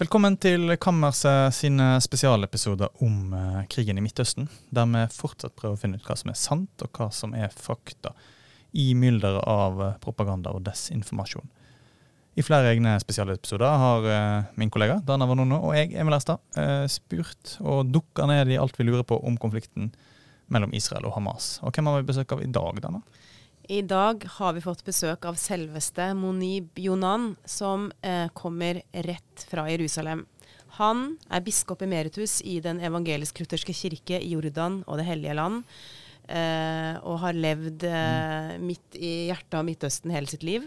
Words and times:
Velkommen 0.00 0.38
til 0.40 0.78
Kammerset 0.80 1.52
sine 1.52 1.98
spesialepisoder 2.00 3.02
om 3.04 3.34
uh, 3.36 3.58
krigen 3.68 3.98
i 4.00 4.00
Midtøsten, 4.00 4.46
der 4.72 4.86
vi 4.88 5.02
fortsatt 5.12 5.52
prøver 5.52 5.76
å 5.76 5.80
finne 5.82 5.98
ut 6.00 6.06
hva 6.08 6.14
som 6.16 6.30
er 6.32 6.38
sant, 6.40 6.72
og 6.80 6.96
hva 6.96 7.10
som 7.12 7.34
er 7.36 7.52
fakta, 7.52 8.14
i 8.72 8.94
mylderet 8.96 9.44
av 9.44 9.76
uh, 9.76 9.90
propaganda 10.00 10.54
og 10.56 10.64
desinformasjon. 10.64 11.44
I 12.32 12.46
flere 12.46 12.70
egne 12.72 12.94
spesialepisoder 13.02 13.76
har 13.82 14.08
uh, 14.08 14.48
min 14.56 14.72
kollega 14.72 15.02
Dana 15.04 15.28
Vanono 15.28 15.60
og 15.68 15.76
jeg, 15.76 15.92
Emil 15.92 16.16
Erstad, 16.16 16.40
spurt 16.88 17.58
og 17.60 17.92
dukka 17.92 18.24
ned 18.30 18.54
i 18.54 18.56
alt 18.62 18.80
vi 18.80 18.88
lurer 18.88 19.04
på 19.04 19.20
om 19.20 19.36
konflikten 19.42 19.92
mellom 20.48 20.72
Israel 20.72 21.10
og 21.10 21.18
Hamas. 21.18 21.58
Og 21.60 21.76
hvem 21.76 21.92
har 21.92 22.00
vi 22.00 22.08
besøk 22.14 22.32
av 22.32 22.40
i 22.40 22.48
dag, 22.48 22.80
Dana? 22.80 23.04
I 23.70 23.82
dag 23.86 24.24
har 24.26 24.56
vi 24.56 24.60
fått 24.64 24.80
besøk 24.82 25.22
av 25.30 25.36
selveste 25.38 26.08
Monib 26.18 26.78
Yonan, 26.82 27.36
som 27.46 27.84
eh, 28.02 28.26
kommer 28.34 28.80
rett 29.06 29.44
fra 29.46 29.68
Jerusalem. 29.70 30.24
Han 30.80 31.04
er 31.30 31.44
biskop 31.46 31.84
emeritus 31.86 32.40
i 32.42 32.56
Den 32.64 32.80
evangelisk-lutherske 32.82 33.70
kirke 33.78 34.18
i 34.18 34.32
Jordan 34.32 34.80
og 34.88 34.98
Det 34.98 35.04
hellige 35.06 35.36
land, 35.38 35.60
eh, 36.26 36.98
og 36.98 37.20
har 37.22 37.38
levd 37.38 37.86
eh, 37.86 38.56
midt 38.58 38.98
i 38.98 39.12
hjertet 39.28 39.54
av 39.60 39.62
Midtøsten 39.68 40.14
hele 40.16 40.26
sitt 40.32 40.42
liv. 40.42 40.66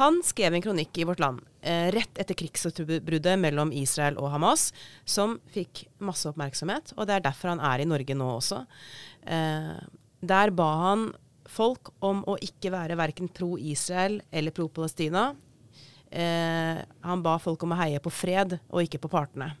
Han 0.00 0.22
skrev 0.24 0.56
en 0.56 0.64
kronikk 0.64 0.96
i 0.96 1.04
Vårt 1.04 1.20
Land 1.20 1.42
eh, 1.60 1.90
rett 1.92 2.22
etter 2.24 2.38
krigsutbruddet 2.40 3.36
mellom 3.42 3.74
Israel 3.76 4.16
og 4.16 4.30
Hamas, 4.32 4.70
som 5.04 5.36
fikk 5.52 5.84
masse 6.00 6.32
oppmerksomhet, 6.32 6.96
og 6.96 7.04
det 7.04 7.18
er 7.18 7.28
derfor 7.28 7.52
han 7.52 7.60
er 7.60 7.84
i 7.84 7.88
Norge 7.92 8.16
nå 8.16 8.30
også. 8.38 8.62
Eh, 9.28 9.76
der 10.24 10.54
ba 10.56 10.70
han 10.86 11.04
folk 11.54 11.92
om 12.04 12.22
å 12.28 12.36
ikke 12.42 12.72
være 12.74 12.98
verken 12.98 13.30
pro 13.32 13.54
Israel 13.58 14.20
eller 14.30 14.54
pro 14.54 14.68
Palestina. 14.72 15.30
Eh, 16.10 16.80
han 17.06 17.22
ba 17.24 17.38
folk 17.42 17.62
om 17.66 17.74
å 17.74 17.78
heie 17.80 18.02
på 18.02 18.12
fred 18.12 18.58
og 18.68 18.82
ikke 18.84 19.02
på 19.02 19.10
partene. 19.12 19.52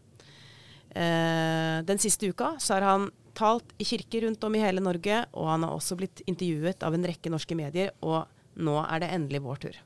Eh, 0.94 1.80
den 1.86 1.98
siste 1.98 2.30
uka 2.30 2.54
så 2.62 2.76
har 2.76 2.86
han 2.86 3.08
talt 3.34 3.72
i 3.82 3.86
kirker 3.88 4.28
rundt 4.28 4.44
om 4.46 4.54
i 4.54 4.62
hele 4.62 4.82
Norge, 4.82 5.24
og 5.34 5.48
han 5.50 5.66
har 5.66 5.74
også 5.74 5.96
blitt 5.98 6.22
intervjuet 6.30 6.84
av 6.86 6.94
en 6.94 7.06
rekke 7.08 7.32
norske 7.34 7.56
medier, 7.58 7.90
og 8.06 8.28
nå 8.54 8.76
er 8.84 9.02
det 9.02 9.10
endelig 9.16 9.42
vår 9.42 9.64
tur. 9.66 9.80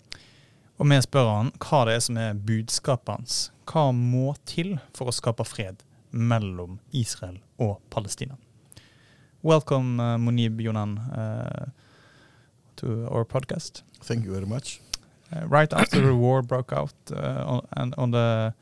Og 0.79 0.87
vi 0.87 0.99
spør 1.03 1.31
han 1.33 1.49
hva 1.65 1.85
det 1.89 1.97
er 1.97 2.03
som 2.05 2.19
er 2.21 2.37
budskapet 2.37 3.15
hans. 3.15 3.39
Hva 3.69 3.89
må 3.97 4.35
til 4.47 4.77
for 4.95 5.11
å 5.11 5.17
skape 5.17 5.47
fred 5.49 5.81
mellom 6.13 6.77
Israel 6.93 7.41
og 7.57 7.81
Palestina? 7.91 8.37
Welcome, 9.43 9.97
uh, 10.03 10.19
Monib 10.21 10.61
Jonan. 10.61 10.99
Uh, 11.11 11.73
to 12.79 13.09
our 13.11 13.25
podcast. 13.25 13.83
Thank 14.03 14.25
you 14.25 14.33
very 14.33 14.47
much. 14.47 14.81
Uh, 15.33 15.47
right 15.47 15.73
after 15.73 16.01
the 16.01 16.15
war 16.15 16.43
broke 16.43 16.73
out 16.73 16.95
uh, 17.13 17.45
on, 17.47 17.67
and 17.77 17.95
on 17.99 18.11
the 18.11 18.55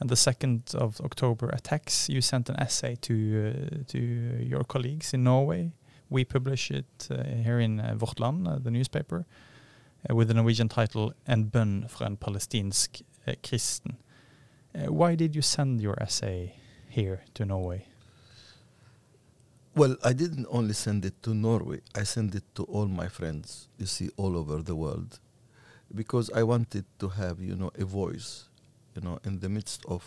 and 0.00 0.08
the 0.08 0.16
second 0.16 0.62
of 0.74 1.00
October 1.00 1.50
attacks, 1.50 2.08
you 2.08 2.20
sent 2.22 2.48
an 2.48 2.56
essay 2.58 2.96
to 3.00 3.14
uh, 3.14 3.92
to 3.92 3.98
your 3.98 4.64
colleagues 4.64 5.14
in 5.14 5.24
Norway. 5.24 5.72
We 6.10 6.24
publish 6.24 6.70
it 6.70 7.08
uh, 7.10 7.22
here 7.44 7.60
in 7.60 7.80
uh, 7.80 7.94
Vårt 7.96 8.18
the 8.64 8.70
newspaper, 8.70 9.24
with 10.10 10.28
the 10.28 10.34
Norwegian 10.34 10.68
title 10.68 11.12
"En 11.26 11.50
bønn 11.50 11.88
fra 11.88 12.06
en 12.06 12.16
palestinsk 12.16 13.02
kristen." 13.42 13.96
why 14.86 15.16
did 15.16 15.34
you 15.34 15.42
send 15.42 15.80
your 15.80 16.00
essay 16.00 16.54
here 16.88 17.22
to 17.34 17.44
Norway? 17.44 17.89
Well, 19.80 19.96
I 20.04 20.12
didn't 20.12 20.46
only 20.50 20.74
send 20.74 21.06
it 21.06 21.22
to 21.22 21.32
Norway, 21.32 21.80
I 21.94 22.02
sent 22.02 22.34
it 22.34 22.44
to 22.56 22.64
all 22.64 22.86
my 22.86 23.08
friends, 23.08 23.68
you 23.78 23.86
see, 23.86 24.10
all 24.18 24.36
over 24.36 24.60
the 24.60 24.76
world, 24.76 25.18
because 25.94 26.30
I 26.34 26.42
wanted 26.42 26.84
to 26.98 27.08
have, 27.08 27.40
you 27.40 27.56
know, 27.56 27.70
a 27.78 27.86
voice, 27.86 28.50
you 28.94 29.00
know, 29.00 29.18
in 29.24 29.40
the 29.40 29.48
midst 29.48 29.82
of, 29.86 30.02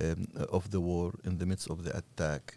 um, 0.00 0.28
of 0.50 0.70
the 0.70 0.80
war, 0.80 1.12
in 1.22 1.36
the 1.36 1.44
midst 1.44 1.68
of 1.68 1.84
the 1.84 1.94
attack. 1.94 2.56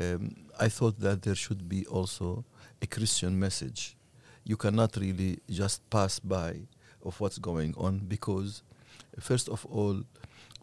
Um, 0.00 0.34
I 0.58 0.70
thought 0.70 0.98
that 1.00 1.20
there 1.20 1.34
should 1.34 1.68
be 1.68 1.84
also 1.84 2.42
a 2.80 2.86
Christian 2.86 3.38
message. 3.38 3.98
You 4.44 4.56
cannot 4.56 4.96
really 4.96 5.40
just 5.50 5.78
pass 5.90 6.18
by 6.18 6.60
of 7.04 7.20
what's 7.20 7.36
going 7.36 7.74
on 7.76 7.98
because, 8.08 8.62
first 9.18 9.50
of 9.50 9.66
all, 9.66 10.04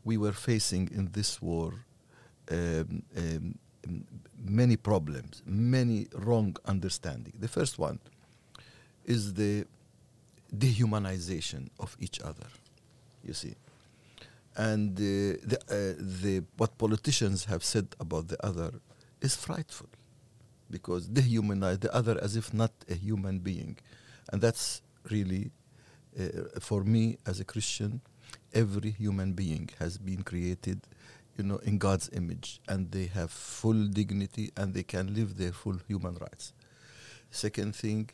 we 0.03 0.17
were 0.17 0.33
facing 0.33 0.89
in 0.91 1.09
this 1.11 1.39
war 1.39 1.85
um, 2.49 3.03
um 3.16 3.59
many 4.45 4.77
problems, 4.77 5.41
many 5.45 6.07
wrong 6.13 6.55
understanding. 6.65 7.33
The 7.39 7.47
first 7.47 7.79
one 7.79 7.99
is 9.05 9.33
the 9.33 9.65
dehumanization 10.55 11.69
of 11.79 11.95
each 11.99 12.19
other. 12.21 12.47
You 13.23 13.33
see, 13.33 13.55
and 14.55 14.97
uh, 14.97 15.01
the, 15.51 15.59
uh, 15.69 16.01
the 16.23 16.43
what 16.57 16.77
politicians 16.77 17.45
have 17.45 17.63
said 17.63 17.87
about 17.99 18.27
the 18.27 18.45
other 18.45 18.71
is 19.21 19.35
frightful, 19.35 19.89
because 20.69 21.07
dehumanize 21.09 21.79
the 21.79 21.93
other 21.93 22.17
as 22.21 22.35
if 22.35 22.53
not 22.53 22.71
a 22.89 22.93
human 22.93 23.39
being, 23.39 23.77
and 24.31 24.41
that's 24.41 24.81
really, 25.09 25.51
uh, 26.19 26.59
for 26.59 26.83
me 26.83 27.17
as 27.25 27.39
a 27.39 27.45
Christian, 27.45 28.01
every 28.53 28.91
human 28.91 29.33
being 29.33 29.69
has 29.79 29.97
been 29.97 30.23
created 30.23 30.79
you 31.37 31.43
know, 31.43 31.57
in 31.57 31.77
God's 31.77 32.09
image, 32.13 32.59
and 32.67 32.91
they 32.91 33.05
have 33.05 33.31
full 33.31 33.85
dignity 33.85 34.51
and 34.57 34.73
they 34.73 34.83
can 34.83 35.13
live 35.13 35.37
their 35.37 35.51
full 35.51 35.77
human 35.87 36.15
rights. 36.15 36.53
Second 37.29 37.75
thing, 37.75 38.09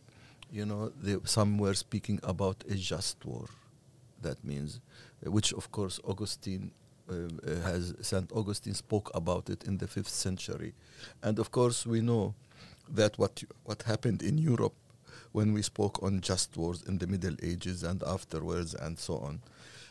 you 0.51 0.65
know, 0.65 0.91
they, 1.01 1.17
some 1.23 1.57
were 1.57 1.73
speaking 1.73 2.19
about 2.23 2.63
a 2.69 2.75
just 2.75 3.25
war. 3.25 3.45
That 4.21 4.43
means, 4.43 4.79
which 5.21 5.53
of 5.53 5.71
course 5.71 5.99
Augustine 6.03 6.71
uh, 7.09 7.13
uh, 7.13 7.59
has 7.61 7.93
Saint 8.01 8.31
Augustine 8.31 8.73
spoke 8.73 9.11
about 9.13 9.49
it 9.49 9.63
in 9.63 9.77
the 9.77 9.87
fifth 9.87 10.09
century, 10.09 10.73
and 11.21 11.39
of 11.39 11.51
course 11.51 11.85
we 11.85 11.99
know 12.01 12.33
that 12.89 13.17
what 13.17 13.43
what 13.63 13.83
happened 13.83 14.21
in 14.21 14.37
Europe 14.37 14.75
when 15.33 15.51
we 15.51 15.61
spoke 15.61 16.01
on 16.01 16.21
just 16.21 16.55
wars 16.55 16.83
in 16.87 16.99
the 16.99 17.07
Middle 17.07 17.35
Ages 17.41 17.83
and 17.83 18.01
afterwards 18.03 18.73
and 18.73 18.97
so 18.97 19.17
on. 19.17 19.41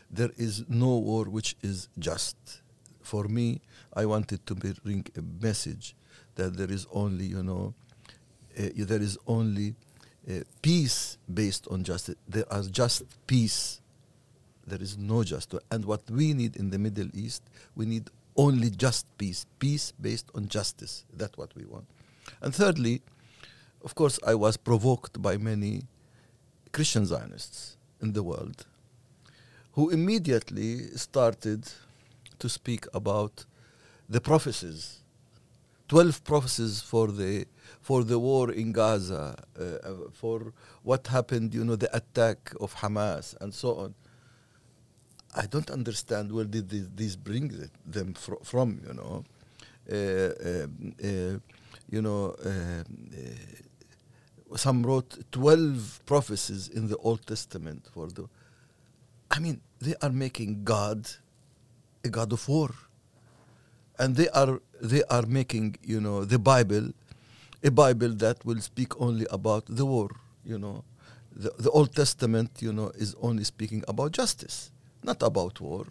There 0.09 0.31
is 0.37 0.63
no 0.67 0.97
war 0.97 1.25
which 1.25 1.55
is 1.61 1.89
just 1.99 2.62
for 3.03 3.25
me, 3.25 3.61
I 3.93 4.05
wanted 4.05 4.45
to 4.47 4.55
bring 4.55 5.05
a 5.17 5.21
message 5.43 5.95
that 6.35 6.57
there 6.57 6.71
is 6.71 6.87
only, 6.91 7.25
you 7.25 7.43
know, 7.43 7.73
uh, 8.57 8.69
there 8.75 9.01
is 9.01 9.17
only 9.27 9.75
uh, 10.29 10.39
peace 10.61 11.17
based 11.31 11.67
on 11.69 11.83
justice. 11.83 12.15
There 12.27 12.45
are 12.51 12.63
just 12.63 13.03
peace. 13.27 13.81
There 14.65 14.81
is 14.81 14.97
no 14.97 15.23
justice. 15.23 15.59
And 15.69 15.85
what 15.85 16.09
we 16.09 16.33
need 16.33 16.55
in 16.55 16.69
the 16.69 16.79
Middle 16.79 17.09
East, 17.13 17.43
we 17.75 17.85
need 17.85 18.09
only 18.35 18.69
just 18.69 19.05
peace. 19.17 19.45
Peace 19.59 19.93
based 19.99 20.29
on 20.33 20.47
justice. 20.47 21.05
That's 21.15 21.37
what 21.37 21.55
we 21.55 21.65
want. 21.65 21.85
And 22.41 22.55
thirdly, 22.55 23.01
of 23.83 23.95
course, 23.95 24.17
I 24.25 24.35
was 24.35 24.55
provoked 24.55 25.21
by 25.21 25.37
many 25.37 25.83
Christian 26.71 27.05
Zionists 27.05 27.77
in 28.01 28.13
the 28.13 28.23
world 28.23 28.65
who 29.73 29.89
immediately 29.89 30.87
started 30.95 31.69
to 32.39 32.49
speak 32.49 32.85
about 32.93 33.45
the 34.09 34.21
prophecies, 34.21 34.99
12 35.87 36.23
prophecies 36.23 36.81
for 36.81 37.07
the, 37.07 37.45
for 37.81 38.03
the 38.03 38.17
war 38.19 38.51
in 38.51 38.71
Gaza, 38.71 39.35
uh, 39.59 39.63
uh, 39.63 39.93
for 40.11 40.53
what 40.83 41.07
happened, 41.07 41.53
you 41.53 41.63
know, 41.63 41.75
the 41.75 41.95
attack 41.95 42.53
of 42.59 42.75
Hamas 42.75 43.35
and 43.41 43.53
so 43.53 43.75
on. 43.75 43.95
I 45.35 45.45
don't 45.47 45.69
understand 45.71 46.31
where 46.31 46.45
did 46.45 46.69
these, 46.69 46.87
these 46.95 47.15
bring 47.15 47.69
them 47.85 48.13
fr 48.13 48.33
from, 48.43 48.81
you 48.87 48.93
know. 48.93 49.23
Uh, 49.91 50.63
um, 50.63 50.95
uh, 51.03 51.39
you 51.89 52.01
know, 52.01 52.35
uh, 52.45 52.83
some 54.55 54.83
wrote 54.83 55.17
12 55.31 56.01
prophecies 56.05 56.67
in 56.69 56.87
the 56.87 56.97
Old 56.97 57.25
Testament 57.25 57.87
for 57.93 58.07
the. 58.07 58.27
I 59.31 59.39
mean, 59.39 59.61
they 59.81 59.95
are 60.01 60.11
making 60.11 60.63
God 60.63 61.09
god 62.09 62.33
of 62.33 62.47
war. 62.47 62.71
And 63.99 64.15
they 64.15 64.29
are 64.29 64.59
they 64.81 65.03
are 65.03 65.25
making 65.25 65.77
you 65.83 66.01
know 66.01 66.25
the 66.25 66.39
bible 66.39 66.91
a 67.63 67.71
bible 67.71 68.09
that 68.15 68.43
will 68.45 68.59
speak 68.59 68.99
only 68.99 69.25
about 69.31 69.65
the 69.67 69.85
war 69.85 70.09
you 70.45 70.57
know. 70.57 70.83
The, 71.35 71.51
the 71.57 71.71
old 71.71 71.95
testament 71.95 72.51
you 72.59 72.73
know 72.73 72.91
is 72.95 73.15
only 73.21 73.43
speaking 73.43 73.83
about 73.87 74.11
justice 74.11 74.71
not 75.03 75.21
about 75.23 75.59
war. 75.59 75.85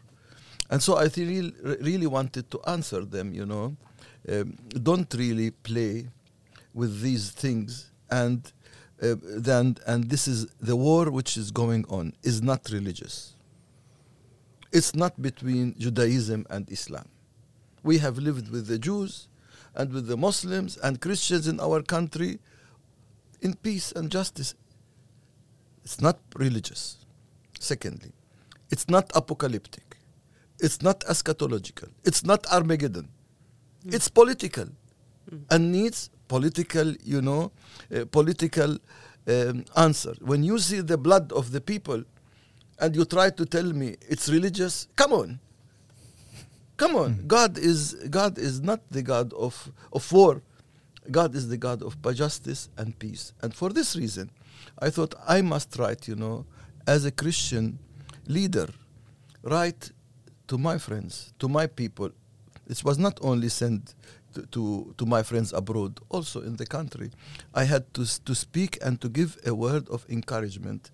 And 0.70 0.82
so 0.82 0.96
i 0.96 1.08
really 1.16 1.52
really 1.80 2.06
wanted 2.06 2.50
to 2.50 2.60
answer 2.66 3.04
them 3.04 3.32
you 3.32 3.46
know. 3.46 3.76
Um, 4.28 4.56
don't 4.90 5.12
really 5.14 5.50
play 5.50 6.06
with 6.74 7.00
these 7.00 7.30
things 7.30 7.90
and 8.10 8.52
uh, 9.02 9.16
then 9.20 9.76
and 9.86 10.08
this 10.08 10.28
is 10.28 10.46
the 10.60 10.76
war 10.76 11.10
which 11.10 11.36
is 11.36 11.50
going 11.50 11.84
on 11.88 12.14
is 12.22 12.40
not 12.40 12.70
religious 12.70 13.34
it's 14.72 14.94
not 14.94 15.20
between 15.20 15.74
Judaism 15.78 16.46
and 16.50 16.70
Islam. 16.70 17.08
We 17.82 17.98
have 17.98 18.18
lived 18.18 18.50
with 18.50 18.66
the 18.66 18.78
Jews 18.78 19.28
and 19.74 19.92
with 19.92 20.06
the 20.06 20.16
Muslims 20.16 20.76
and 20.78 21.00
Christians 21.00 21.46
in 21.46 21.60
our 21.60 21.82
country 21.82 22.38
in 23.40 23.54
peace 23.54 23.92
and 23.92 24.10
justice. 24.10 24.54
It's 25.84 26.00
not 26.00 26.18
religious. 26.36 26.98
Secondly, 27.58 28.12
it's 28.70 28.88
not 28.88 29.10
apocalyptic. 29.14 29.96
It's 30.58 30.80
not 30.80 31.00
eschatological. 31.00 31.90
It's 32.04 32.24
not 32.24 32.46
Armageddon. 32.46 33.08
It's 33.84 34.08
political 34.08 34.68
and 35.50 35.72
needs 35.72 36.10
political, 36.28 36.94
you 37.02 37.20
know, 37.20 37.52
uh, 37.94 38.04
political 38.10 38.78
um, 39.26 39.64
answer. 39.76 40.14
When 40.20 40.42
you 40.44 40.58
see 40.58 40.80
the 40.80 40.96
blood 40.98 41.32
of 41.32 41.50
the 41.50 41.60
people 41.60 42.04
and 42.78 42.94
you 42.96 43.04
try 43.04 43.30
to 43.30 43.46
tell 43.46 43.64
me 43.64 43.96
it's 44.08 44.28
religious, 44.28 44.88
come 44.96 45.12
on. 45.12 45.40
Come 46.76 46.96
on. 46.96 47.12
Hmm. 47.14 47.26
God 47.26 47.58
is 47.58 47.94
God 48.10 48.38
is 48.38 48.60
not 48.60 48.80
the 48.90 49.02
God 49.02 49.32
of, 49.34 49.70
of 49.92 50.10
war. 50.12 50.42
God 51.10 51.34
is 51.34 51.48
the 51.48 51.56
God 51.56 51.82
of 51.82 51.96
justice 52.14 52.68
and 52.76 52.98
peace. 52.98 53.32
And 53.42 53.54
for 53.54 53.70
this 53.70 53.96
reason, 53.96 54.30
I 54.78 54.90
thought 54.90 55.14
I 55.26 55.42
must 55.42 55.76
write, 55.78 56.06
you 56.08 56.14
know, 56.16 56.46
as 56.86 57.04
a 57.04 57.10
Christian 57.10 57.78
leader, 58.26 58.68
write 59.42 59.90
to 60.48 60.58
my 60.58 60.78
friends, 60.78 61.32
to 61.38 61.48
my 61.48 61.66
people. 61.66 62.10
This 62.66 62.84
was 62.84 62.98
not 62.98 63.18
only 63.22 63.48
sent 63.48 63.94
to, 64.34 64.46
to, 64.46 64.94
to 64.96 65.06
my 65.06 65.22
friends 65.22 65.52
abroad, 65.52 66.00
also 66.08 66.40
in 66.42 66.56
the 66.56 66.66
country. 66.66 67.10
I 67.54 67.64
had 67.64 67.92
to, 67.94 68.24
to 68.24 68.34
speak 68.34 68.78
and 68.82 69.00
to 69.00 69.08
give 69.08 69.38
a 69.44 69.54
word 69.54 69.88
of 69.88 70.06
encouragement, 70.08 70.90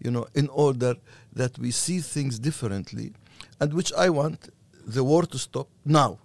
you 0.00 0.10
know, 0.10 0.26
in 0.34 0.48
order 0.48 0.94
that 1.32 1.58
we 1.58 1.70
see 1.70 2.00
things 2.00 2.38
differently, 2.38 3.12
and 3.60 3.72
which 3.72 3.92
I 3.94 4.10
want 4.10 4.48
the 4.86 5.04
war 5.04 5.24
to 5.26 5.38
stop 5.38 5.68
now. 5.84 6.18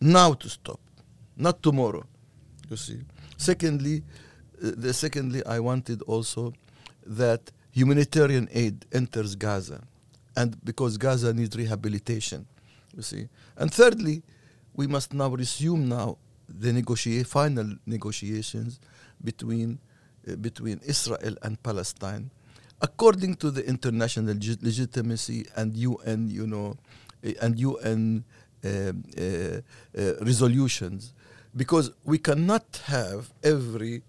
Now 0.00 0.32
to 0.34 0.48
stop, 0.48 0.80
not 1.36 1.62
tomorrow. 1.62 2.04
You 2.70 2.76
see. 2.76 3.00
Secondly, 3.36 4.02
uh, 4.62 4.72
the 4.76 4.92
secondly, 4.92 5.44
I 5.46 5.60
wanted 5.60 6.02
also 6.02 6.52
that 7.06 7.50
humanitarian 7.72 8.48
aid 8.52 8.84
enters 8.92 9.34
Gaza, 9.34 9.82
and 10.36 10.56
because 10.64 10.96
Gaza 10.98 11.32
needs 11.32 11.56
rehabilitation, 11.56 12.46
you 12.96 13.02
see. 13.02 13.28
And 13.56 13.72
thirdly, 13.72 14.22
we 14.74 14.86
must 14.86 15.12
now 15.12 15.28
resume 15.28 15.88
now 15.88 16.18
the 16.48 16.72
negotiate 16.72 17.26
final 17.26 17.76
negotiations 17.86 18.80
between 19.22 19.78
between 20.36 20.80
Israel 20.86 21.34
and 21.42 21.62
Palestine, 21.62 22.30
according 22.80 23.34
to 23.36 23.50
the 23.50 23.64
international 23.66 24.34
legi- 24.34 24.62
legitimacy 24.62 25.46
and 25.56 25.76
UN, 25.76 26.28
you 26.30 26.46
know, 26.46 26.76
uh, 27.24 27.30
and 27.42 27.58
UN 27.58 28.24
um, 28.64 29.04
uh, 29.16 29.22
uh, 29.22 30.14
resolutions, 30.20 31.12
because 31.56 31.90
we 32.04 32.18
cannot 32.18 32.80
have 32.86 33.32
every 33.42 34.02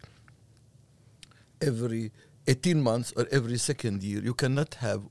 every 1.61 2.11
18 2.47 2.81
months 2.81 3.13
or 3.17 3.27
every 3.31 3.57
second 3.57 4.01
year. 4.03 4.21
You 4.23 4.33
cannot 4.33 4.75
have 4.75 5.03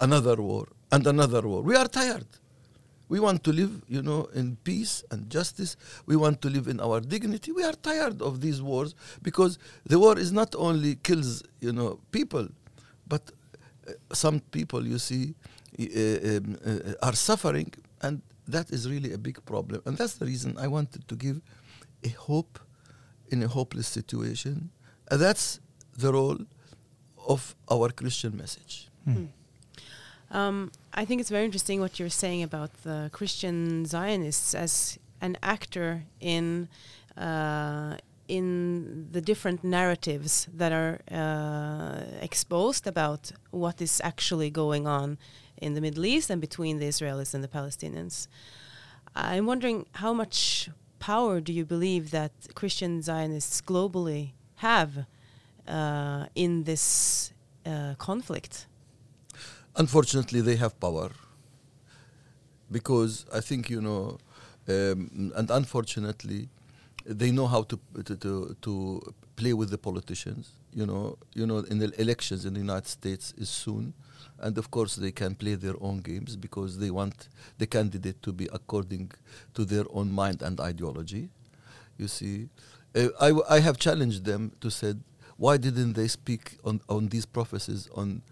another 0.00 0.36
war 0.36 0.68
and 0.92 1.06
another 1.06 1.42
war. 1.42 1.62
We 1.62 1.74
are 1.76 1.88
tired. 1.88 2.26
We 3.08 3.20
want 3.20 3.42
to 3.44 3.52
live, 3.52 3.82
you 3.88 4.02
know, 4.02 4.28
in 4.34 4.56
peace 4.64 5.02
and 5.10 5.30
justice. 5.30 5.76
We 6.06 6.16
want 6.16 6.42
to 6.42 6.50
live 6.50 6.68
in 6.68 6.80
our 6.80 7.00
dignity. 7.00 7.52
We 7.52 7.64
are 7.64 7.72
tired 7.72 8.20
of 8.20 8.40
these 8.40 8.60
wars 8.60 8.94
because 9.22 9.58
the 9.86 9.98
war 9.98 10.18
is 10.18 10.30
not 10.32 10.54
only 10.56 10.96
kills, 10.96 11.42
you 11.60 11.72
know, 11.72 12.00
people, 12.10 12.48
but 13.06 13.22
uh, 13.86 13.92
some 14.12 14.40
people, 14.40 14.86
you 14.86 14.98
see, 14.98 15.34
uh, 15.80 16.36
um, 16.36 16.58
uh, 16.66 16.92
are 17.02 17.14
suffering, 17.14 17.72
and 18.02 18.20
that 18.46 18.70
is 18.70 18.88
really 18.88 19.12
a 19.12 19.18
big 19.18 19.44
problem. 19.44 19.80
And 19.86 19.96
that's 19.96 20.14
the 20.14 20.26
reason 20.26 20.56
I 20.58 20.66
wanted 20.66 21.06
to 21.08 21.14
give 21.16 21.40
a 22.04 22.08
hope 22.08 22.58
in 23.30 23.42
a 23.42 23.48
hopeless 23.48 23.86
situation. 23.88 24.70
And 25.10 25.20
that's 25.20 25.60
the 25.96 26.12
role 26.12 26.38
of 27.26 27.54
our 27.70 27.90
Christian 27.90 28.36
message. 28.36 28.88
Um, 30.30 30.70
I 30.98 31.04
think 31.04 31.20
it's 31.20 31.30
very 31.30 31.44
interesting 31.44 31.78
what 31.78 32.00
you're 32.00 32.18
saying 32.24 32.42
about 32.42 32.72
the 32.82 33.08
Christian 33.12 33.84
Zionists 33.86 34.52
as 34.52 34.98
an 35.20 35.36
actor 35.44 36.02
in 36.18 36.68
uh, 37.16 37.98
in 38.26 39.06
the 39.12 39.20
different 39.20 39.62
narratives 39.62 40.48
that 40.52 40.72
are 40.72 40.98
uh, 41.22 42.02
exposed 42.20 42.88
about 42.88 43.30
what 43.52 43.80
is 43.80 44.00
actually 44.02 44.50
going 44.50 44.88
on 44.88 45.18
in 45.56 45.74
the 45.74 45.80
Middle 45.80 46.04
East 46.04 46.30
and 46.30 46.40
between 46.40 46.80
the 46.80 46.88
Israelis 46.88 47.32
and 47.32 47.44
the 47.44 47.52
Palestinians. 47.58 48.26
I'm 49.14 49.46
wondering 49.46 49.86
how 50.02 50.12
much 50.12 50.68
power 50.98 51.40
do 51.40 51.52
you 51.52 51.64
believe 51.64 52.10
that 52.10 52.32
Christian 52.56 53.02
Zionists 53.02 53.60
globally 53.60 54.32
have 54.56 55.06
uh, 55.68 56.26
in 56.34 56.64
this 56.64 57.32
uh, 57.64 57.94
conflict? 57.98 58.66
Unfortunately, 59.78 60.42
they 60.42 60.56
have 60.56 60.78
power 60.78 61.10
because 62.70 63.24
I 63.32 63.40
think 63.40 63.70
you 63.70 63.80
know, 63.80 64.18
um, 64.68 65.32
and 65.36 65.50
unfortunately, 65.50 66.48
they 67.04 67.30
know 67.30 67.46
how 67.46 67.62
to, 67.62 67.78
to 68.04 68.16
to 68.16 68.56
to 68.62 69.14
play 69.36 69.52
with 69.54 69.70
the 69.70 69.78
politicians. 69.78 70.50
You 70.74 70.86
know, 70.86 71.16
you 71.34 71.46
know, 71.46 71.58
in 71.58 71.78
the 71.78 71.90
elections 72.00 72.44
in 72.44 72.52
the 72.54 72.60
United 72.60 72.88
States 72.88 73.32
is 73.38 73.48
soon, 73.48 73.94
and 74.40 74.58
of 74.58 74.70
course 74.70 74.96
they 74.96 75.12
can 75.12 75.34
play 75.34 75.54
their 75.54 75.74
own 75.80 75.98
games 75.98 76.36
because 76.36 76.78
they 76.78 76.90
want 76.90 77.28
the 77.58 77.66
candidate 77.66 78.22
to 78.22 78.32
be 78.32 78.48
according 78.52 79.12
to 79.54 79.64
their 79.64 79.84
own 79.90 80.12
mind 80.12 80.42
and 80.42 80.60
ideology. 80.60 81.30
You 81.96 82.08
see, 82.08 82.48
uh, 82.94 83.08
I 83.20 83.56
I 83.56 83.60
have 83.60 83.78
challenged 83.78 84.24
them 84.24 84.52
to 84.60 84.70
said 84.70 85.00
why 85.36 85.56
didn't 85.56 85.94
they 85.94 86.08
speak 86.08 86.58
on 86.64 86.80
on 86.88 87.08
these 87.08 87.26
prophecies 87.26 87.88
on 87.94 88.22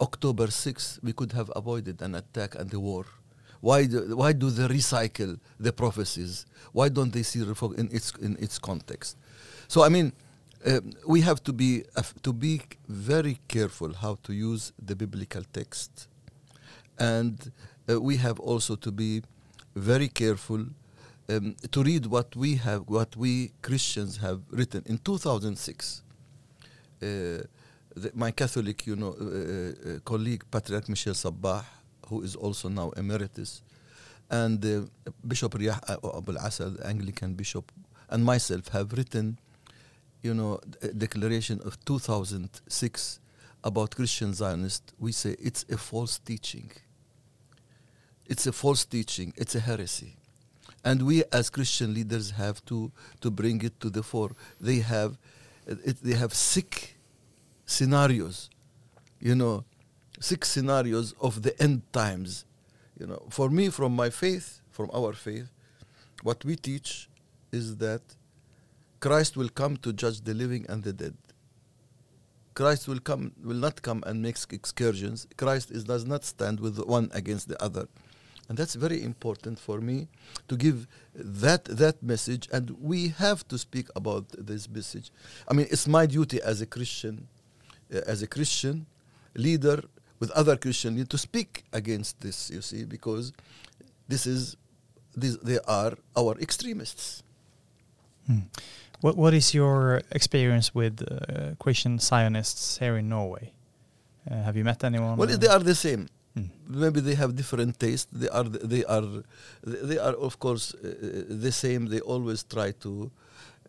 October 0.00 0.46
6th, 0.48 1.02
we 1.02 1.12
could 1.12 1.32
have 1.32 1.50
avoided 1.56 2.02
an 2.02 2.14
attack 2.14 2.54
and 2.54 2.70
the 2.70 2.80
war. 2.80 3.06
Why 3.60 3.86
do, 3.86 4.16
why 4.16 4.32
do 4.32 4.50
they 4.50 4.68
recycle 4.68 5.38
the 5.58 5.72
prophecies? 5.72 6.46
Why 6.72 6.88
don't 6.88 7.12
they 7.12 7.22
see 7.22 7.40
in 7.40 7.88
its 7.90 8.12
in 8.20 8.36
its 8.38 8.58
context? 8.58 9.16
So 9.68 9.82
I 9.82 9.88
mean, 9.88 10.12
um, 10.66 10.92
we 11.06 11.22
have 11.22 11.42
to 11.44 11.52
be 11.52 11.84
af- 11.96 12.14
to 12.22 12.32
be 12.32 12.60
very 12.88 13.38
careful 13.48 13.94
how 13.94 14.18
to 14.24 14.32
use 14.32 14.72
the 14.84 14.94
biblical 14.94 15.42
text, 15.52 16.08
and 16.98 17.50
uh, 17.88 18.00
we 18.00 18.16
have 18.18 18.38
also 18.40 18.76
to 18.76 18.92
be 18.92 19.22
very 19.74 20.08
careful 20.08 20.66
um, 21.28 21.56
to 21.70 21.82
read 21.82 22.06
what 22.06 22.36
we 22.36 22.56
have, 22.56 22.82
what 22.88 23.16
we 23.16 23.52
Christians 23.62 24.18
have 24.18 24.40
written 24.50 24.82
in 24.86 24.98
2006. 24.98 26.02
Uh, 27.02 27.06
my 28.14 28.30
Catholic, 28.30 28.86
you 28.86 28.96
know, 28.96 29.14
uh, 29.20 29.24
uh, 29.24 29.98
colleague 30.04 30.44
Patriarch 30.50 30.88
Michel 30.88 31.14
Sabbah, 31.14 31.64
who 32.08 32.22
is 32.22 32.36
also 32.36 32.68
now 32.68 32.90
emeritus, 32.96 33.62
and 34.30 34.64
uh, 34.64 34.82
Bishop 35.26 35.54
Riah 35.54 35.78
uh, 35.88 36.16
Abu 36.16 36.32
al-Asad, 36.32 36.80
Anglican 36.84 37.34
bishop, 37.34 37.72
and 38.10 38.24
myself 38.24 38.68
have 38.68 38.92
written, 38.92 39.38
you 40.22 40.34
know, 40.34 40.60
a 40.82 40.88
declaration 40.88 41.60
of 41.64 41.82
2006 41.84 43.20
about 43.64 43.94
Christian 43.96 44.34
Zionists. 44.34 44.92
We 44.98 45.12
say 45.12 45.36
it's 45.38 45.64
a 45.70 45.76
false 45.76 46.18
teaching. 46.18 46.70
It's 48.26 48.46
a 48.46 48.52
false 48.52 48.84
teaching. 48.84 49.32
It's 49.36 49.54
a 49.54 49.60
heresy. 49.60 50.16
And 50.84 51.02
we 51.02 51.24
as 51.32 51.50
Christian 51.50 51.94
leaders 51.94 52.32
have 52.32 52.64
to, 52.66 52.92
to 53.20 53.30
bring 53.30 53.62
it 53.62 53.80
to 53.80 53.90
the 53.90 54.02
fore. 54.02 54.32
They 54.60 54.80
have, 54.80 55.16
it, 55.66 56.02
they 56.02 56.14
have 56.14 56.34
sick 56.34 56.95
scenarios, 57.66 58.48
you 59.20 59.34
know, 59.34 59.64
six 60.20 60.48
scenarios 60.48 61.14
of 61.20 61.42
the 61.42 61.60
end 61.62 61.82
times. 61.92 62.44
You 62.98 63.06
know, 63.06 63.26
for 63.28 63.50
me, 63.50 63.68
from 63.68 63.94
my 63.94 64.08
faith, 64.08 64.62
from 64.70 64.90
our 64.94 65.12
faith, 65.12 65.50
what 66.22 66.44
we 66.44 66.56
teach 66.56 67.08
is 67.52 67.76
that 67.76 68.00
Christ 69.00 69.36
will 69.36 69.50
come 69.50 69.76
to 69.78 69.92
judge 69.92 70.22
the 70.22 70.32
living 70.32 70.64
and 70.68 70.82
the 70.82 70.92
dead. 70.92 71.14
Christ 72.54 72.88
will 72.88 73.00
come, 73.00 73.32
will 73.44 73.56
not 73.56 73.82
come 73.82 74.02
and 74.06 74.22
make 74.22 74.38
excursions. 74.50 75.26
Christ 75.36 75.70
is, 75.70 75.84
does 75.84 76.06
not 76.06 76.24
stand 76.24 76.58
with 76.58 76.78
one 76.78 77.10
against 77.12 77.48
the 77.48 77.62
other, 77.62 77.86
and 78.48 78.56
that's 78.56 78.74
very 78.74 79.02
important 79.02 79.58
for 79.58 79.82
me 79.82 80.08
to 80.48 80.56
give 80.56 80.86
that 81.14 81.66
that 81.66 82.02
message. 82.02 82.48
And 82.50 82.70
we 82.80 83.08
have 83.08 83.46
to 83.48 83.58
speak 83.58 83.88
about 83.94 84.24
this 84.38 84.70
message. 84.70 85.10
I 85.46 85.52
mean, 85.52 85.66
it's 85.70 85.86
my 85.86 86.06
duty 86.06 86.40
as 86.40 86.62
a 86.62 86.66
Christian 86.66 87.28
as 87.90 88.22
a 88.22 88.26
Christian 88.26 88.86
leader 89.34 89.82
with 90.18 90.30
other 90.30 90.56
Christian 90.56 90.94
leaders 90.94 91.08
to 91.08 91.18
speak 91.18 91.64
against 91.72 92.20
this, 92.20 92.50
you 92.50 92.62
see, 92.62 92.84
because 92.84 93.32
this 94.08 94.26
is, 94.26 94.56
these, 95.16 95.38
they 95.38 95.58
are 95.66 95.94
our 96.16 96.36
extremists. 96.40 97.22
Hmm. 98.26 98.48
What 99.00 99.16
What 99.16 99.34
is 99.34 99.54
your 99.54 100.02
experience 100.10 100.74
with 100.74 101.02
uh, 101.02 101.54
Christian 101.58 101.98
Zionists 101.98 102.78
here 102.78 102.96
in 102.96 103.08
Norway? 103.08 103.52
Uh, 104.28 104.42
have 104.42 104.56
you 104.56 104.64
met 104.64 104.82
anyone? 104.82 105.16
Well, 105.16 105.30
uh, 105.30 105.36
they 105.36 105.48
are 105.48 105.60
the 105.60 105.74
same. 105.74 106.08
Hmm. 106.34 106.46
Maybe 106.66 107.00
they 107.00 107.14
have 107.14 107.36
different 107.36 107.78
taste. 107.78 108.08
They 108.12 108.28
are, 108.28 108.44
they 108.44 108.84
are, 108.84 109.22
they 109.62 109.98
are 109.98 110.14
of 110.14 110.38
course 110.38 110.74
uh, 110.74 111.24
the 111.28 111.52
same. 111.52 111.86
They 111.86 112.00
always 112.00 112.42
try 112.42 112.72
to, 112.80 113.10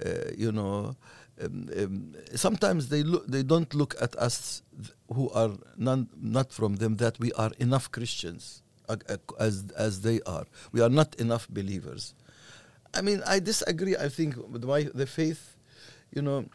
uh, 0.06 0.10
you 0.38 0.52
know, 0.52 0.96
um, 1.44 1.70
um, 1.78 2.16
sometimes 2.36 2.90
they 2.90 3.04
look, 3.04 3.28
they 3.28 3.44
don't 3.44 3.74
look 3.74 3.96
at 4.02 4.16
us 4.16 4.64
who 5.14 5.30
are 5.32 5.52
non, 5.78 6.10
not 6.20 6.52
from 6.52 6.76
them 6.78 6.98
that 6.98 7.20
we 7.20 7.32
are 7.34 7.52
enough 7.60 7.92
Christians. 7.92 8.64
as 9.40 9.66
as 9.78 10.02
they 10.02 10.22
are. 10.26 10.46
We 10.72 10.82
are 10.82 10.90
not 10.90 11.16
enough 11.16 11.48
believers. 11.50 12.16
I 12.94 13.02
mean, 13.02 13.22
I 13.28 13.40
disagree. 13.40 13.96
I 13.98 14.10
think 14.10 14.36
my 14.64 14.84
the 14.94 15.06
faith, 15.06 15.56
you 16.16 16.22
know, 16.22 16.46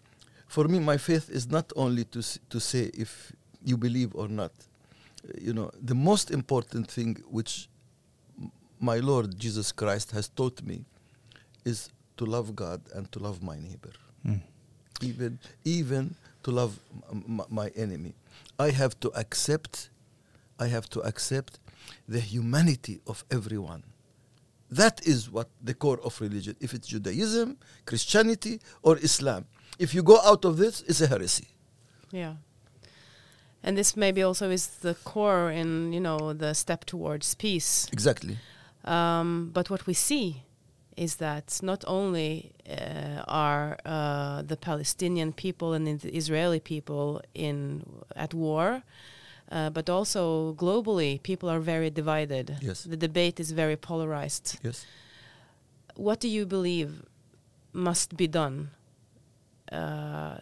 for 0.49 0.65
me, 0.67 0.79
my 0.79 0.97
faith 0.97 1.29
is 1.31 1.51
not 1.51 1.73
only 1.77 2.05
to 2.05 2.23
to 2.49 2.59
say 2.61 2.91
if 2.95 3.33
you 3.65 3.77
believe 3.77 4.15
or 4.15 4.29
not. 4.29 4.53
You 5.41 5.53
know, 5.53 5.71
the 5.81 5.95
most 5.95 6.31
important 6.31 6.91
thing 6.91 7.23
which 7.31 7.69
my 8.81 8.97
Lord 8.99 9.39
Jesus 9.39 9.71
Christ 9.71 10.11
has 10.13 10.29
taught 10.29 10.63
me 10.63 10.85
is 11.65 11.91
to 12.17 12.25
love 12.25 12.57
God 12.57 12.81
and 12.95 13.11
to 13.13 13.19
love 13.21 13.43
my 13.43 13.59
neighbor 13.59 13.93
Mm. 14.25 14.41
Even 15.03 15.39
even 15.65 16.15
to 16.45 16.51
love 16.51 16.79
my 17.49 17.69
enemy. 17.77 18.15
I 18.59 18.71
have 18.71 18.99
to 19.01 19.11
accept 19.11 19.91
i 20.59 20.67
have 20.67 20.89
to 20.91 21.01
accept 21.01 21.59
the 22.09 22.21
humanity 22.21 23.01
of 23.07 23.25
everyone. 23.31 23.83
That 24.71 25.07
is 25.07 25.31
what 25.31 25.49
the 25.63 25.75
core 25.75 26.01
of 26.05 26.21
religion 26.21 26.57
if 26.61 26.73
it's 26.75 26.89
judaism 26.89 27.59
christianity 27.87 28.61
or 28.83 28.97
islam. 28.99 29.47
If 29.79 29.95
you 29.95 30.03
go 30.03 30.19
out 30.31 30.45
of 30.45 30.57
this 30.57 30.83
it's 30.83 31.01
a 31.01 31.07
heresy. 31.07 31.49
Yeah. 32.11 32.35
And 33.65 33.79
this 33.79 33.97
maybe 33.97 34.23
also 34.23 34.51
is 34.51 34.67
the 34.67 34.95
core 34.95 35.51
in, 35.51 35.93
you 35.93 36.01
know, 36.01 36.33
the 36.33 36.53
step 36.53 36.85
towards 36.85 37.35
peace. 37.37 37.89
exactly. 37.93 38.37
Um, 38.85 39.51
but 39.53 39.71
what 39.71 39.87
we 39.87 39.95
see 39.95 40.43
is 40.97 41.17
that 41.17 41.61
not 41.63 41.85
only 41.87 42.53
uh, 42.69 43.23
are 43.29 43.79
uh, 43.85 44.43
the 44.43 44.57
Palestinian 44.57 45.33
people 45.33 45.73
and 45.73 45.87
the 46.01 46.15
Israeli 46.17 46.61
people 46.61 47.23
in 47.35 47.85
at 48.17 48.35
war, 48.35 48.83
uh, 49.51 49.71
but 49.71 49.91
also 49.91 50.55
globally, 50.55 51.23
people 51.23 51.49
are 51.49 51.61
very 51.61 51.91
divided. 51.91 52.57
Yes. 52.61 52.85
The 52.85 52.97
debate 52.97 53.39
is 53.41 53.53
very 53.53 53.77
polarized. 53.77 54.59
yes 54.63 54.87
What 55.95 56.21
do 56.21 56.29
you 56.29 56.47
believe 56.47 56.91
must 57.73 58.17
be 58.17 58.27
done 58.27 58.71
uh, 59.71 60.39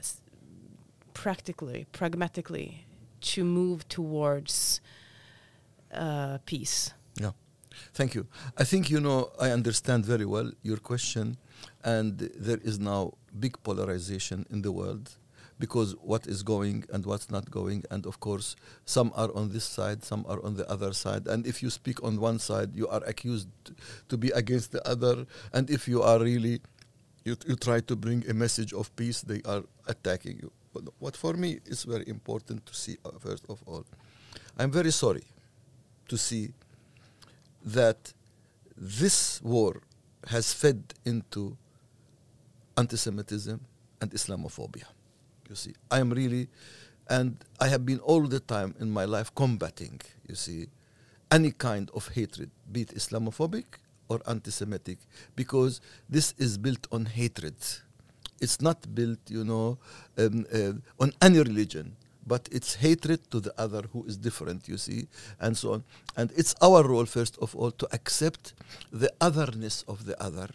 practically, 1.12 1.87
pragmatically, 1.92 2.87
to 3.33 3.45
move 3.45 3.88
towards 3.88 4.80
uh, 5.92 6.38
peace? 6.47 6.95
Yeah, 7.21 7.33
thank 7.93 8.15
you. 8.15 8.27
I 8.57 8.65
think 8.65 8.91
you 8.91 9.00
know 9.00 9.31
I 9.41 9.50
understand 9.50 10.05
very 10.05 10.25
well 10.25 10.50
your 10.62 10.79
question, 10.79 11.37
and 11.85 12.19
there 12.19 12.59
is 12.62 12.79
now 12.79 13.15
big 13.39 13.62
polarization 13.62 14.47
in 14.50 14.62
the 14.62 14.73
world 14.73 15.11
because 15.59 15.95
what 16.00 16.27
is 16.27 16.43
going 16.43 16.85
and 16.91 17.05
what's 17.05 17.31
not 17.31 17.50
going, 17.50 17.85
and 17.91 18.07
of 18.07 18.19
course 18.19 18.57
some 18.87 19.12
are 19.15 19.31
on 19.35 19.53
this 19.53 19.65
side, 19.65 20.03
some 20.03 20.25
are 20.27 20.43
on 20.43 20.57
the 20.57 20.69
other 20.71 20.93
side, 20.93 21.27
and 21.27 21.47
if 21.47 21.62
you 21.62 21.71
speak 21.71 22.03
on 22.03 22.19
one 22.19 22.39
side, 22.39 22.75
you 22.75 22.89
are 22.89 23.03
accused 23.05 23.49
to 24.09 24.17
be 24.17 24.31
against 24.31 24.73
the 24.73 24.87
other, 24.89 25.27
and 25.53 25.69
if 25.71 25.87
you 25.87 26.03
are 26.03 26.19
really 26.19 26.61
you, 27.25 27.37
you 27.47 27.55
try 27.57 27.81
to 27.81 27.95
bring 27.95 28.25
a 28.29 28.35
message 28.35 28.73
of 28.73 28.95
peace, 28.97 29.21
they 29.21 29.43
are 29.45 29.62
attacking 29.87 30.39
you. 30.43 30.50
But 30.73 30.85
what 30.99 31.17
for 31.17 31.35
me 31.35 31.61
is 31.67 31.85
very 31.85 32.09
important 32.09 32.65
to 32.67 32.75
see, 32.75 32.97
uh, 33.05 33.11
first 33.19 33.45
of 33.49 33.62
all, 33.67 33.85
I'm 34.59 34.71
very 34.71 34.91
sorry 34.91 35.25
to 36.09 36.17
see 36.17 36.53
that 37.64 38.12
this 38.76 39.43
war 39.43 39.83
has 40.29 40.52
fed 40.52 40.95
into 41.05 41.57
anti-Semitism 42.76 43.61
and 44.00 44.11
Islamophobia. 44.11 44.85
You 45.49 45.55
see, 45.55 45.75
I 45.90 46.00
am 46.00 46.11
really, 46.11 46.49
and 47.09 47.37
I 47.61 47.69
have 47.69 47.85
been 47.85 47.99
all 48.00 48.26
the 48.26 48.40
time 48.40 48.75
in 48.81 48.90
my 48.90 49.05
life 49.05 49.35
combating, 49.35 50.00
you 50.29 50.35
see, 50.35 50.69
any 51.31 51.50
kind 51.52 51.90
of 51.95 52.09
hatred, 52.09 52.50
be 52.73 52.83
it 52.83 52.88
Islamophobic 52.95 53.64
or 54.09 54.21
anti-Semitic, 54.26 54.99
because 55.37 55.81
this 56.09 56.35
is 56.38 56.59
built 56.59 56.87
on 56.90 57.05
hatred. 57.07 57.55
It's 58.40 58.61
not 58.61 58.95
built, 58.95 59.19
you 59.29 59.45
know, 59.45 59.79
um, 60.19 60.47
uh, 60.52 60.73
on 60.99 61.12
any 61.21 61.38
religion, 61.38 61.97
but 62.27 62.49
it's 62.53 62.75
hatred 62.75 63.31
to 63.31 63.41
the 63.41 63.53
other 63.59 63.83
who 63.93 64.05
is 64.05 64.17
different, 64.17 64.69
you 64.69 64.77
see, 64.77 65.09
and 65.41 65.57
so 65.57 65.73
on. 65.75 65.85
And 66.17 66.33
it's 66.37 66.55
our 66.62 66.87
role, 66.87 67.07
first 67.07 67.39
of 67.39 67.55
all, 67.57 67.71
to 67.73 67.89
accept 67.93 68.55
the 68.93 69.12
otherness 69.21 69.85
of 69.89 70.05
the 70.05 70.21
other, 70.23 70.49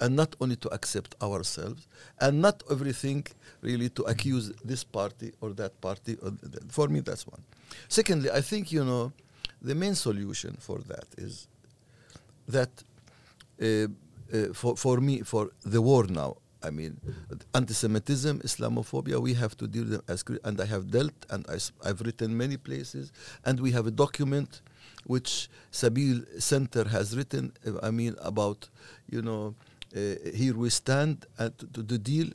and 0.00 0.16
not 0.16 0.36
only 0.40 0.56
to 0.56 0.68
accept 0.70 1.14
ourselves, 1.22 1.86
and 2.20 2.40
not 2.40 2.62
everything 2.70 3.26
really 3.60 3.88
to 3.90 4.02
accuse 4.04 4.52
this 4.64 4.84
party 4.84 5.32
or 5.40 5.50
that 5.54 5.80
party. 5.80 6.16
Or 6.22 6.32
for 6.68 6.88
me, 6.88 7.00
that's 7.00 7.26
one. 7.26 7.42
Secondly, 7.88 8.30
I 8.30 8.40
think, 8.40 8.72
you 8.72 8.84
know, 8.84 9.12
the 9.60 9.74
main 9.74 9.94
solution 9.94 10.56
for 10.60 10.78
that 10.86 11.06
is 11.16 11.48
that 12.46 12.70
uh, 13.60 13.88
uh, 14.32 14.52
for, 14.52 14.76
for 14.76 14.98
me, 14.98 15.22
for 15.22 15.50
the 15.64 15.82
war 15.82 16.04
now, 16.06 16.36
I 16.62 16.70
mean, 16.70 17.00
anti-Semitism, 17.54 18.40
Islamophobia, 18.40 19.20
we 19.20 19.34
have 19.34 19.56
to 19.58 19.66
deal 19.68 19.84
them 19.84 20.02
as, 20.08 20.24
and 20.44 20.60
I 20.60 20.64
have 20.66 20.90
dealt, 20.90 21.14
and 21.30 21.46
I, 21.48 21.58
have 21.86 22.00
written 22.00 22.36
many 22.36 22.56
places, 22.56 23.12
and 23.44 23.60
we 23.60 23.70
have 23.72 23.86
a 23.86 23.90
document 23.90 24.60
which 25.04 25.48
Sabeel 25.72 26.26
Center 26.42 26.84
has 26.88 27.16
written, 27.16 27.52
uh, 27.66 27.78
I 27.82 27.90
mean, 27.90 28.16
about, 28.20 28.68
you 29.08 29.22
know, 29.22 29.54
uh, 29.96 30.00
here 30.34 30.54
we 30.54 30.70
stand 30.70 31.26
at, 31.38 31.58
to, 31.58 31.82
to 31.82 31.98
deal 31.98 32.28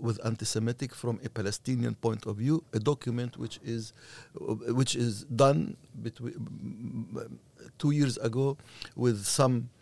with 0.00 0.18
anti-Semitic 0.24 0.92
from 0.92 1.20
a 1.24 1.28
Palestinian 1.28 1.94
point 1.94 2.26
of 2.26 2.36
view, 2.36 2.64
a 2.72 2.80
document 2.80 3.36
which 3.38 3.60
is, 3.64 3.92
uh, 4.40 4.54
which 4.74 4.96
is 4.96 5.22
done 5.24 5.76
between 6.02 7.30
two 7.78 7.92
years 7.92 8.16
ago 8.18 8.56
with 8.96 9.24
some 9.24 9.56
uh, 9.56 9.81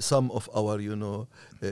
some 0.00 0.30
of 0.32 0.50
our, 0.54 0.80
you 0.80 0.96
know, 0.96 1.28
uh, 1.62 1.68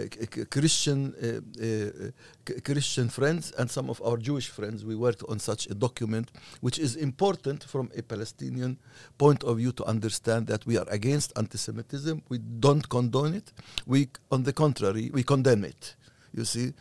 Christian 0.50 1.12
uh, 1.20 1.40
uh, 1.64 2.60
Christian 2.62 3.08
friends 3.08 3.52
and 3.58 3.70
some 3.70 3.90
of 3.90 4.00
our 4.02 4.16
Jewish 4.16 4.48
friends. 4.48 4.84
We 4.84 4.94
worked 4.94 5.22
on 5.28 5.38
such 5.38 5.66
a 5.66 5.74
document, 5.74 6.30
which 6.60 6.78
is 6.78 6.96
important 6.96 7.64
from 7.64 7.90
a 7.96 8.02
Palestinian 8.02 8.78
point 9.18 9.42
of 9.44 9.56
view 9.56 9.72
to 9.72 9.84
understand 9.84 10.46
that 10.46 10.66
we 10.66 10.78
are 10.78 10.86
against 10.88 11.32
anti-Semitism. 11.36 12.22
We 12.28 12.38
don't 12.38 12.88
condone 12.88 13.34
it. 13.34 13.52
We, 13.86 14.08
on 14.30 14.44
the 14.44 14.52
contrary, 14.52 15.10
we 15.12 15.22
condemn 15.22 15.64
it. 15.64 15.96
You 16.32 16.44
see, 16.44 16.74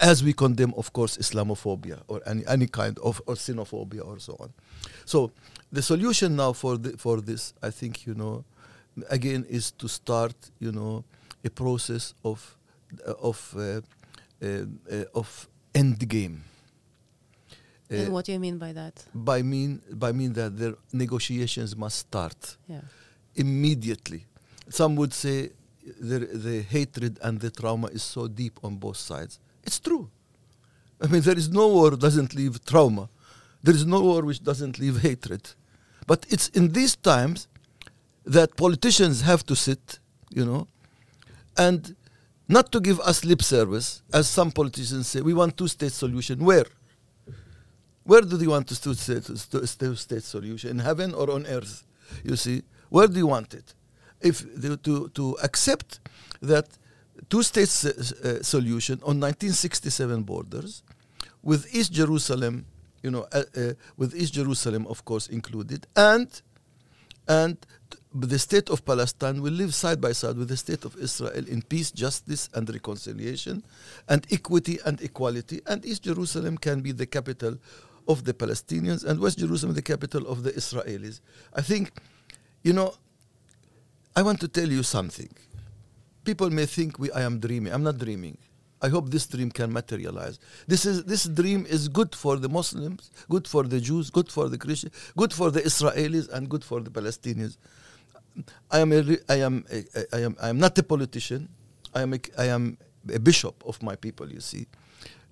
as 0.00 0.24
we 0.24 0.32
condemn, 0.32 0.74
of 0.76 0.92
course, 0.92 1.16
Islamophobia 1.16 2.02
or 2.08 2.20
any 2.26 2.44
any 2.46 2.66
kind 2.66 2.98
of 2.98 3.22
or 3.26 3.36
xenophobia 3.36 4.04
or 4.04 4.18
so 4.18 4.36
on. 4.40 4.52
So 5.04 5.30
the 5.70 5.80
solution 5.80 6.34
now 6.34 6.52
for 6.52 6.76
the, 6.76 6.96
for 6.98 7.20
this, 7.20 7.54
I 7.62 7.70
think, 7.70 8.04
you 8.04 8.14
know, 8.14 8.44
again, 9.08 9.44
is 9.48 9.70
to 9.72 9.88
start, 9.88 10.34
you 10.58 10.72
know, 10.72 11.04
a 11.44 11.50
process 11.50 12.14
of 12.24 12.56
uh, 13.06 13.12
of 13.30 13.54
uh, 13.56 13.60
uh, 13.60 14.46
uh, 14.90 15.04
of 15.20 15.48
end 15.74 15.98
game. 16.08 16.42
and 17.90 18.08
Uh, 18.08 18.12
what 18.12 18.24
do 18.26 18.32
you 18.32 18.40
mean 18.40 18.58
by 18.58 18.72
that? 18.72 18.94
by 19.14 19.42
mean 19.42 19.80
by 19.92 20.12
mean 20.12 20.32
that 20.34 20.56
the 20.56 20.76
negotiations 20.92 21.74
must 21.76 21.98
start 21.98 22.56
Yeah. 22.68 22.82
immediately. 23.34 24.26
Some 24.68 24.94
would 24.96 25.12
say 25.14 25.50
the, 26.10 26.18
the 26.46 26.62
hatred 26.62 27.18
and 27.22 27.40
the 27.40 27.50
trauma 27.50 27.88
is 27.88 28.02
so 28.02 28.28
deep 28.28 28.58
on 28.62 28.76
both 28.76 28.96
sides. 28.96 29.38
It's 29.64 29.80
true. 29.80 30.08
I 31.02 31.06
mean, 31.06 31.22
there 31.22 31.38
is 31.38 31.48
no 31.48 31.66
war 31.68 31.90
doesn't 31.96 32.34
leave 32.34 32.64
trauma. 32.64 33.08
There 33.62 33.74
is 33.74 33.84
no 33.86 34.00
war 34.00 34.22
which 34.22 34.42
doesn't 34.42 34.78
leave 34.78 34.96
hatred. 35.00 35.42
But 36.06 36.26
it's 36.28 36.48
in 36.48 36.72
these 36.72 36.94
times 36.96 37.48
that 38.24 38.56
politicians 38.56 39.22
have 39.22 39.44
to 39.46 39.56
sit, 39.56 39.98
you 40.30 40.44
know, 40.44 40.68
and 41.56 41.96
not 42.48 42.72
to 42.72 42.80
give 42.80 43.00
us 43.00 43.24
lip 43.24 43.42
service, 43.42 44.02
as 44.12 44.28
some 44.28 44.50
politicians 44.50 45.06
say, 45.08 45.20
we 45.20 45.34
want 45.34 45.56
two-state 45.56 45.92
solution. 45.92 46.44
Where? 46.44 46.66
Where 48.04 48.22
do 48.22 48.36
you 48.36 48.50
want 48.50 48.66
to 48.68 48.80
two-state 48.80 49.24
two-state 49.24 50.22
solution? 50.24 50.70
In 50.70 50.78
heaven 50.80 51.14
or 51.14 51.30
on 51.30 51.46
earth? 51.46 51.84
You 52.24 52.36
see, 52.36 52.62
where 52.88 53.06
do 53.06 53.18
you 53.18 53.26
want 53.26 53.54
it? 53.54 53.74
If 54.20 54.40
the, 54.60 54.76
to 54.78 55.08
to 55.10 55.36
accept 55.42 56.00
that 56.42 56.66
two-state 57.28 57.68
uh, 57.68 58.42
solution 58.42 58.96
on 59.02 59.20
1967 59.20 60.22
borders, 60.24 60.82
with 61.42 61.72
East 61.74 61.92
Jerusalem, 61.92 62.66
you 63.02 63.10
know, 63.10 63.26
uh, 63.32 63.44
uh, 63.56 63.72
with 63.96 64.14
East 64.14 64.34
Jerusalem, 64.34 64.86
of 64.88 65.04
course, 65.04 65.28
included, 65.28 65.86
and 65.96 66.28
and 67.28 67.56
the 68.12 68.38
state 68.38 68.70
of 68.70 68.84
Palestine 68.84 69.40
will 69.40 69.52
live 69.52 69.74
side 69.74 70.00
by 70.00 70.12
side 70.12 70.36
with 70.36 70.48
the 70.48 70.56
state 70.56 70.84
of 70.84 70.96
Israel 70.96 71.46
in 71.46 71.62
peace, 71.62 71.90
justice, 71.90 72.48
and 72.54 72.68
reconciliation, 72.68 73.62
and 74.08 74.26
equity 74.32 74.78
and 74.84 75.00
equality. 75.00 75.60
And 75.66 75.84
East 75.86 76.02
Jerusalem 76.02 76.58
can 76.58 76.80
be 76.80 76.92
the 76.92 77.06
capital 77.06 77.56
of 78.08 78.24
the 78.24 78.34
Palestinians, 78.34 79.04
and 79.04 79.20
West 79.20 79.38
Jerusalem 79.38 79.74
the 79.74 79.82
capital 79.82 80.26
of 80.26 80.42
the 80.42 80.50
Israelis. 80.52 81.20
I 81.54 81.62
think, 81.62 81.92
you 82.62 82.72
know, 82.72 82.94
I 84.16 84.22
want 84.22 84.40
to 84.40 84.48
tell 84.48 84.68
you 84.68 84.82
something. 84.82 85.28
People 86.24 86.50
may 86.50 86.66
think 86.66 86.98
we, 86.98 87.12
I 87.12 87.22
am 87.22 87.38
dreaming. 87.38 87.72
I'm 87.72 87.84
not 87.84 87.98
dreaming. 87.98 88.36
I 88.82 88.88
hope 88.88 89.10
this 89.10 89.26
dream 89.26 89.50
can 89.50 89.72
materialize. 89.72 90.38
This 90.66 90.86
is 90.86 91.04
this 91.04 91.24
dream 91.24 91.66
is 91.68 91.88
good 91.88 92.14
for 92.14 92.36
the 92.36 92.48
Muslims, 92.48 93.10
good 93.28 93.46
for 93.46 93.62
the 93.62 93.78
Jews, 93.78 94.10
good 94.10 94.30
for 94.30 94.48
the 94.48 94.56
Christians, 94.56 94.94
good 95.16 95.32
for 95.32 95.50
the 95.50 95.60
Israelis, 95.60 96.28
and 96.30 96.48
good 96.48 96.64
for 96.64 96.80
the 96.80 96.90
Palestinians. 96.90 97.58
I 98.70 98.78
am 98.80 98.92
a, 98.92 99.18
I 99.28 99.36
am 99.36 99.64
a, 99.70 99.84
I 100.16 100.20
am 100.20 100.36
I 100.42 100.48
am 100.48 100.58
not 100.58 100.78
a 100.78 100.82
politician. 100.82 101.48
I 101.94 102.02
am 102.02 102.14
a, 102.14 102.18
I 102.38 102.46
am 102.46 102.78
a 103.12 103.18
bishop 103.18 103.62
of 103.66 103.82
my 103.82 103.96
people. 103.96 104.30
You 104.30 104.40
see, 104.40 104.66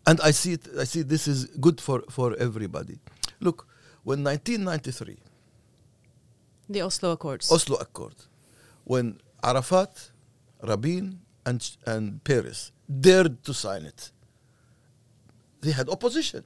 and 0.06 0.20
I 0.20 0.32
see 0.32 0.52
it. 0.54 0.66
I 0.78 0.84
see 0.84 1.02
this 1.02 1.28
is 1.28 1.46
good 1.60 1.80
for 1.80 2.02
for 2.10 2.36
everybody. 2.38 2.98
Look, 3.40 3.66
when 4.04 4.24
1993 4.24 5.16
The 6.70 6.82
Oslo 6.82 7.12
Accords. 7.12 7.50
Oslo 7.52 7.76
Accord, 7.76 8.14
when 8.84 9.20
Arafat, 9.42 10.10
Rabin, 10.62 11.20
and, 11.46 11.76
and 11.86 12.22
Peres 12.24 12.72
dared 13.00 13.42
to 13.44 13.54
sign 13.54 13.84
it, 13.84 14.10
they 15.60 15.70
had 15.72 15.88
opposition. 15.88 16.44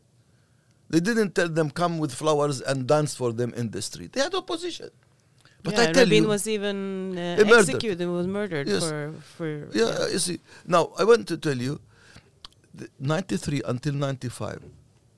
They 0.90 1.00
didn't 1.00 1.34
tell 1.34 1.48
them 1.48 1.70
come 1.70 1.98
with 1.98 2.12
flowers 2.14 2.60
and 2.60 2.86
dance 2.86 3.14
for 3.14 3.32
them 3.32 3.52
in 3.54 3.70
the 3.70 3.80
street. 3.82 4.12
They 4.12 4.20
had 4.20 4.34
opposition. 4.34 4.90
But 5.62 5.74
yeah, 5.74 5.82
I 5.82 5.92
tell 5.92 6.04
Rabin 6.04 6.22
you, 6.24 6.28
was 6.28 6.48
even 6.48 7.16
uh, 7.16 7.36
executed, 7.46 8.06
was 8.08 8.26
murdered 8.26 8.66
Yes. 8.68 8.88
for 8.88 9.12
for 9.36 9.68
yeah, 9.72 10.08
you 10.08 10.18
see. 10.18 10.40
Now 10.66 10.90
I 10.98 11.04
want 11.04 11.28
to 11.28 11.36
tell 11.36 11.56
you, 11.56 11.80
the 12.74 12.88
93 12.98 13.62
until 13.66 13.94
95, 13.94 14.62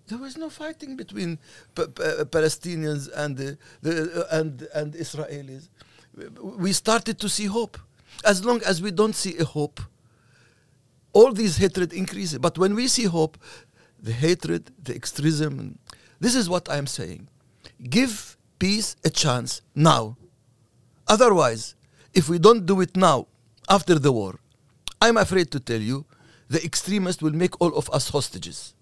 there 0.09 0.19
was 0.19 0.37
no 0.37 0.51
fighting 0.51 0.97
between 0.97 1.39
pa- 1.75 1.87
pa- 1.87 2.25
Palestinians 2.25 3.09
and 3.17 3.37
the, 3.39 3.57
the 3.81 4.27
uh, 4.31 4.39
and 4.39 4.69
and 4.75 4.93
Israelis. 4.95 5.69
We 6.43 6.73
started 6.73 7.19
to 7.21 7.29
see 7.29 7.47
hope. 7.47 7.79
As 8.25 8.45
long 8.45 8.63
as 8.65 8.81
we 8.83 8.91
don't 8.91 9.15
see 9.17 9.37
a 9.39 9.45
hope, 9.45 9.81
all 11.13 11.33
these 11.33 11.57
hatred 11.57 11.93
increases. 11.93 12.39
But 12.39 12.59
when 12.59 12.75
we 12.75 12.87
see 12.89 13.05
hope, 13.05 13.39
the 14.01 14.13
hatred, 14.13 14.71
the 14.83 14.95
extremism, 14.95 15.79
this 16.21 16.35
is 16.35 16.49
what 16.49 16.69
I'm 16.71 16.87
saying. 16.87 17.29
Give 17.83 18.37
peace 18.59 18.95
a 19.05 19.11
chance 19.11 19.63
now. 19.75 20.17
Otherwise, 21.09 21.75
if 22.13 22.29
we 22.29 22.39
don't 22.39 22.67
do 22.67 22.81
it 22.81 22.97
now, 22.97 23.27
after 23.69 23.99
the 23.99 24.13
war, 24.13 24.39
I'm 25.01 25.17
afraid 25.17 25.51
to 25.53 25.61
tell 25.61 25.81
you, 25.81 26.05
the 26.49 26.63
extremists 26.65 27.23
will 27.23 27.33
make 27.35 27.61
all 27.61 27.75
of 27.77 27.91
us 27.91 28.09
hostages. 28.11 28.75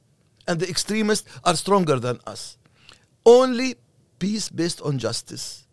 And 0.46 0.60
the 0.60 0.68
extremists 0.68 1.28
are 1.44 1.54
stronger 1.56 1.98
than 1.98 2.18
us. 2.26 2.56
Only 3.24 3.76
peace 4.18 4.48
based 4.48 4.80
on 4.82 4.98
justice 4.98 5.66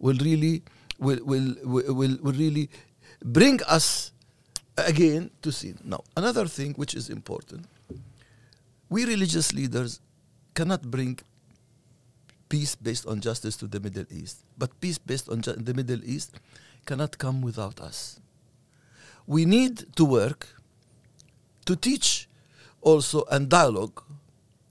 will 0.00 0.16
really 0.16 0.62
will 0.98 1.20
will 1.24 1.54
will, 1.64 2.16
will, 2.22 2.32
really 2.32 2.70
bring 3.24 3.60
us 3.64 4.12
again 4.76 5.30
to 5.42 5.52
see. 5.52 5.74
Now, 5.84 6.04
another 6.16 6.46
thing 6.46 6.74
which 6.74 6.94
is 6.94 7.10
important, 7.10 7.66
we 8.88 9.04
religious 9.04 9.52
leaders 9.52 10.00
cannot 10.54 10.82
bring 10.90 11.18
peace 12.48 12.74
based 12.74 13.06
on 13.06 13.20
justice 13.20 13.56
to 13.58 13.66
the 13.66 13.80
Middle 13.80 14.06
East. 14.10 14.38
But 14.58 14.80
peace 14.80 14.98
based 14.98 15.28
on 15.28 15.42
ju- 15.42 15.52
the 15.52 15.74
Middle 15.74 16.04
East 16.04 16.38
cannot 16.84 17.18
come 17.18 17.42
without 17.42 17.80
us. 17.80 18.20
We 19.26 19.44
need 19.44 19.96
to 19.96 20.04
work 20.04 20.48
to 21.64 21.76
teach 21.76 22.28
also 22.80 23.24
and 23.30 23.48
dialogue 23.48 24.02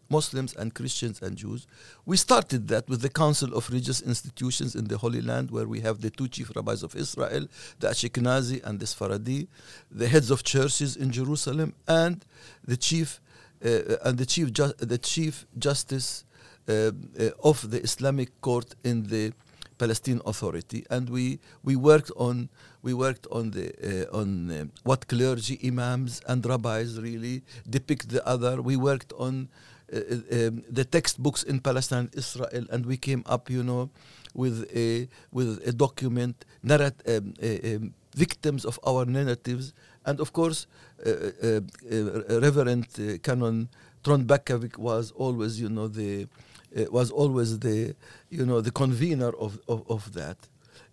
Muslims 0.09 0.55
and 0.55 0.73
Christians 0.73 1.21
and 1.21 1.35
Jews. 1.35 1.67
We 2.05 2.17
started 2.17 2.67
that 2.67 2.87
with 2.87 3.01
the 3.01 3.09
Council 3.09 3.53
of 3.55 3.69
Religious 3.69 4.01
Institutions 4.01 4.75
in 4.75 4.87
the 4.87 4.97
Holy 4.97 5.21
Land, 5.21 5.51
where 5.51 5.67
we 5.67 5.81
have 5.81 6.01
the 6.01 6.09
two 6.11 6.27
chief 6.27 6.55
rabbis 6.55 6.83
of 6.83 6.95
Israel, 6.95 7.47
the 7.79 7.87
Ashkenazi 7.87 8.63
and 8.63 8.79
the 8.79 8.87
Sephardi, 8.87 9.47
the 9.91 10.07
heads 10.07 10.29
of 10.31 10.43
churches 10.43 10.95
in 10.95 11.11
Jerusalem, 11.11 11.73
and 11.87 12.23
the 12.63 12.77
chief 12.77 13.19
uh, 13.63 13.97
and 14.03 14.17
the 14.17 14.25
chief 14.25 14.53
ju- 14.53 14.73
the 14.77 14.97
chief 14.97 15.45
justice 15.57 16.23
uh, 16.23 16.34
uh, 16.34 16.34
of 16.67 17.69
the 17.71 17.81
Islamic 17.83 18.29
court 18.41 18.75
in 18.83 19.03
the 19.07 19.33
Palestine 19.77 20.21
Authority, 20.25 20.85
and 20.89 21.09
we 21.09 21.39
we 21.63 21.75
worked 21.75 22.11
on 22.15 22.49
we 22.81 22.93
worked 22.93 23.27
on 23.31 23.51
the 23.51 23.67
uh, 23.83 24.17
on 24.17 24.51
uh, 24.51 24.65
what 24.83 25.07
clergy, 25.07 25.59
imams, 25.67 26.21
and 26.27 26.45
rabbis 26.45 26.99
really 26.99 27.43
depict 27.69 28.09
the 28.09 28.25
other. 28.27 28.61
We 28.61 28.75
worked 28.77 29.13
on 29.17 29.49
uh, 29.93 29.97
uh, 29.97 30.47
um, 30.47 30.63
the 30.69 30.85
textbooks 30.85 31.43
in 31.43 31.59
Palestine, 31.59 32.09
Israel, 32.13 32.65
and 32.71 32.85
we 32.85 32.97
came 32.97 33.23
up, 33.25 33.49
you 33.49 33.63
know, 33.63 33.89
with 34.33 34.65
a 34.73 35.07
with 35.31 35.61
a 35.67 35.73
document 35.73 36.45
narrat- 36.63 37.03
um, 37.07 37.33
uh, 37.41 37.75
um, 37.75 37.93
victims 38.15 38.65
of 38.65 38.79
our 38.87 39.05
narratives, 39.05 39.73
and 40.05 40.19
of 40.19 40.31
course, 40.31 40.67
uh, 41.05 41.09
uh, 41.09 41.61
uh, 41.91 42.39
Reverend 42.39 42.87
uh, 42.97 43.17
Canon 43.21 43.67
Trond 44.03 44.27
Bakkevig 44.27 44.77
was 44.77 45.11
always, 45.11 45.59
you 45.59 45.69
know, 45.69 45.87
the 45.87 46.27
uh, 46.75 46.85
was 46.91 47.11
always 47.11 47.59
the 47.59 47.95
you 48.29 48.45
know 48.45 48.61
the 48.61 48.71
convener 48.71 49.29
of 49.29 49.59
of, 49.67 49.89
of 49.89 50.13
that 50.13 50.37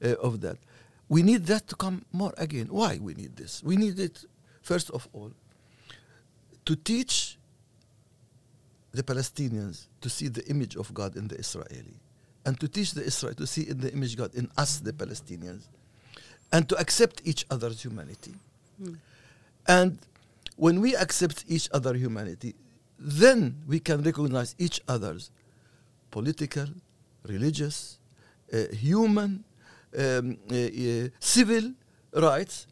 uh, 0.05 0.15
of 0.21 0.41
that. 0.41 0.59
We 1.09 1.23
need 1.23 1.47
that 1.47 1.69
to 1.69 1.77
come 1.77 2.05
more 2.13 2.33
again. 2.39 2.69
Why 2.71 2.99
we 3.01 3.15
need 3.15 3.37
this? 3.37 3.63
We 3.63 3.77
need 3.77 3.99
it 3.99 4.25
first 4.63 4.91
of 4.91 5.09
all 5.13 5.33
to 6.65 6.77
teach 6.77 7.39
the 8.93 9.03
Palestinians 9.03 9.87
to 10.01 10.09
see 10.09 10.29
the 10.29 10.47
image 10.47 10.77
of 10.77 10.93
God 10.95 11.17
in 11.17 11.29
the 11.29 11.37
Israeli, 11.37 11.99
and 12.45 12.59
to 12.61 12.69
teach 12.69 12.93
the 12.93 13.03
Israel 13.03 13.35
to 13.35 13.47
see 13.47 13.69
in 13.69 13.81
the 13.81 13.93
image 13.93 14.17
God 14.17 14.35
in 14.35 14.51
us, 14.57 14.79
the 14.81 14.93
Palestinians, 14.93 15.69
and 16.53 16.69
to 16.69 16.77
accept 16.77 17.23
each 17.25 17.47
other's 17.51 17.83
humanity. 17.83 18.35
And 19.67 19.99
when 20.57 20.81
we 20.81 20.95
accept 20.97 21.45
each 21.49 21.69
other's 21.73 22.01
humanity, 22.01 22.55
then 22.99 23.63
we 23.67 23.81
can 23.81 24.03
recognize 24.03 24.55
each 24.59 24.81
other's 24.89 25.31
political, 26.13 26.69
religious, 27.35 27.99
uh, 28.53 28.69
human, 28.73 29.43
um, 29.99 30.37
uh, 30.51 30.55
uh, 30.55 31.09
civil 31.19 31.73
rights. 32.15 32.67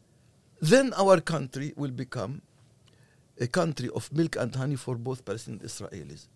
Then 0.61 0.93
our 0.93 1.19
country 1.19 1.73
will 1.75 1.91
become 1.91 2.41
a 3.39 3.47
country 3.47 3.89
of 3.95 4.11
milk 4.13 4.35
and 4.37 4.55
honey 4.55 4.75
for 4.77 4.95
both 4.95 5.25
Palestinians 5.25 5.47
and 5.47 5.61
Israelis. 5.71 6.27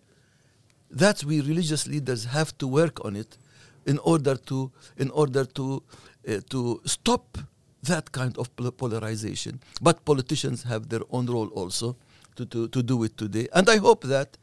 That 0.90 1.24
we 1.24 1.40
religious 1.40 1.86
leaders 1.86 2.24
have 2.26 2.56
to 2.58 2.66
work 2.66 3.04
on 3.04 3.16
it 3.16 3.38
in 3.86 3.98
order 3.98 4.36
to 4.50 4.70
in 4.96 5.10
order 5.10 5.44
to 5.58 5.82
uh, 6.28 6.40
to 6.50 6.80
stop 6.84 7.38
that 7.82 8.10
kind 8.12 8.36
of 8.38 8.50
polarization. 8.76 9.60
But 9.80 10.04
politicians 10.04 10.64
have 10.64 10.88
their 10.88 11.02
own 11.10 11.26
role 11.26 11.48
also 11.48 11.96
to, 12.36 12.44
to, 12.46 12.68
to 12.68 12.82
do 12.82 13.02
it 13.04 13.16
today. 13.16 13.48
And 13.52 13.68
I 13.68 13.76
hope 13.78 14.02
that 14.04 14.36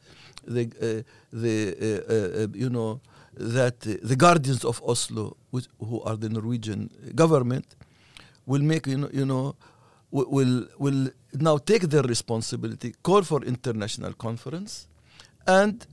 the 0.46 0.64
uh, 0.80 1.02
the 1.32 1.56
uh, 1.80 2.44
uh, 2.44 2.46
you 2.54 2.70
know 2.70 3.00
that 3.36 3.80
the 3.80 4.16
guardians 4.16 4.64
of 4.64 4.80
Oslo, 4.86 5.36
which, 5.50 5.66
who 5.78 6.00
are 6.02 6.16
the 6.16 6.28
Norwegian 6.28 6.90
government, 7.14 7.74
will 8.46 8.62
make 8.62 8.86
you 8.86 8.98
know, 8.98 9.10
you 9.12 9.24
know 9.26 9.56
will 10.10 10.66
will 10.78 11.08
now 11.32 11.58
take 11.58 11.82
their 11.88 12.02
responsibility, 12.02 12.94
call 13.02 13.22
for 13.22 13.42
international 13.44 14.12
conference, 14.12 14.86
and 15.46 15.86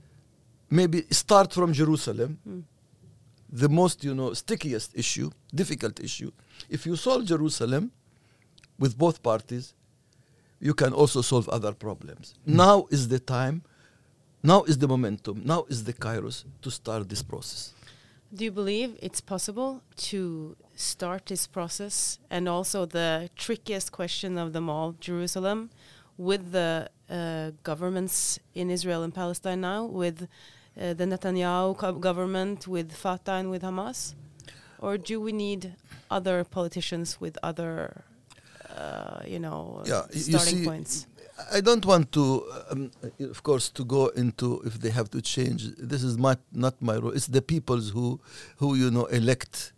maybe 0.70 1.04
start 1.12 1.52
from 1.54 1.74
Jerusalem, 1.74 2.38
the 3.52 3.68
most 3.70 4.04
you 4.04 4.14
know 4.14 4.34
stickiest 4.34 4.92
issue, 4.96 5.32
difficult 5.54 6.00
issue. 6.00 6.32
If 6.70 6.86
you 6.86 6.96
solve 6.96 7.26
Jerusalem 7.26 7.92
with 8.78 8.98
both 8.98 9.22
parties, 9.24 9.74
you 10.60 10.74
can 10.74 10.94
also 10.94 11.22
solve 11.22 11.50
other 11.50 11.74
problems. 11.74 12.36
Now 12.46 12.86
is 12.92 13.08
the 13.08 13.20
time. 13.20 13.64
Now 14.44 14.64
is 14.64 14.78
the 14.78 14.88
momentum. 14.88 15.42
Now 15.46 15.66
is 15.70 15.84
the 15.84 15.94
kairos 15.94 16.46
to 16.64 16.72
start 16.72 17.10
this 17.10 17.22
process. 17.24 17.74
Do 18.34 18.46
you 18.46 18.52
believe 18.52 18.98
it's 19.02 19.22
possible 19.22 19.82
to 20.10 20.56
start 20.76 21.26
this 21.28 21.48
process 21.48 22.18
and 22.30 22.48
also 22.48 22.86
the 22.86 23.30
trickiest 23.36 23.92
question 23.92 24.38
of 24.38 24.54
them 24.54 24.70
all, 24.70 24.96
Jerusalem, 25.00 25.70
with 26.18 26.52
the 26.54 26.90
uh, 27.10 27.52
governments 27.64 28.40
in 28.56 28.70
Israel 28.72 29.04
and 29.04 29.14
Palestine 29.14 29.62
now, 29.62 29.86
with 29.86 30.28
uh, 30.80 30.94
the 30.94 31.06
Netanyahu 31.06 32.00
government, 32.00 32.68
with 32.68 32.94
Fatah 32.94 33.34
and 33.34 33.52
with 33.52 33.64
Hamas? 33.64 34.16
Or 34.80 34.98
do 34.98 35.20
we 35.22 35.34
need 35.34 35.76
other 36.10 36.44
politicians 36.44 37.20
with 37.20 37.38
other, 37.44 38.04
uh, 38.76 39.22
you 39.28 39.40
know, 39.40 39.84
Yeah, 39.86 40.02
y- 40.04 40.08
you 40.14 40.20
starting 40.22 40.60
see, 40.60 40.66
points? 40.66 41.06
I 41.52 41.62
don't 41.62 41.86
want 41.86 42.12
to, 42.14 42.44
um, 42.70 42.92
of 43.20 43.44
course, 43.44 43.70
to 43.70 43.86
go 43.86 44.08
into 44.08 44.62
if 44.66 44.80
they 44.80 44.90
have 44.90 45.10
to 45.12 45.22
change. 45.22 45.76
This 45.78 46.04
is 46.04 46.18
my, 46.18 46.38
not 46.52 46.82
my 46.82 46.98
role. 46.98 47.12
It's 47.12 47.28
the 47.28 47.42
peoples 47.42 47.90
who, 47.90 48.20
who 48.58 48.76
you 48.76 48.92
know, 48.92 49.06
elect, 49.06 49.74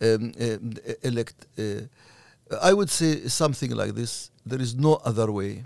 um, 0.00 0.32
um, 0.40 0.72
elect. 1.02 1.46
Uh, 1.58 1.82
I 2.62 2.72
would 2.72 2.90
say 2.90 3.28
something 3.28 3.70
like 3.70 3.94
this: 3.94 4.30
there 4.44 4.60
is 4.60 4.74
no 4.74 4.94
other 5.04 5.30
way 5.32 5.64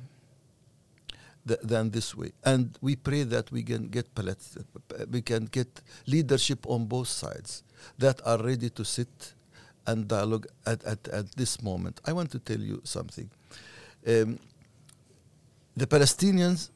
th- 1.47 1.61
than 1.63 1.91
this 1.91 2.15
way, 2.15 2.33
and 2.45 2.77
we 2.81 2.97
pray 2.97 3.25
that 3.25 3.51
we 3.51 3.63
can 3.63 3.89
get 3.89 4.15
palet- 4.15 4.57
we 5.11 5.23
can 5.23 5.47
get 5.47 5.69
leadership 6.07 6.67
on 6.67 6.87
both 6.87 7.09
sides 7.09 7.63
that 7.99 8.21
are 8.25 8.39
ready 8.43 8.71
to 8.71 8.85
sit 8.85 9.35
and 9.87 10.09
dialogue 10.09 10.47
at, 10.67 10.85
at, 10.85 11.09
at 11.09 11.33
this 11.33 11.63
moment. 11.63 12.01
I 12.07 12.13
want 12.13 12.31
to 12.33 12.39
tell 12.39 12.61
you 12.61 12.81
something. 12.85 13.29
Um, 14.07 14.39
the 15.77 15.87
Palestinians 15.87 16.71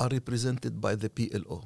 are 0.00 0.08
represented 0.08 0.80
by 0.80 0.94
the 0.94 1.08
PLO. 1.08 1.64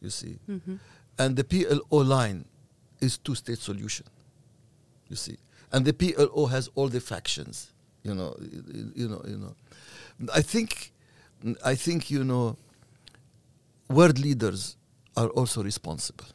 You 0.00 0.10
see, 0.10 0.38
Mhm. 0.48 0.78
and 1.18 1.36
the 1.36 1.44
PLO 1.44 2.02
line 2.02 2.44
is 3.00 3.18
two-state 3.18 3.58
solution. 3.58 4.06
You 5.08 5.16
see, 5.16 5.36
and 5.72 5.84
the 5.84 5.92
PLO 5.92 6.46
has 6.46 6.68
all 6.74 6.88
the 6.88 7.00
factions. 7.00 7.68
You 8.04 8.14
know, 8.14 8.36
you 8.94 9.08
know, 9.08 9.22
you 9.26 9.36
know. 9.36 9.54
I 10.32 10.42
think, 10.42 10.92
I 11.64 11.74
think 11.74 12.10
you 12.10 12.24
know. 12.24 12.56
World 13.88 14.18
leaders 14.18 14.76
are 15.16 15.28
also 15.28 15.62
responsible, 15.62 16.26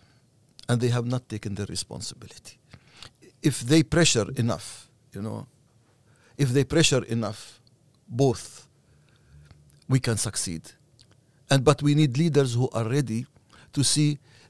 and 0.67 0.81
they 0.81 0.89
have 0.89 1.05
not 1.05 1.29
taken 1.29 1.53
their 1.55 1.67
responsibility. 1.67 2.57
If 3.43 3.61
they 3.61 3.83
pressure 3.83 4.31
enough, 4.35 4.89
you 5.13 5.21
know, 5.21 5.45
if 6.35 6.49
they 6.51 6.63
pressure 6.63 7.03
enough, 7.03 7.61
both, 8.07 8.62
we 9.93 9.99
can 9.99 10.17
succeed. 10.17 10.63
And 11.51 11.59
but 11.69 11.77
we 11.87 11.91
need 12.01 12.11
leaders 12.17 12.51
who 12.57 12.67
are 12.77 12.87
ready 12.97 13.21
to 13.75 13.81
see 13.83 14.09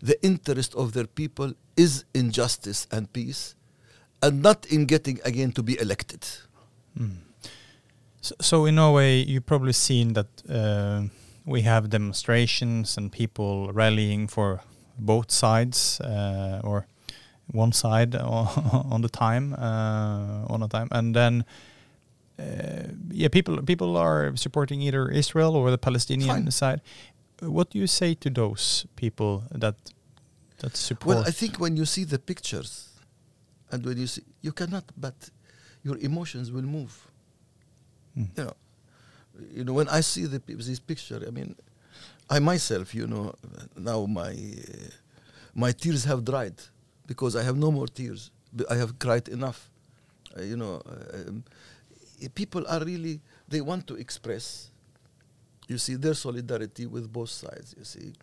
the 0.09 0.17
interest 0.29 0.71
of 0.81 0.87
their 0.95 1.07
people 1.19 1.49
is 1.75 2.05
in 2.13 2.31
justice 2.31 2.87
and 2.91 3.03
peace, 3.17 3.41
and 4.21 4.41
not 4.41 4.59
in 4.75 4.81
getting 4.93 5.17
again 5.25 5.51
to 5.57 5.61
be 5.69 5.75
elected. 5.85 6.23
So, 8.21 8.33
so 8.49 8.65
in 8.65 8.75
Norway, 8.75 9.11
you've 9.31 9.45
probably 9.45 9.73
seen 9.73 10.13
that 10.13 10.31
uh, 10.59 11.01
we 11.45 11.59
have 11.63 11.89
demonstrations 11.89 12.97
and 12.97 13.11
people 13.11 13.53
rallying 13.73 14.29
for 14.29 14.61
both 14.97 15.29
sides 15.29 15.99
uh, 15.99 16.61
or 16.63 16.85
one 17.51 17.73
side 17.73 18.15
on 18.95 19.01
the 19.01 19.09
time 19.09 19.45
uh, 19.53 20.53
on 20.53 20.63
a 20.63 20.67
time, 20.67 20.87
and 20.91 21.13
then 21.13 21.43
yeah, 23.11 23.27
people 23.27 23.61
people 23.61 23.97
are 23.97 24.35
supporting 24.35 24.81
either 24.81 25.09
Israel 25.09 25.55
or 25.55 25.71
the 25.71 25.77
Palestinian 25.77 26.29
Fine. 26.29 26.51
side. 26.51 26.81
What 27.41 27.69
do 27.71 27.77
you 27.77 27.87
say 27.87 28.15
to 28.15 28.29
those 28.29 28.85
people 28.95 29.43
that 29.51 29.75
that 30.59 30.75
support? 30.75 31.15
Well, 31.15 31.25
I 31.27 31.31
think 31.31 31.59
when 31.59 31.77
you 31.77 31.85
see 31.85 32.05
the 32.05 32.19
pictures, 32.19 32.89
and 33.71 33.85
when 33.85 33.97
you 33.97 34.07
see, 34.07 34.23
you 34.41 34.51
cannot, 34.51 34.85
but 34.97 35.29
your 35.83 35.97
emotions 35.97 36.51
will 36.51 36.63
move. 36.77 37.07
Mm. 38.17 38.29
You 38.37 38.43
know, 38.43 38.53
you 39.55 39.63
know 39.63 39.73
when 39.73 39.89
I 39.89 40.01
see 40.01 40.25
the 40.25 40.39
this 40.47 40.79
picture, 40.79 41.21
I 41.27 41.31
mean, 41.31 41.55
I 42.29 42.39
myself, 42.39 42.95
you 42.95 43.07
know, 43.07 43.35
now 43.77 44.05
my 44.05 44.31
uh, 44.31 44.89
my 45.53 45.71
tears 45.71 46.05
have 46.05 46.23
dried 46.25 46.55
because 47.05 47.35
I 47.35 47.43
have 47.43 47.57
no 47.57 47.71
more 47.71 47.87
tears. 47.87 48.31
I 48.69 48.75
have 48.75 48.97
cried 48.99 49.27
enough. 49.27 49.69
Uh, 50.35 50.41
you 50.41 50.57
know, 50.57 50.81
uh, 50.85 51.29
um, 51.29 51.43
people 52.29 52.65
are 52.67 52.83
really 52.83 53.21
they 53.47 53.61
want 53.61 53.87
to 53.87 53.95
express. 53.95 54.69
You 55.67 55.77
see 55.77 55.95
their 55.95 56.13
solidarity 56.13 56.85
with 56.85 57.11
both 57.11 57.29
sides. 57.29 57.73
You 57.77 57.85
see, 57.85 58.13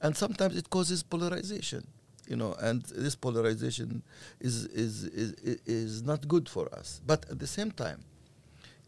and 0.00 0.16
sometimes 0.16 0.56
it 0.56 0.68
causes 0.70 1.02
polarization. 1.02 1.86
You 2.28 2.36
know, 2.36 2.54
and 2.60 2.82
this 2.82 3.16
polarization 3.16 4.02
is 4.40 4.66
is 4.66 5.04
is 5.04 5.32
is 5.66 6.02
not 6.02 6.28
good 6.28 6.48
for 6.48 6.72
us. 6.74 7.00
But 7.06 7.28
at 7.30 7.38
the 7.38 7.46
same 7.46 7.70
time, 7.70 8.04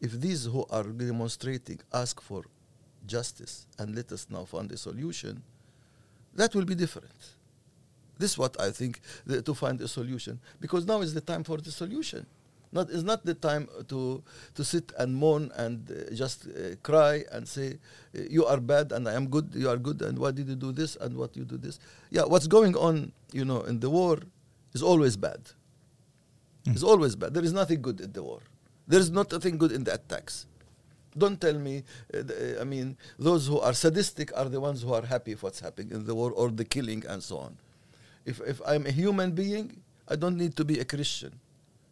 if 0.01 0.13
these 0.13 0.45
who 0.45 0.67
are 0.71 0.85
demonstrating 0.85 1.81
ask 1.93 2.21
for 2.21 2.45
justice 3.07 3.67
and 3.79 3.95
let 3.95 4.13
us 4.13 4.27
now 4.31 4.45
find 4.45 4.71
a 4.71 4.77
solution, 4.77 5.43
that 6.35 6.55
will 6.55 6.65
be 6.65 6.75
different. 6.75 7.11
This 8.19 8.33
is 8.33 8.39
what 8.39 8.61
I 8.61 8.71
think 8.71 9.01
the, 9.27 9.43
to 9.43 9.55
find 9.55 9.81
a 9.81 9.89
solution 9.89 10.39
because 10.61 10.87
now 10.87 11.01
is 11.01 11.13
the 11.15 11.21
time 11.21 11.43
for 11.45 11.57
the 11.59 11.71
solution. 11.73 12.27
Not 12.73 12.89
is 12.89 13.05
not 13.05 13.25
the 13.25 13.35
time 13.35 13.69
to 13.89 14.25
to 14.55 14.65
sit 14.65 14.93
and 14.99 15.15
moan 15.15 15.53
and 15.57 15.85
uh, 15.91 16.15
just 16.15 16.49
uh, 16.49 16.75
cry 16.83 17.25
and 17.31 17.47
say 17.47 17.79
you 18.15 18.47
are 18.47 18.61
bad 18.61 18.93
and 18.93 19.07
I 19.07 19.13
am 19.13 19.29
good. 19.29 19.53
You 19.55 19.69
are 19.69 19.77
good 19.77 20.01
and 20.01 20.19
why 20.19 20.33
did 20.33 20.49
you 20.49 20.57
do 20.57 20.73
this 20.73 20.97
and 20.97 21.17
what 21.17 21.37
you 21.37 21.45
do 21.45 21.59
this? 21.59 21.79
Yeah, 22.11 22.25
what's 22.25 22.47
going 22.47 22.75
on? 22.77 23.13
You 23.33 23.45
know, 23.45 23.61
in 23.63 23.81
the 23.81 23.91
war 23.91 24.19
is 24.73 24.83
always 24.83 25.17
bad. 25.17 25.41
Mm. 26.65 26.73
It's 26.73 26.83
always 26.83 27.15
bad. 27.15 27.35
There 27.35 27.45
is 27.45 27.53
nothing 27.53 27.83
good 27.83 28.01
in 28.01 28.13
the 28.13 28.23
war. 28.23 28.41
There 28.89 29.01
is 29.01 29.11
not 29.11 29.31
nothing 29.33 29.59
good 29.59 29.73
in 29.73 29.85
the 29.85 29.95
attacks. 29.95 30.47
Don't 31.17 31.39
tell 31.39 31.55
me. 31.55 31.85
Uh, 32.13 32.61
I 32.61 32.65
mean, 32.65 32.97
those 33.19 33.47
who 33.47 33.61
are 33.61 33.75
sadistic 33.75 34.33
are 34.35 34.49
the 34.49 34.61
ones 34.61 34.83
who 34.83 34.95
are 34.95 35.05
happy 35.05 35.35
with 35.35 35.43
what's 35.43 35.61
happening 35.61 35.93
in 35.93 36.07
the 36.07 36.15
war 36.15 36.33
or 36.33 36.51
the 36.51 36.65
killing 36.65 37.05
and 37.07 37.23
so 37.23 37.37
on. 37.37 37.57
If 38.25 38.41
if 38.47 38.61
I'm 38.67 38.87
a 38.87 38.91
human 38.91 39.33
being, 39.33 39.83
I 40.09 40.17
don't 40.17 40.39
need 40.39 40.57
to 40.57 40.65
be 40.65 40.81
a 40.81 40.85
Christian. 40.85 41.39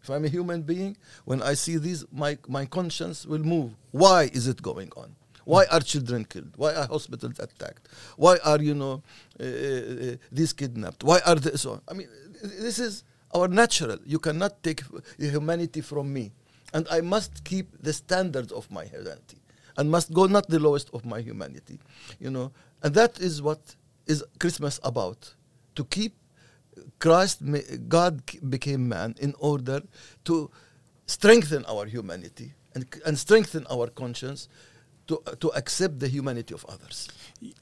If 0.02 0.08
I'm 0.10 0.24
a 0.24 0.28
human 0.28 0.62
being, 0.62 0.96
when 1.24 1.42
I 1.42 1.54
see 1.54 1.76
these, 1.76 2.04
my 2.12 2.38
my 2.48 2.64
conscience 2.66 3.26
will 3.26 3.44
move. 3.44 3.72
Why 3.90 4.30
is 4.32 4.46
it 4.46 4.62
going 4.62 4.90
on? 4.96 5.14
Why 5.44 5.64
are 5.70 5.80
children 5.80 6.24
killed? 6.24 6.52
Why 6.56 6.74
are 6.74 6.86
hospitals 6.86 7.38
attacked? 7.38 7.88
Why 8.16 8.38
are 8.44 8.60
you 8.60 8.74
know 8.74 9.02
uh, 9.38 9.44
uh, 9.44 10.16
these 10.30 10.52
kidnapped? 10.52 11.02
Why 11.02 11.20
are 11.26 11.34
they 11.34 11.56
so? 11.56 11.82
I 11.88 11.94
mean, 11.94 12.08
this 12.42 12.78
is 12.78 13.04
our 13.34 13.48
natural. 13.48 13.98
You 14.04 14.18
cannot 14.18 14.62
take 14.62 14.82
humanity 15.18 15.80
from 15.80 16.12
me, 16.12 16.32
and 16.72 16.86
I 16.90 17.00
must 17.00 17.44
keep 17.44 17.66
the 17.82 17.92
standards 17.92 18.52
of 18.52 18.70
my 18.70 18.84
humanity, 18.84 19.38
and 19.76 19.90
must 19.90 20.12
go 20.12 20.26
not 20.26 20.48
the 20.48 20.58
lowest 20.58 20.90
of 20.92 21.04
my 21.04 21.20
humanity, 21.20 21.78
you 22.18 22.30
know. 22.30 22.52
And 22.82 22.94
that 22.94 23.20
is 23.20 23.42
what 23.42 23.76
is 24.06 24.24
Christmas 24.38 24.80
about: 24.82 25.34
to 25.74 25.84
keep 25.84 26.14
Christ, 26.98 27.38
God 27.88 28.20
became 28.48 28.88
man 28.88 29.14
in 29.18 29.34
order 29.38 29.82
to 30.24 30.50
strengthen 31.06 31.64
our 31.66 31.86
humanity 31.86 32.54
and, 32.74 32.84
and 33.06 33.18
strengthen 33.18 33.66
our 33.70 33.88
conscience 33.88 34.48
to, 35.08 35.20
to 35.40 35.48
accept 35.56 35.98
the 35.98 36.08
humanity 36.08 36.54
of 36.54 36.64
others. 36.68 37.08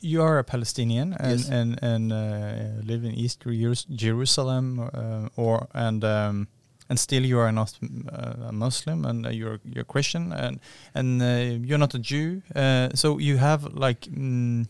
You 0.00 0.22
are 0.22 0.38
a 0.38 0.44
Palestinian 0.44 1.14
and 1.14 1.38
Yes. 1.40 1.48
and 1.50 1.78
and 1.82 2.12
uh, 2.12 2.84
live 2.84 3.04
in 3.04 3.14
East 3.14 3.44
Jerusalem, 3.96 4.80
uh, 4.80 5.28
or 5.36 5.66
and 5.72 6.04
um, 6.04 6.48
and 6.90 6.98
still 6.98 7.24
you 7.24 7.38
are 7.38 7.52
not 7.52 7.78
uh, 8.12 8.48
a 8.48 8.52
Muslim 8.52 9.04
and 9.04 9.26
uh, 9.26 9.30
you're 9.30 9.60
you're 9.64 9.84
Christian 9.86 10.32
and 10.32 10.60
and 10.94 11.22
uh, 11.22 11.66
you're 11.68 11.78
not 11.78 11.94
a 11.94 11.98
Jew. 11.98 12.42
Uh, 12.54 12.88
so 12.94 13.18
you 13.18 13.38
have 13.38 13.64
like 13.74 14.00
mm, 14.10 14.66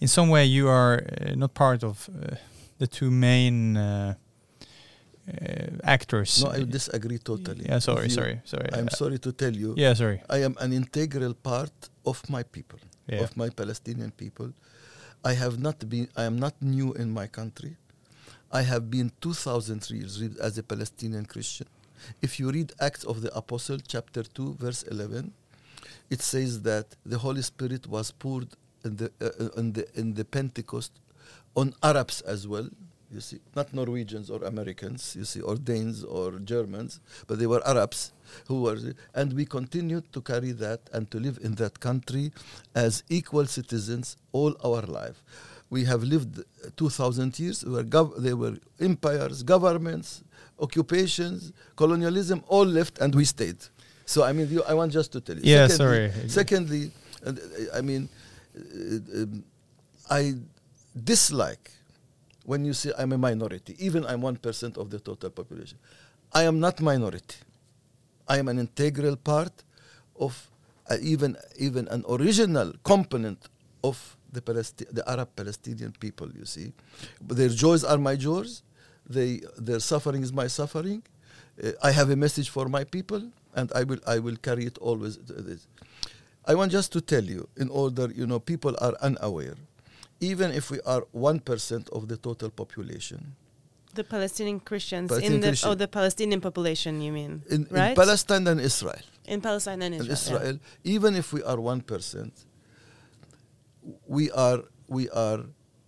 in 0.00 0.08
some 0.08 0.28
way 0.28 0.44
you 0.44 0.68
are 0.68 1.02
not 1.36 1.54
part 1.54 1.82
of 1.84 2.08
uh, 2.08 2.36
the 2.82 2.88
two 2.98 3.10
main 3.28 3.76
uh, 3.76 4.14
uh, 5.28 5.94
actors. 5.96 6.42
No, 6.42 6.50
I 6.50 6.60
disagree 6.78 7.18
totally. 7.30 7.64
Yeah, 7.70 7.78
sorry, 7.88 8.08
sorry, 8.18 8.36
sorry. 8.52 8.68
I'm 8.78 8.88
Uh, 8.88 9.00
sorry 9.02 9.18
to 9.26 9.30
tell 9.42 9.54
you, 9.62 9.70
Yeah, 9.84 9.94
sorry. 10.02 10.18
I 10.36 10.38
am 10.48 10.54
an 10.64 10.72
integral 10.82 11.34
part 11.50 11.76
of 12.10 12.16
my 12.36 12.42
people, 12.56 12.80
Yeah. 13.12 13.22
of 13.24 13.30
my 13.42 13.48
Palestinian 13.60 14.10
people. 14.22 14.48
I 15.30 15.34
have 15.44 15.56
not 15.66 15.78
been, 15.92 16.06
I 16.22 16.24
am 16.30 16.36
not 16.44 16.54
new 16.76 16.88
in 17.02 17.08
my 17.20 17.26
country. 17.38 17.72
I 18.60 18.62
have 18.72 18.84
been 18.96 19.08
2,000 19.20 19.80
years 19.96 20.14
as 20.48 20.52
a 20.58 20.64
Palestinian 20.72 21.24
Christian. 21.34 21.68
If 22.26 22.32
you 22.40 22.46
read 22.56 22.68
Acts 22.88 23.04
of 23.04 23.16
the 23.24 23.30
Apostle, 23.42 23.78
chapter 23.94 24.22
2, 24.24 24.56
verse 24.64 24.82
11, 24.94 25.32
it 26.14 26.20
says 26.32 26.52
that 26.62 26.86
the 27.12 27.18
Holy 27.26 27.42
Spirit 27.52 27.86
was 27.86 28.06
poured 28.22 28.48
in 28.84 28.92
the, 29.00 29.08
uh, 29.20 29.26
uh, 29.44 29.60
in 29.60 29.66
the, 29.76 29.84
in 30.00 30.06
the 30.18 30.24
Pentecost 30.24 30.92
on 31.54 31.74
Arabs 31.82 32.20
as 32.22 32.46
well. 32.48 32.68
You 33.14 33.20
see, 33.20 33.40
not 33.54 33.74
Norwegians 33.74 34.30
or 34.30 34.42
Americans, 34.44 35.14
you 35.18 35.24
see, 35.26 35.42
or 35.42 35.56
Danes 35.56 36.02
or 36.02 36.38
Germans, 36.38 36.98
but 37.26 37.38
they 37.38 37.46
were 37.46 37.60
Arabs 37.68 38.12
who 38.48 38.62
were, 38.62 38.78
and 39.14 39.34
we 39.34 39.44
continued 39.44 40.10
to 40.14 40.22
carry 40.22 40.52
that 40.52 40.80
and 40.94 41.10
to 41.10 41.20
live 41.20 41.38
in 41.42 41.54
that 41.56 41.78
country 41.78 42.32
as 42.74 43.02
equal 43.10 43.44
citizens 43.44 44.16
all 44.32 44.56
our 44.64 44.80
life. 44.82 45.22
We 45.68 45.84
have 45.84 46.02
lived 46.02 46.38
uh, 46.38 46.70
2,000 46.76 47.38
years. 47.38 47.64
We 47.64 47.72
were 47.72 47.84
gov- 47.84 48.16
there 48.16 48.36
were 48.36 48.56
empires, 48.80 49.42
governments, 49.42 50.22
occupations, 50.58 51.52
colonialism, 51.76 52.42
all 52.48 52.64
left, 52.64 52.98
and 52.98 53.14
we 53.14 53.26
stayed. 53.26 53.56
So 54.06 54.24
I 54.24 54.32
mean, 54.32 54.48
you, 54.50 54.62
I 54.64 54.72
want 54.72 54.90
just 54.92 55.12
to 55.12 55.20
tell 55.20 55.36
you. 55.36 55.42
Yeah, 55.44 55.66
Secondly- 55.66 56.10
sorry. 56.10 56.28
Secondly, 56.30 56.90
I 57.74 57.80
mean, 57.82 58.08
uh, 58.56 59.22
um, 59.22 59.44
I 60.10 60.34
dislike 60.94 61.70
when 62.44 62.64
you 62.64 62.72
say 62.72 62.92
I'm 62.98 63.12
a 63.12 63.18
minority, 63.18 63.76
even 63.78 64.04
I'm 64.06 64.20
1% 64.20 64.76
of 64.76 64.90
the 64.90 64.98
total 64.98 65.30
population. 65.30 65.78
I 66.32 66.42
am 66.44 66.60
not 66.60 66.80
minority. 66.80 67.36
I 68.28 68.38
am 68.38 68.48
an 68.48 68.58
integral 68.58 69.16
part 69.16 69.52
of 70.18 70.48
uh, 70.90 70.96
even 71.00 71.36
even 71.58 71.88
an 71.88 72.04
original 72.08 72.72
component 72.84 73.46
of 73.84 74.16
the 74.32 74.40
Palesti- 74.40 74.88
the 74.90 75.08
Arab 75.08 75.28
Palestinian 75.36 75.92
people. 75.92 76.28
You 76.34 76.44
see, 76.44 76.72
but 77.20 77.36
their 77.36 77.48
joys 77.48 77.84
are 77.84 77.98
my 77.98 78.16
joys. 78.16 78.62
They 79.08 79.40
their 79.58 79.80
suffering 79.80 80.22
is 80.22 80.32
my 80.32 80.46
suffering. 80.46 81.02
Uh, 81.62 81.72
I 81.82 81.90
have 81.90 82.10
a 82.10 82.16
message 82.16 82.48
for 82.50 82.68
my 82.68 82.84
people, 82.84 83.22
and 83.54 83.70
I 83.74 83.84
will 83.84 83.98
I 84.06 84.18
will 84.18 84.36
carry 84.36 84.64
it 84.66 84.78
always. 84.78 85.18
this. 85.18 85.66
I 86.44 86.54
want 86.54 86.72
just 86.72 86.92
to 86.92 87.00
tell 87.00 87.22
you, 87.22 87.48
in 87.56 87.68
order 87.68 88.10
you 88.14 88.26
know, 88.26 88.40
people 88.40 88.74
are 88.80 88.94
unaware. 89.00 89.54
Even 90.30 90.48
if 90.60 90.64
we 90.72 90.78
are 90.92 91.02
one 91.30 91.38
percent 91.50 91.84
of 91.96 92.02
the 92.10 92.16
total 92.28 92.50
population, 92.62 93.20
The 94.00 94.04
Palestinian 94.16 94.58
Christians 94.70 95.08
Palestinian 95.08 95.34
in 95.34 95.40
the 95.46 95.48
Christian. 95.52 95.70
oh 95.70 95.74
the 95.84 95.90
Palestinian 95.98 96.40
population, 96.48 96.92
you 97.06 97.12
mean? 97.20 97.32
in, 97.54 97.60
in 97.70 97.76
right? 97.80 97.96
Palestine 98.04 98.44
and 98.52 98.58
Israel, 98.70 99.04
In 99.34 99.40
Palestine 99.48 99.80
and 99.86 99.92
in 99.96 100.00
Israel. 100.00 100.14
yeah. 100.14 100.36
Israel, 100.38 100.56
even 100.94 101.12
if 101.22 101.26
we 101.36 101.40
are 101.50 101.58
one 101.72 101.80
percent, 101.92 102.32
we 104.16 104.24
are 104.46 104.60
we 104.96 105.04
are 105.26 105.40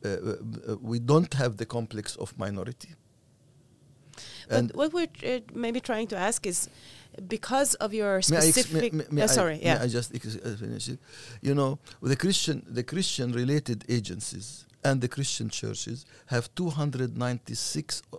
uh, 0.04 0.08
uh, 0.08 0.76
we 0.90 0.98
don't 1.10 1.32
have 1.42 1.52
the 1.62 1.66
complex 1.76 2.06
of 2.24 2.28
minority. 2.46 2.90
And 4.50 4.68
But 4.68 4.76
what 4.76 4.92
we're 4.92 5.36
uh, 5.36 5.40
maybe 5.54 5.80
trying 5.80 6.08
to 6.08 6.16
ask 6.16 6.46
is 6.46 6.68
because 7.28 7.74
of 7.74 7.92
your 7.94 8.20
may 8.30 8.36
I 8.36 8.40
ex- 8.40 8.48
specific. 8.60 8.92
may- 8.92 9.04
may 9.10 9.22
I- 9.22 9.26
sorry, 9.26 9.56
may 9.58 9.64
yeah. 9.66 9.82
I 9.82 9.88
just 9.88 10.14
uh, 10.14 10.56
finish 10.56 10.88
it? 10.88 10.98
You 11.42 11.54
know, 11.54 11.78
the 12.02 12.16
Christian 12.16 12.62
the 12.78 12.82
Christian 12.82 13.32
related 13.32 13.84
agencies 13.88 14.66
and 14.82 15.00
the 15.00 15.08
Christian 15.08 15.48
churches 15.48 16.04
have 16.26 16.48
296 16.54 18.02
uh, 18.12 18.16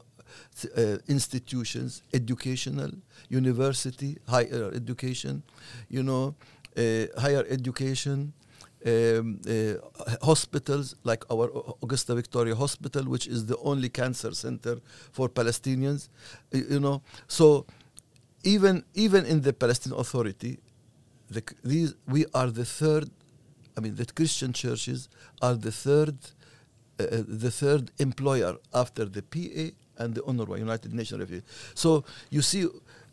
uh, 0.77 0.97
institutions, 1.07 2.01
educational, 2.13 2.91
university, 3.29 4.17
higher 4.27 4.71
education, 4.73 5.43
you 5.89 6.03
know, 6.03 6.35
uh, 6.77 7.05
higher 7.19 7.45
education, 7.49 8.33
um, 8.85 9.41
uh, 9.49 9.73
hospitals 10.21 10.95
like 11.03 11.23
our 11.31 11.49
Augusta 11.81 12.13
Victoria 12.13 12.55
Hospital, 12.55 13.03
which 13.05 13.27
is 13.27 13.45
the 13.45 13.57
only 13.57 13.89
cancer 13.89 14.31
center 14.33 14.77
for 15.11 15.27
Palestinians, 15.27 16.09
you 16.51 16.79
know. 16.79 17.01
So 17.27 17.65
even 18.43 18.83
even 18.93 19.25
in 19.25 19.41
the 19.41 19.53
Palestinian 19.53 19.99
Authority, 19.99 20.59
the, 21.29 21.43
these 21.63 21.95
we 22.07 22.25
are 22.33 22.49
the 22.51 22.65
third. 22.65 23.09
I 23.77 23.81
mean, 23.81 23.95
the 23.95 24.05
Christian 24.05 24.53
churches 24.53 25.09
are 25.41 25.55
the 25.55 25.71
third, 25.71 26.15
uh, 26.97 27.03
uh, 27.03 27.23
the 27.27 27.51
third 27.51 27.91
employer 27.97 28.55
after 28.73 29.03
the 29.03 29.21
PA 29.21 29.75
and 30.01 30.15
the 30.15 30.21
UNRWA, 30.21 30.59
United 30.59 30.93
Nations 30.93 31.19
Refugee. 31.19 31.43
So 31.73 32.05
you 32.29 32.41
see, 32.41 32.67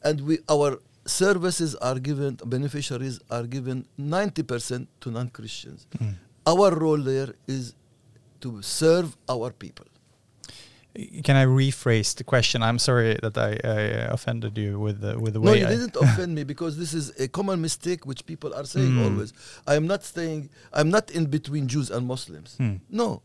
and 0.05 0.21
we 0.21 0.39
our 0.49 0.79
services 1.07 1.75
are 1.77 1.99
given, 1.99 2.39
beneficiaries 2.45 3.21
are 3.31 3.45
given 3.45 3.87
90% 3.99 4.87
to 5.01 5.11
non-Christians. 5.11 5.87
Mm. 5.99 6.15
Our 6.47 6.75
role 6.75 6.99
there 6.99 7.35
is 7.47 7.75
to 8.41 8.63
serve 8.63 9.17
our 9.29 9.51
people. 9.51 9.87
Can 11.25 11.37
I 11.37 11.47
rephrase 11.47 12.15
the 12.17 12.25
question? 12.25 12.63
I'm 12.63 12.79
sorry 12.79 13.19
that 13.23 13.39
I, 13.39 13.53
I 13.65 13.81
offended 14.13 14.59
you 14.59 14.79
with 14.79 15.01
the, 15.01 15.19
with 15.19 15.33
the 15.33 15.41
No, 15.41 15.53
way 15.53 15.61
you 15.61 15.67
I, 15.67 15.71
didn't 15.71 15.97
offend 16.01 16.35
me 16.35 16.45
because 16.45 16.77
this 16.77 16.93
is 16.93 17.19
a 17.19 17.29
common 17.29 17.63
mistake 17.63 18.05
which 18.05 18.27
people 18.27 18.53
are 18.53 18.65
saying 18.65 18.91
Mm. 18.93 19.05
always. 19.11 19.33
I 19.67 19.75
am 19.77 19.87
not 19.87 20.05
saying 20.05 20.51
I'm 20.73 20.91
not 20.91 21.11
in 21.11 21.27
between 21.27 21.67
Jews 21.67 21.91
and 21.91 22.07
Muslims. 22.07 22.57
Hmm. 22.59 22.75
No, 22.91 23.23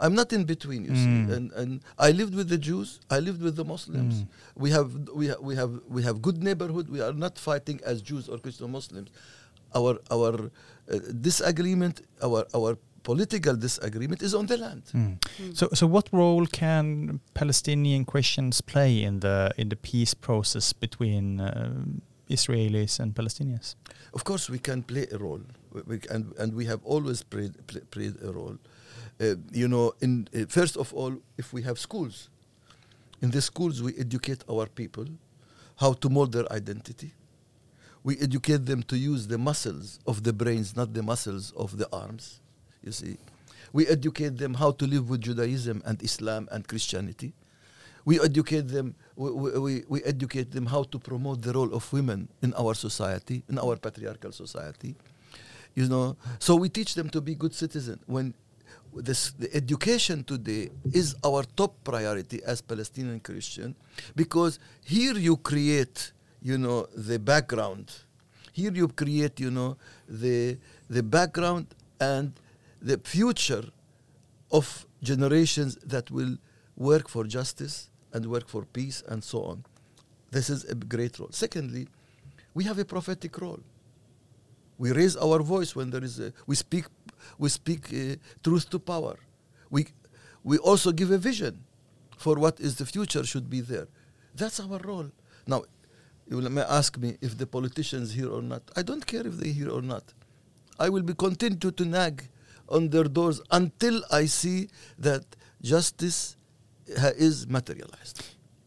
I'm 0.00 0.14
not 0.14 0.32
in 0.32 0.44
between. 0.44 0.80
You 0.88 0.92
Mm. 0.92 1.02
see, 1.04 1.34
and 1.36 1.46
and 1.60 1.70
I 1.98 2.10
lived 2.20 2.34
with 2.40 2.48
the 2.54 2.58
Jews. 2.68 2.88
I 3.10 3.18
lived 3.28 3.42
with 3.46 3.56
the 3.60 3.64
Muslims. 3.74 4.14
Mm. 4.22 4.26
We 4.64 4.68
have 4.76 4.90
we 5.20 5.24
ha- 5.30 5.40
we 5.48 5.54
have 5.60 5.72
we 5.96 6.00
have 6.08 6.16
good 6.26 6.38
neighborhood. 6.48 6.86
We 6.96 7.00
are 7.06 7.12
not 7.24 7.34
fighting 7.48 7.78
as 7.84 7.96
Jews 8.10 8.28
or 8.28 8.36
Christian 8.38 8.70
Muslims. 8.78 9.08
Our 9.78 9.92
our 10.16 10.32
uh, 10.44 10.98
disagreement, 11.28 11.96
our 12.26 12.40
our 12.58 12.72
political 13.02 13.54
disagreement 13.56 14.20
is 14.22 14.34
on 14.34 14.46
the 14.46 14.56
land. 14.64 14.82
Hmm. 14.92 15.12
So, 15.54 15.64
so 15.80 15.86
what 15.86 16.06
role 16.12 16.46
can 16.46 17.20
Palestinian 17.34 18.04
Christians 18.04 18.60
play 18.72 19.02
in 19.08 19.20
the 19.20 19.36
in 19.56 19.68
the 19.68 19.76
peace 19.90 20.14
process 20.14 20.72
between 20.84 21.40
uh, 21.40 21.74
Israelis 22.30 23.00
and 23.00 23.14
Palestinians? 23.14 23.74
Of 24.14 24.24
course, 24.24 24.48
we 24.52 24.58
can 24.58 24.82
play 24.82 25.06
a 25.12 25.18
role, 25.18 25.42
we, 25.72 25.80
we, 25.90 25.96
and 26.14 26.24
and 26.38 26.54
we 26.54 26.64
have 26.66 26.80
always 26.84 27.22
played 27.22 27.52
pl- 27.66 27.86
played 27.90 28.14
a 28.22 28.30
role. 28.32 28.56
Uh, 29.20 29.34
you 29.52 29.66
know, 29.68 29.92
in 30.00 30.28
uh, 30.34 30.44
first 30.48 30.76
of 30.76 30.94
all, 30.94 31.14
if 31.36 31.52
we 31.52 31.62
have 31.62 31.78
schools, 31.78 32.28
in 33.20 33.30
the 33.30 33.42
schools 33.42 33.82
we 33.82 33.94
educate 33.96 34.44
our 34.50 34.66
people 34.66 35.06
how 35.76 35.92
to 35.92 36.08
mold 36.08 36.32
their 36.32 36.50
identity. 36.52 37.12
We 38.04 38.18
educate 38.18 38.66
them 38.66 38.82
to 38.84 38.96
use 38.96 39.26
the 39.26 39.38
muscles 39.38 39.98
of 40.06 40.22
the 40.24 40.32
brains, 40.32 40.74
not 40.76 40.92
the 40.92 41.02
muscles 41.02 41.52
of 41.56 41.78
the 41.78 41.88
arms. 41.92 42.40
You 42.82 42.92
see, 42.92 43.16
we 43.72 43.86
educate 43.86 44.38
them 44.38 44.54
how 44.54 44.72
to 44.72 44.86
live 44.86 45.08
with 45.10 45.20
Judaism 45.20 45.82
and 45.84 46.02
Islam 46.02 46.48
and 46.50 46.66
Christianity. 46.66 47.32
We 48.04 48.20
educate 48.20 48.68
them. 48.68 48.94
We, 49.16 49.30
we- 49.58 49.84
we, 49.88 50.02
educate 50.04 50.50
them 50.52 50.66
how 50.66 50.84
to 50.84 50.98
promote 50.98 51.42
the 51.42 51.52
role 51.52 51.72
of 51.74 51.92
women 51.92 52.28
in 52.42 52.54
our 52.54 52.74
society, 52.74 53.42
in 53.48 53.58
our 53.58 53.76
patriarchal 53.76 54.32
society. 54.32 54.94
You 55.74 55.88
know, 55.88 56.16
so 56.38 56.56
we 56.56 56.68
teach 56.68 56.94
them 56.94 57.10
to 57.10 57.20
be 57.20 57.34
good 57.34 57.54
citizens. 57.54 58.00
When 58.06 58.34
this, 58.94 59.32
the 59.32 59.54
education 59.54 60.24
today 60.24 60.70
is 60.92 61.14
our 61.24 61.42
top 61.56 61.74
priority 61.84 62.42
as 62.44 62.60
Palestinian 62.60 63.20
Christian, 63.20 63.74
because 64.16 64.58
here 64.84 65.16
you 65.16 65.36
create, 65.36 66.12
you 66.42 66.58
know, 66.58 66.86
the 66.96 67.18
background. 67.18 67.92
Here 68.52 68.72
you 68.72 68.88
create, 68.88 69.38
you 69.40 69.50
know, 69.50 69.76
the 70.08 70.58
the 70.90 71.02
background 71.02 71.66
and 72.00 72.32
the 72.80 72.98
future 72.98 73.64
of 74.50 74.86
generations 75.02 75.76
that 75.84 76.10
will 76.10 76.36
work 76.76 77.08
for 77.08 77.24
justice 77.24 77.90
and 78.12 78.26
work 78.26 78.48
for 78.48 78.64
peace 78.64 79.02
and 79.08 79.22
so 79.22 79.42
on. 79.44 79.64
This 80.30 80.50
is 80.50 80.64
a 80.64 80.74
great 80.74 81.18
role. 81.18 81.30
Secondly, 81.30 81.88
we 82.54 82.64
have 82.64 82.78
a 82.78 82.84
prophetic 82.84 83.40
role. 83.40 83.60
We 84.78 84.92
raise 84.92 85.16
our 85.16 85.40
voice 85.40 85.74
when 85.76 85.90
there 85.90 86.04
is 86.04 86.18
a, 86.20 86.32
we 86.46 86.54
speak, 86.56 86.86
we 87.38 87.48
speak 87.48 87.92
uh, 87.92 88.16
truth 88.42 88.68
to 88.70 88.78
power. 88.78 89.16
We, 89.70 89.86
we 90.44 90.58
also 90.58 90.92
give 90.92 91.10
a 91.10 91.18
vision 91.18 91.64
for 92.16 92.36
what 92.36 92.60
is 92.60 92.76
the 92.76 92.86
future 92.86 93.24
should 93.24 93.48
be 93.50 93.60
there. 93.60 93.88
That's 94.34 94.60
our 94.60 94.78
role. 94.78 95.10
Now, 95.46 95.64
you 96.28 96.40
may 96.40 96.62
ask 96.62 96.96
me 96.98 97.16
if 97.20 97.36
the 97.38 97.46
politicians 97.46 98.12
here 98.12 98.28
or 98.30 98.42
not. 98.42 98.62
I 98.76 98.82
don't 98.82 99.04
care 99.06 99.26
if 99.26 99.36
they 99.38 99.50
here 99.50 99.70
or 99.70 99.82
not. 99.82 100.04
I 100.78 100.88
will 100.88 101.02
be 101.02 101.14
continue 101.14 101.70
to 101.70 101.84
nag 101.84 102.28
on 102.68 102.88
their 102.90 103.04
doors 103.04 103.40
until 103.50 104.02
I 104.10 104.26
see 104.26 104.68
that 104.98 105.24
justice 105.62 106.36
ha- 106.98 107.12
is 107.16 107.46
materialized. 107.48 108.22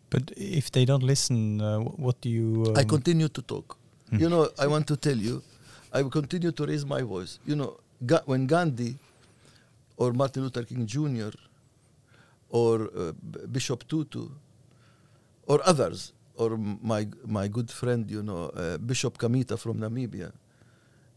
But 0.09 0.31
if 0.35 0.71
they 0.71 0.85
don't 0.85 1.03
listen, 1.03 1.61
uh, 1.61 1.79
what 1.79 2.19
do 2.21 2.29
you? 2.29 2.65
Um, 2.67 2.77
I 2.77 2.83
continue 2.83 3.29
to 3.29 3.41
talk. 3.41 3.77
Hmm. 4.09 4.17
You 4.17 4.29
know, 4.29 4.49
I 4.59 4.67
want 4.67 4.87
to 4.87 4.97
tell 4.97 5.15
you, 5.15 5.41
I 5.93 6.01
will 6.01 6.09
continue 6.09 6.51
to 6.51 6.65
raise 6.65 6.85
my 6.85 7.01
voice. 7.01 7.39
You 7.45 7.55
know, 7.55 7.79
when 8.25 8.47
Gandhi 8.47 8.95
or 9.97 10.13
Martin 10.13 10.43
Luther 10.43 10.63
King 10.63 10.85
Jr. 10.85 11.29
or 12.49 12.89
uh, 12.97 13.11
Bishop 13.51 13.87
Tutu 13.87 14.27
or 15.47 15.59
others, 15.65 16.13
or 16.35 16.57
my 16.57 17.07
my 17.25 17.47
good 17.47 17.69
friend, 17.69 18.09
you 18.09 18.23
know, 18.23 18.49
uh, 18.55 18.77
Bishop 18.77 19.17
Kameeta 19.17 19.57
from 19.59 19.77
Namibia, 19.79 20.31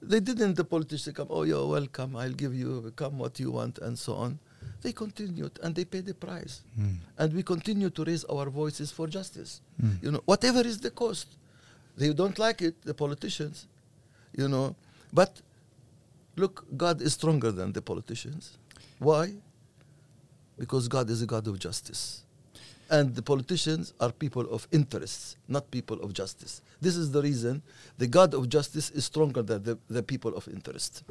they 0.03 0.21
didn't. 0.21 0.55
The 0.57 0.65
politicians 0.65 1.15
come, 1.17 1.29
oh, 1.31 1.45
you're 1.45 1.67
welcome. 1.67 2.17
I'll 2.17 2.33
give 2.33 2.55
you 2.55 2.93
come 2.97 3.19
what 3.19 3.39
you 3.41 3.51
want, 3.53 3.79
and 3.79 3.99
so 3.99 4.15
on. 4.15 4.39
They 4.83 4.93
continued 4.93 5.59
and 5.63 5.75
they 5.75 5.85
paid 5.85 6.05
the 6.07 6.15
price, 6.15 6.63
Mm. 6.79 6.97
and 7.19 7.33
we 7.33 7.43
continue 7.43 7.91
to 7.91 8.05
raise 8.05 8.25
our 8.25 8.51
voices 8.51 8.91
for 8.91 9.07
justice. 9.07 9.61
Mm. 9.83 10.03
You 10.03 10.11
know, 10.13 10.23
whatever 10.27 10.61
is 10.61 10.79
the 10.81 10.91
cost, 10.91 11.29
they 11.97 12.13
don't 12.13 12.39
like 12.39 12.61
it, 12.61 12.75
the 12.83 12.93
politicians, 12.95 13.67
you 14.37 14.49
know. 14.49 14.75
But 15.13 15.41
look, 16.37 16.65
God 16.77 17.01
is 17.01 17.15
stronger 17.15 17.51
than 17.53 17.73
the 17.73 17.83
politicians. 17.83 18.59
Why? 18.99 19.35
Because 20.59 20.89
God 20.89 21.11
is 21.11 21.23
a 21.23 21.27
God 21.27 21.47
of 21.49 21.59
justice. 21.59 22.23
And 22.91 23.15
the 23.15 23.23
politicians 23.23 23.95
are 23.99 24.13
people 24.13 24.43
of 24.51 24.69
interests, 24.71 25.37
not 25.49 25.71
people 25.71 26.01
of 26.01 26.13
justice. 26.13 26.61
This 26.81 26.97
is 26.97 27.11
the 27.11 27.23
reason 27.23 27.63
the 27.99 28.07
God 28.07 28.35
of 28.35 28.49
justice 28.49 28.91
is 28.91 29.05
stronger 29.07 29.43
than 29.43 29.63
the, 29.63 29.79
the 29.89 30.03
people 30.03 30.37
of 30.37 30.47
interest. 30.49 31.03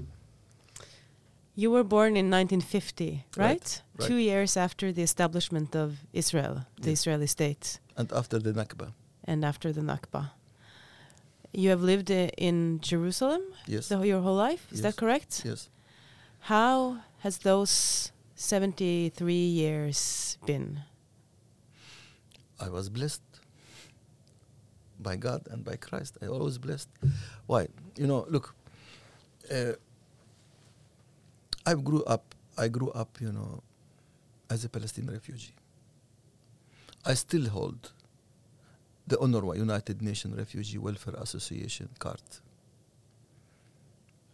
You 1.56 1.72
were 1.72 1.84
born 1.84 2.16
in 2.18 2.32
1950, 2.32 3.26
right? 3.38 3.52
Right, 3.52 3.82
right. 3.98 4.08
Two 4.08 4.16
years 4.16 4.58
after 4.58 4.92
the 4.92 5.04
establishment 5.04 5.76
of 5.76 6.00
Israel, 6.12 6.66
the. 6.82 6.92
Israeli 6.92 7.28
state, 7.28 7.80
And 7.96 8.12
after 8.12 8.40
the 8.40 8.54
Nakba, 8.54 8.94
and 9.24 9.46
after 9.46 9.72
the 9.72 9.82
Nakba. 9.82 10.32
You 11.54 11.70
have 11.70 11.82
lived 11.82 12.10
in 12.10 12.80
Jerusalem 12.82 13.42
yes, 13.68 13.88
the, 13.88 14.02
your 14.02 14.22
whole 14.22 14.36
life, 14.36 14.68
is 14.72 14.82
that 14.82 14.96
correct? 14.96 15.44
yes. 15.46 15.70
How 16.39 16.98
has 17.20 17.38
those 17.38 18.12
73 18.36 19.34
years 19.34 20.38
been? 20.46 20.82
I 22.60 22.70
was 22.70 22.89
blessed 22.89 23.22
by 25.00 25.16
God 25.16 25.48
and 25.52 25.63
by 25.63 25.76
Christ. 25.76 26.18
I 26.22 26.28
always 26.28 26.58
blessed. 26.58 26.89
Why? 27.46 27.68
You 27.98 28.08
know, 28.08 28.26
look. 28.30 28.56
Uh, 29.52 29.74
I 31.66 31.76
grew 31.76 32.04
up. 32.06 32.36
I 32.58 32.68
grew 32.68 32.92
up. 32.92 33.18
You 33.22 33.32
know, 33.32 33.62
as 34.50 34.66
a 34.66 34.70
Palestinian 34.70 35.13
refugee. 35.13 35.56
I 37.06 37.13
still 37.16 37.50
hold 37.50 37.92
the 39.08 39.18
UNRWA, 39.18 39.58
United 39.58 40.02
Nations 40.02 40.38
Refugee 40.38 40.78
Welfare 40.78 41.16
Association 41.18 41.89
card, 42.00 42.22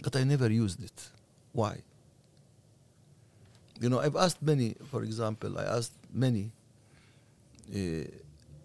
but 0.02 0.16
I 0.16 0.24
never 0.24 0.50
used 0.52 0.84
it. 0.84 1.10
Why? 1.52 1.82
You 3.82 3.90
know, 3.90 4.00
I've 4.00 4.16
asked 4.16 4.42
many. 4.42 4.76
For 4.92 5.04
example, 5.04 5.58
I 5.58 5.64
asked 5.64 5.94
many 6.14 6.52
uh, 7.74 8.04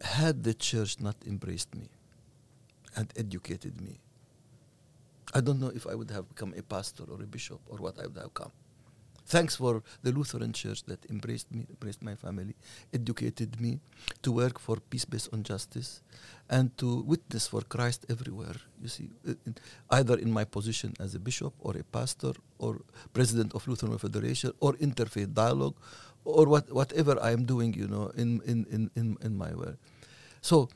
had 0.03 0.43
the 0.43 0.55
church 0.55 1.01
not 1.01 1.17
embraced 1.27 1.75
me 1.75 1.89
and 2.97 3.13
educated 3.17 3.81
me 3.81 3.99
I 5.35 5.41
don't 5.41 5.59
know 5.59 5.73
if 5.75 5.87
I 5.89 5.97
would 5.97 6.11
have 6.13 6.29
become 6.29 6.55
a 6.57 6.63
pastor 6.63 7.03
or 7.11 7.21
a 7.21 7.27
bishop 7.27 7.61
or 7.67 7.79
what 7.79 7.99
I 7.99 8.07
would 8.07 8.17
have 8.17 8.33
come. 8.33 8.53
Thanks 9.27 9.57
for 9.57 9.83
the 10.03 10.13
Lutheran 10.13 10.53
Church 10.53 10.83
that 10.85 11.05
embraced 11.09 11.51
me, 11.51 11.67
embraced 11.71 12.03
my 12.03 12.15
family, 12.15 12.55
educated 12.93 13.59
me 13.61 13.81
to 14.23 14.33
work 14.33 14.59
for 14.59 14.77
peace 14.77 15.07
based 15.07 15.31
on 15.33 15.43
justice, 15.43 16.03
and 16.51 16.77
to 16.77 17.01
witness 17.03 17.49
for 17.49 17.63
Christ 17.63 18.05
everywhere. 18.11 18.57
You 18.83 18.89
see, 18.89 19.09
uh, 19.27 19.33
either 19.91 20.19
in 20.19 20.31
my 20.31 20.45
position 20.45 20.93
as 21.01 21.15
a 21.15 21.19
bishop 21.19 21.55
or 21.61 21.75
a 21.77 21.85
pastor 21.85 22.33
or 22.59 22.83
president 23.15 23.55
of 23.55 23.67
Lutheran 23.67 23.97
Federation 23.97 24.53
or 24.61 24.75
interfaith 24.75 25.33
dialogue 25.33 25.75
or 26.27 26.47
what, 26.47 26.71
whatever 26.71 27.19
I 27.23 27.31
am 27.33 27.45
doing, 27.45 27.73
you 27.73 27.89
know, 27.89 28.11
in, 28.17 28.43
in, 28.45 28.67
in, 28.71 28.91
in, 28.95 29.17
in 29.23 29.37
my 29.37 29.55
work. 29.55 29.79
So, 30.43 30.69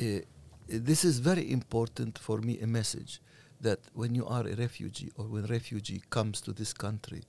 uh, 0.00 0.20
this 0.68 1.04
is 1.04 1.18
very 1.18 1.50
important 1.50 2.18
for 2.18 2.38
me 2.38 2.60
a 2.60 2.66
message 2.66 3.20
that 3.60 3.78
when 3.94 4.14
you 4.14 4.26
are 4.26 4.46
a 4.46 4.54
refugee 4.56 5.10
or 5.16 5.24
when 5.24 5.46
refugee 5.46 6.02
comes 6.10 6.40
to 6.42 6.52
this 6.52 6.72
country 6.72 7.22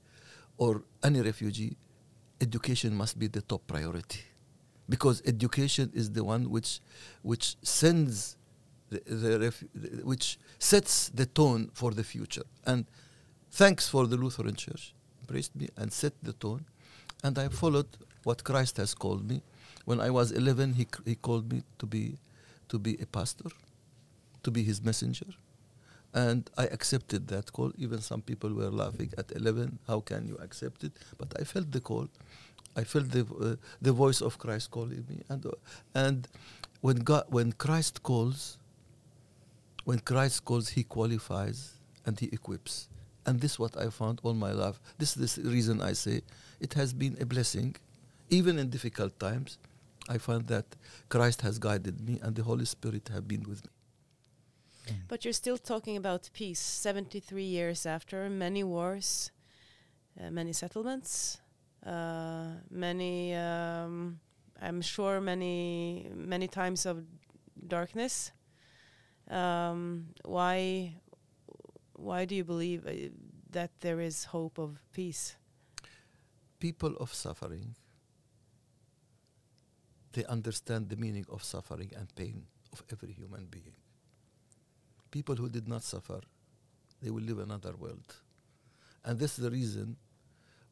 or 0.58 0.82
any 1.02 1.20
refugee 1.20 1.76
education 2.40 2.94
must 2.94 3.18
be 3.18 3.26
the 3.26 3.42
top 3.42 3.66
priority. 3.66 4.20
Because 4.88 5.22
education 5.24 5.90
is 5.94 6.10
the 6.12 6.22
one 6.24 6.50
which 6.50 6.80
which 7.22 7.56
sends 7.62 8.36
the, 8.90 9.00
the 9.06 9.38
the- 9.74 10.04
which 10.04 10.38
sets 10.58 11.08
the 11.08 11.26
tone 11.26 11.70
for 11.72 11.90
the 11.92 12.04
future. 12.04 12.44
And 12.66 12.84
thanks 13.50 13.88
for 13.88 14.06
the 14.06 14.16
Lutheran 14.16 14.54
Church 14.56 14.94
embraced 15.20 15.54
me 15.56 15.68
and 15.76 15.90
set 15.92 16.12
the 16.22 16.34
tone. 16.34 16.64
And 17.22 17.38
I 17.38 17.48
followed 17.48 17.88
what 18.24 18.44
Christ 18.44 18.76
has 18.76 18.94
called 18.94 19.26
me. 19.28 19.42
When 19.86 20.00
I 20.00 20.10
was 20.10 20.32
11 20.32 20.74
he, 20.74 20.86
he 21.04 21.14
called 21.14 21.50
me 21.52 21.62
to 21.78 21.86
be 21.86 22.18
to 22.68 22.78
be 22.78 22.96
a 23.00 23.06
pastor 23.06 23.50
to 24.42 24.50
be 24.50 24.62
his 24.62 24.82
messenger 24.82 25.26
and 26.14 26.48
I 26.56 26.66
accepted 26.66 27.26
that 27.28 27.52
call. 27.52 27.72
Even 27.76 28.00
some 28.00 28.22
people 28.22 28.54
were 28.54 28.70
laughing 28.70 29.12
at 29.18 29.32
11. 29.32 29.80
How 29.88 30.00
can 30.00 30.28
you 30.28 30.36
accept 30.36 30.84
it? 30.84 30.92
But 31.18 31.34
I 31.38 31.44
felt 31.44 31.72
the 31.72 31.80
call. 31.80 32.08
I 32.76 32.84
felt 32.84 33.10
the 33.10 33.26
uh, 33.40 33.56
the 33.82 33.92
voice 33.92 34.20
of 34.20 34.38
Christ 34.38 34.70
calling 34.70 35.04
me, 35.08 35.22
and 35.28 35.46
uh, 35.46 35.50
and 35.94 36.26
when 36.80 36.96
God 36.96 37.24
when 37.28 37.52
Christ 37.52 38.02
calls, 38.02 38.58
when 39.84 40.00
Christ 40.00 40.44
calls, 40.44 40.70
He 40.70 40.82
qualifies 40.82 41.74
and 42.04 42.18
He 42.18 42.26
equips, 42.32 42.88
and 43.26 43.40
this 43.40 43.52
is 43.52 43.58
what 43.60 43.76
I 43.76 43.90
found 43.90 44.20
all 44.24 44.34
my 44.34 44.50
life. 44.50 44.80
This 44.98 45.16
is 45.16 45.36
the 45.36 45.48
reason 45.50 45.80
I 45.80 45.92
say 45.92 46.22
it 46.58 46.74
has 46.74 46.92
been 46.92 47.16
a 47.20 47.26
blessing, 47.26 47.76
even 48.28 48.58
in 48.58 48.70
difficult 48.70 49.20
times. 49.20 49.58
I 50.08 50.18
find 50.18 50.46
that 50.48 50.66
Christ 51.08 51.42
has 51.42 51.58
guided 51.58 52.00
me, 52.00 52.18
and 52.22 52.34
the 52.34 52.42
Holy 52.42 52.64
Spirit 52.64 53.08
have 53.14 53.28
been 53.28 53.44
with 53.44 53.64
me. 53.64 53.70
But 55.08 55.24
you're 55.24 55.32
still 55.32 55.58
talking 55.58 55.96
about 55.96 56.30
peace 56.32 56.60
73 56.60 57.42
years 57.42 57.86
after, 57.86 58.28
many 58.28 58.64
wars, 58.64 59.30
uh, 60.20 60.30
many 60.30 60.52
settlements, 60.52 61.38
uh, 61.86 62.46
many, 62.70 63.34
um, 63.34 64.20
I'm 64.60 64.82
sure, 64.82 65.20
many, 65.20 66.08
many 66.14 66.48
times 66.48 66.86
of 66.86 67.04
darkness. 67.66 68.32
Um, 69.30 70.06
why, 70.24 70.96
why 71.94 72.24
do 72.24 72.34
you 72.34 72.44
believe 72.44 72.86
uh, 72.86 72.92
that 73.50 73.70
there 73.80 74.00
is 74.00 74.24
hope 74.24 74.58
of 74.58 74.82
peace? 74.92 75.36
people 76.64 76.96
of 76.96 77.12
suffering 77.12 77.74
they 80.14 80.24
understand 80.36 80.88
the 80.88 80.96
meaning 80.96 81.26
of 81.28 81.44
suffering 81.44 81.90
and 81.98 82.06
pain 82.14 82.46
of 82.72 82.82
every 82.90 83.12
human 83.12 83.44
being 83.50 83.76
people 85.14 85.36
who 85.36 85.48
did 85.56 85.66
not 85.74 85.82
suffer 85.82 86.20
they 87.02 87.10
will 87.10 87.22
live 87.30 87.38
another 87.38 87.74
world 87.84 88.08
and 89.04 89.18
this 89.18 89.38
is 89.38 89.44
the 89.44 89.50
reason 89.50 89.96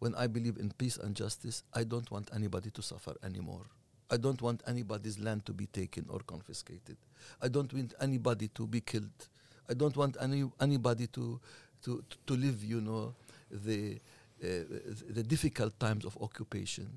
when 0.00 0.14
i 0.16 0.26
believe 0.26 0.56
in 0.58 0.70
peace 0.82 0.96
and 0.98 1.14
justice 1.14 1.62
i 1.74 1.84
don't 1.84 2.10
want 2.10 2.30
anybody 2.34 2.70
to 2.70 2.82
suffer 2.82 3.14
anymore 3.24 3.66
i 4.10 4.16
don't 4.16 4.42
want 4.42 4.62
anybody's 4.66 5.18
land 5.18 5.44
to 5.46 5.52
be 5.52 5.66
taken 5.66 6.04
or 6.08 6.20
confiscated 6.34 6.96
i 7.40 7.48
don't 7.48 7.72
want 7.72 7.94
anybody 8.00 8.48
to 8.48 8.66
be 8.66 8.80
killed 8.80 9.28
i 9.70 9.74
don't 9.74 9.96
want 9.96 10.16
any 10.20 10.42
anybody 10.60 11.06
to 11.06 11.40
to 11.84 12.02
to 12.26 12.34
live 12.34 12.64
you 12.64 12.80
know 12.80 13.14
the 13.50 13.98
uh, 14.42 14.64
the 15.08 15.22
difficult 15.22 15.78
times 15.78 16.04
of 16.04 16.18
occupation, 16.20 16.88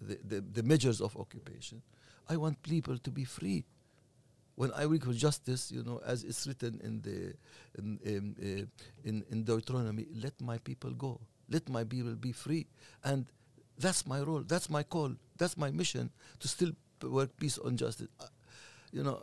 the, 0.00 0.18
the, 0.26 0.40
the 0.40 0.62
measures 0.62 1.02
of 1.02 1.14
occupation. 1.18 1.82
I 2.26 2.38
want 2.38 2.62
people 2.62 2.96
to 2.96 3.10
be 3.10 3.24
free. 3.24 3.64
When 4.56 4.72
I 4.72 4.86
work 4.86 5.04
for 5.04 5.12
justice, 5.12 5.70
you 5.70 5.82
know, 5.82 6.00
as 6.04 6.24
it's 6.24 6.46
written 6.46 6.80
in 6.82 7.02
the 7.02 7.34
in, 7.78 7.98
in, 8.04 8.34
uh, 8.40 9.08
in, 9.08 9.24
in 9.30 9.44
Deuteronomy, 9.44 10.06
let 10.14 10.40
my 10.40 10.58
people 10.58 10.90
go, 10.90 11.20
let 11.50 11.68
my 11.68 11.84
people 11.84 12.14
be 12.14 12.32
free, 12.32 12.66
and 13.04 13.26
that's 13.78 14.06
my 14.06 14.20
role, 14.20 14.42
that's 14.46 14.70
my 14.70 14.82
call, 14.82 15.12
that's 15.36 15.56
my 15.56 15.70
mission 15.70 16.10
to 16.40 16.48
still 16.48 16.72
work 17.02 17.36
peace 17.38 17.58
on 17.58 17.76
justice. 17.76 18.08
Uh, 18.18 18.26
you 18.92 19.02
know, 19.02 19.20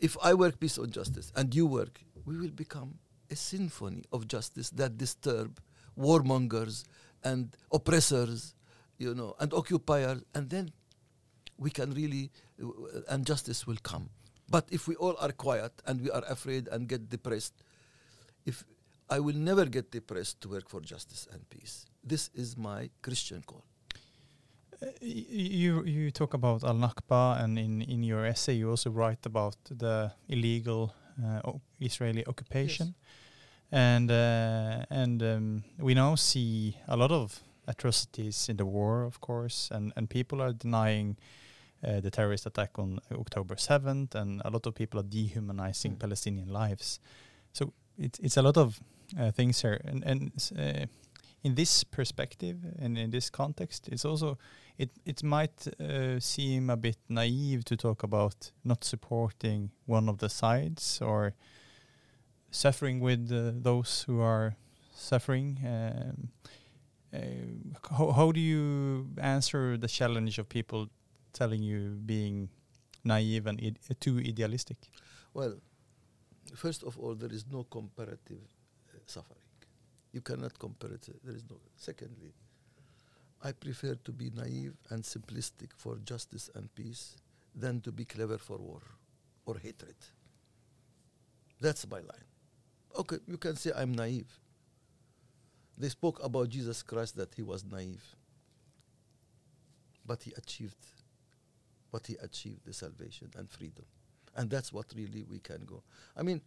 if 0.00 0.16
I 0.22 0.34
work 0.34 0.58
peace 0.58 0.78
on 0.78 0.90
justice 0.90 1.32
and 1.36 1.54
you 1.54 1.66
work, 1.66 2.00
we 2.24 2.36
will 2.36 2.50
become 2.50 2.98
a 3.30 3.36
symphony 3.36 4.02
of 4.12 4.26
justice 4.26 4.70
that 4.70 4.98
disturb 4.98 5.60
warmongers 5.98 6.84
and 7.24 7.56
oppressors, 7.72 8.54
you 8.98 9.14
know, 9.14 9.34
and 9.38 9.52
occupiers, 9.54 10.22
and 10.34 10.50
then 10.50 10.72
we 11.58 11.70
can 11.70 11.92
really, 11.94 12.30
uh, 12.62 12.68
and 13.08 13.24
justice 13.24 13.66
will 13.66 13.78
come. 13.82 14.10
But 14.48 14.68
if 14.70 14.86
we 14.86 14.94
all 14.96 15.16
are 15.18 15.32
quiet 15.32 15.72
and 15.86 16.00
we 16.00 16.10
are 16.10 16.24
afraid 16.28 16.68
and 16.68 16.88
get 16.88 17.08
depressed, 17.08 17.54
if 18.44 18.64
I 19.08 19.20
will 19.20 19.36
never 19.36 19.66
get 19.66 19.90
depressed 19.90 20.40
to 20.40 20.48
work 20.48 20.68
for 20.68 20.80
justice 20.80 21.28
and 21.32 21.48
peace. 21.48 21.86
This 22.02 22.30
is 22.34 22.56
my 22.56 22.90
Christian 23.02 23.42
call. 23.46 23.64
Uh, 24.82 24.86
you 25.00 25.84
you 25.84 26.10
talk 26.10 26.34
about 26.34 26.64
Al 26.64 26.74
Nakba, 26.74 27.42
and 27.42 27.58
in 27.58 27.82
in 27.82 28.02
your 28.02 28.26
essay 28.26 28.54
you 28.54 28.70
also 28.70 28.90
write 28.90 29.24
about 29.24 29.56
the 29.70 30.12
illegal 30.28 30.92
uh, 31.24 31.52
Israeli 31.80 32.26
occupation, 32.26 32.94
and 33.72 34.10
uh, 34.10 34.84
and 34.90 35.22
um, 35.22 35.64
we 35.78 35.94
now 35.94 36.16
see 36.16 36.76
a 36.88 36.96
lot 36.96 37.10
of 37.10 37.40
atrocities 37.66 38.48
in 38.48 38.56
the 38.56 38.66
war, 38.66 39.04
of 39.04 39.20
course, 39.20 39.70
and 39.70 39.92
and 39.96 40.10
people 40.10 40.42
are 40.42 40.52
denying. 40.52 41.16
Uh, 41.84 42.00
the 42.00 42.10
terrorist 42.10 42.46
attack 42.46 42.78
on 42.78 42.98
October 43.12 43.54
7th, 43.54 44.14
and 44.14 44.40
a 44.44 44.50
lot 44.50 44.66
of 44.66 44.74
people 44.74 44.98
are 44.98 45.08
dehumanizing 45.08 45.92
Mm. 45.92 45.98
Palestinian 45.98 46.48
lives. 46.48 47.00
So 47.52 47.72
it's 47.98 48.18
it's 48.18 48.36
a 48.36 48.42
lot 48.42 48.56
of 48.56 48.80
uh, 49.18 49.30
things 49.30 49.62
here, 49.62 49.80
and 49.84 50.04
and 50.04 50.32
uh, 50.58 50.86
in 51.42 51.54
this 51.54 51.84
perspective 51.84 52.56
and 52.78 52.98
in 52.98 53.10
this 53.10 53.30
context, 53.30 53.88
it's 53.88 54.04
also 54.04 54.38
it 54.78 54.90
it 55.04 55.22
might 55.22 55.68
uh, 55.80 56.18
seem 56.20 56.70
a 56.70 56.76
bit 56.76 56.98
naive 57.08 57.64
to 57.64 57.76
talk 57.76 58.02
about 58.02 58.52
not 58.64 58.84
supporting 58.84 59.70
one 59.86 60.08
of 60.10 60.18
the 60.18 60.28
sides 60.28 61.00
or 61.02 61.34
suffering 62.50 63.00
with 63.00 63.30
uh, 63.32 63.52
those 63.62 64.04
who 64.06 64.20
are 64.20 64.56
suffering. 64.94 65.58
Um, 65.64 66.28
uh, 67.14 67.96
how, 67.96 68.12
how 68.12 68.32
do 68.32 68.40
you 68.40 69.08
answer 69.18 69.76
the 69.78 69.88
challenge 69.88 70.38
of 70.38 70.48
people 70.48 70.88
telling 71.36 71.62
you 71.62 71.98
being 72.06 72.48
naive 73.04 73.46
and 73.46 73.60
id- 73.62 73.78
too 74.00 74.18
idealistic? 74.18 74.78
Well, 75.34 75.54
first 76.54 76.82
of 76.82 76.98
all, 76.98 77.14
there 77.14 77.32
is 77.32 77.44
no 77.50 77.64
comparative 77.64 78.42
uh, 78.94 78.98
suffering. 79.06 79.40
You 80.12 80.22
cannot 80.22 80.58
compare 80.58 80.92
it. 80.92 81.06
There 81.22 81.36
is 81.36 81.44
no. 81.50 81.56
Secondly, 81.76 82.32
I 83.42 83.52
prefer 83.52 83.94
to 84.04 84.12
be 84.12 84.30
naive 84.34 84.74
and 84.90 85.02
simplistic 85.02 85.70
for 85.76 85.96
justice 86.04 86.50
and 86.54 86.74
peace 86.74 87.16
than 87.54 87.80
to 87.82 87.92
be 87.92 88.04
clever 88.04 88.38
for 88.38 88.56
war 88.56 88.80
or 89.44 89.56
hatred. 89.58 89.96
That's 91.60 91.86
my 91.88 91.98
line. 91.98 92.28
Okay, 92.98 93.18
you 93.26 93.36
can 93.36 93.56
say 93.56 93.72
I'm 93.76 93.92
naive. 93.92 94.38
They 95.78 95.90
spoke 95.90 96.22
about 96.24 96.48
Jesus 96.48 96.82
Christ 96.82 97.16
that 97.16 97.34
he 97.34 97.42
was 97.42 97.62
naive, 97.64 98.16
but 100.06 100.22
he 100.22 100.32
achieved 100.36 100.95
what 101.90 102.06
he 102.06 102.16
achieved 102.22 102.64
the 102.64 102.72
salvation 102.72 103.30
and 103.36 103.48
freedom. 103.48 103.84
And 104.36 104.50
that's 104.50 104.72
what 104.72 104.86
really 104.94 105.24
we 105.28 105.38
can 105.38 105.64
go. 105.64 105.82
I 106.16 106.22
mean, 106.22 106.40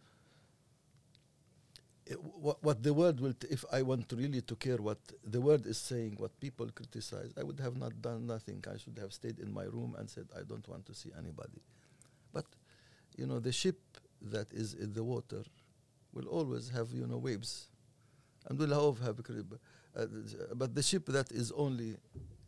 what, 2.16 2.62
what 2.62 2.82
the 2.82 2.92
world 2.92 3.20
will, 3.20 3.34
t- 3.34 3.48
if 3.50 3.64
I 3.72 3.82
want 3.82 4.12
really 4.16 4.40
to 4.40 4.56
care 4.56 4.78
what 4.78 4.98
the 5.24 5.40
world 5.40 5.66
is 5.66 5.78
saying, 5.78 6.16
what 6.18 6.38
people 6.40 6.68
criticize, 6.74 7.32
I 7.38 7.42
would 7.42 7.60
have 7.60 7.76
not 7.76 8.00
done 8.02 8.26
nothing. 8.26 8.64
I 8.72 8.78
should 8.78 8.98
have 8.98 9.12
stayed 9.12 9.38
in 9.38 9.52
my 9.52 9.64
room 9.64 9.94
and 9.98 10.08
said, 10.10 10.26
I 10.36 10.42
don't 10.42 10.66
want 10.68 10.86
to 10.86 10.94
see 10.94 11.10
anybody. 11.16 11.60
But, 12.32 12.46
you 13.16 13.26
know, 13.26 13.38
the 13.38 13.52
ship 13.52 13.78
that 14.22 14.52
is 14.52 14.74
in 14.74 14.92
the 14.92 15.04
water 15.04 15.42
will 16.12 16.26
always 16.26 16.70
have, 16.70 16.88
you 16.92 17.06
know, 17.06 17.18
waves. 17.18 17.68
And 18.48 18.58
will 18.58 18.94
have, 19.04 19.22
cri- 19.22 19.44
uh, 19.96 20.06
but 20.54 20.74
the 20.74 20.82
ship 20.82 21.06
that 21.06 21.30
is 21.30 21.52
only 21.52 21.96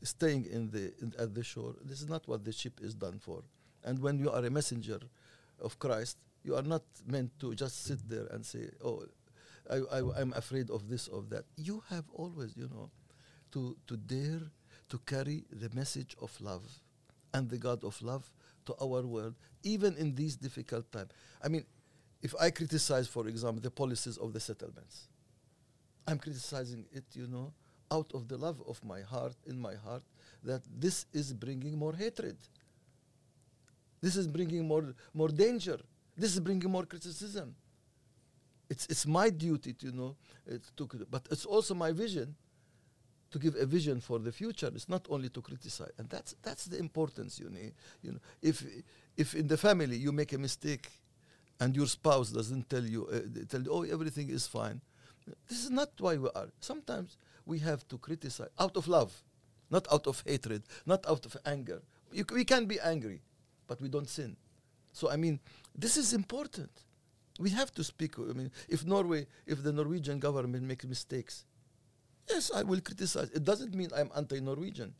staying 0.03 0.47
in 0.47 0.71
the 0.71 0.93
in, 1.01 1.13
at 1.19 1.35
the 1.35 1.45
shore, 1.45 1.75
this 1.85 2.01
is 2.01 2.09
not 2.09 2.27
what 2.29 2.45
the 2.45 2.53
ship 2.53 2.81
is 2.83 2.95
done 2.95 3.19
for. 3.19 3.43
And 3.85 3.99
when 3.99 4.19
you 4.19 4.31
are 4.31 4.45
a 4.45 4.51
messenger 4.51 5.01
of 5.61 5.79
Christ, 5.79 6.19
you 6.45 6.55
are 6.57 6.63
not 6.63 6.83
meant 7.07 7.39
to 7.41 7.55
just 7.55 7.85
sit 7.85 7.99
there 8.09 8.27
and 8.31 8.45
say, 8.45 8.71
"Oh, 8.85 9.05
I, 9.71 9.77
I, 9.77 10.21
I'm 10.21 10.33
afraid 10.35 10.71
of 10.71 10.89
this, 10.89 11.09
of 11.09 11.31
that. 11.31 11.45
You 11.57 11.83
have 11.89 12.05
always, 12.13 12.57
you 12.57 12.69
know, 12.69 12.91
to, 13.53 13.77
to 13.87 13.97
dare 13.97 14.41
to 14.89 14.99
carry 15.07 15.45
the 15.51 15.71
message 15.75 16.17
of 16.21 16.39
love 16.41 16.63
and 17.33 17.49
the 17.49 17.59
God 17.59 17.85
of 17.85 18.01
love 18.03 18.31
to 18.67 18.75
our 18.81 19.03
world, 19.03 19.35
even 19.63 19.97
in 19.97 20.15
these 20.15 20.37
difficult 20.37 20.91
times. 20.93 21.11
I 21.43 21.49
mean, 21.49 21.65
if 22.21 22.35
I 22.41 22.51
criticize, 22.51 23.09
for 23.09 23.27
example, 23.27 23.61
the 23.61 23.71
policies 23.71 24.19
of 24.19 24.33
the 24.33 24.41
settlements, 24.41 25.09
I'm 26.07 26.19
criticizing 26.19 26.85
it, 26.93 27.05
you 27.15 27.27
know, 27.27 27.53
out 27.97 28.09
of 28.15 28.23
the 28.31 28.39
love 28.47 28.59
of 28.73 28.83
my 28.93 29.01
heart, 29.13 29.37
in 29.47 29.57
my 29.69 29.75
heart, 29.87 30.03
that 30.45 30.63
this 30.85 31.07
is 31.13 31.33
bringing 31.45 31.75
more 31.79 31.95
hatred. 32.05 32.37
This 34.01 34.17
is 34.17 34.27
bringing 34.27 34.67
more, 34.73 34.87
more 35.15 35.29
danger. 35.29 35.79
This 36.17 36.31
is 36.35 36.41
bringing 36.41 36.71
more 36.71 36.87
criticism. 36.93 37.55
It's, 38.69 38.85
it's 38.93 39.07
my 39.07 39.29
duty 39.31 39.73
to, 39.75 39.87
you 39.87 39.93
know, 39.93 40.17
uh, 40.51 40.57
to, 40.77 40.89
but 41.11 41.23
it's 41.31 41.45
also 41.45 41.75
my 41.75 41.93
vision 41.93 42.35
to 43.33 43.39
give 43.39 43.55
a 43.57 43.67
vision 43.67 44.01
for 44.01 44.19
the 44.19 44.33
future. 44.33 44.71
It's 44.75 44.89
not 44.89 45.07
only 45.09 45.29
to 45.31 45.41
criticize, 45.41 45.93
and 45.99 46.09
that's 46.09 46.35
that's 46.43 46.65
the 46.67 46.79
importance. 46.79 47.41
You 47.41 47.49
need. 47.51 47.73
you 48.03 48.13
know, 48.13 48.19
if 48.43 48.65
if 49.17 49.35
in 49.35 49.47
the 49.47 49.57
family 49.57 49.97
you 49.97 50.13
make 50.13 50.33
a 50.33 50.39
mistake, 50.39 50.87
and 51.61 51.75
your 51.75 51.87
spouse 51.87 52.31
doesn't 52.31 52.69
tell 52.69 52.85
you, 52.85 53.07
uh, 53.07 53.45
tell 53.49 53.63
you, 53.63 53.71
oh 53.73 53.83
everything 53.83 54.29
is 54.31 54.47
fine, 54.47 54.81
this 55.49 55.65
is 55.65 55.71
not 55.71 55.91
why 55.99 56.17
we 56.17 56.29
are. 56.35 56.49
Sometimes 56.61 57.17
we 57.47 57.59
have 57.61 57.87
to 57.89 57.99
criticize 57.99 58.51
out 58.59 58.77
of 58.77 58.89
love, 58.89 59.13
not 59.71 59.87
out 59.93 60.07
of 60.07 60.23
hatred, 60.27 60.63
not 60.87 61.07
out 61.09 61.27
of 61.27 61.37
anger. 61.45 61.83
You, 62.13 62.25
we 62.33 62.45
can 62.45 62.67
be 62.67 62.79
angry, 62.81 63.23
but 63.67 63.81
we 63.81 63.89
don't 63.89 64.09
sin. 64.09 64.37
So 64.93 65.11
I 65.11 65.17
mean, 65.17 65.41
this 65.75 65.97
is 65.97 66.13
important. 66.13 66.71
We 67.41 67.51
have 67.51 67.73
to 67.75 67.85
speak. 67.85 68.19
I 68.19 68.33
mean, 68.33 68.51
if 68.69 68.85
Norway, 68.85 69.27
if 69.47 69.63
the 69.63 69.73
Norwegian 69.73 70.19
government 70.19 70.65
makes 70.65 70.85
mistakes, 70.85 71.45
yes, 72.29 72.51
I 72.55 72.63
will 72.63 72.81
criticize. 72.81 73.31
It 73.31 73.45
doesn't 73.45 73.75
mean 73.75 73.89
I'm 73.97 74.11
anti-Norwegian. 74.15 74.95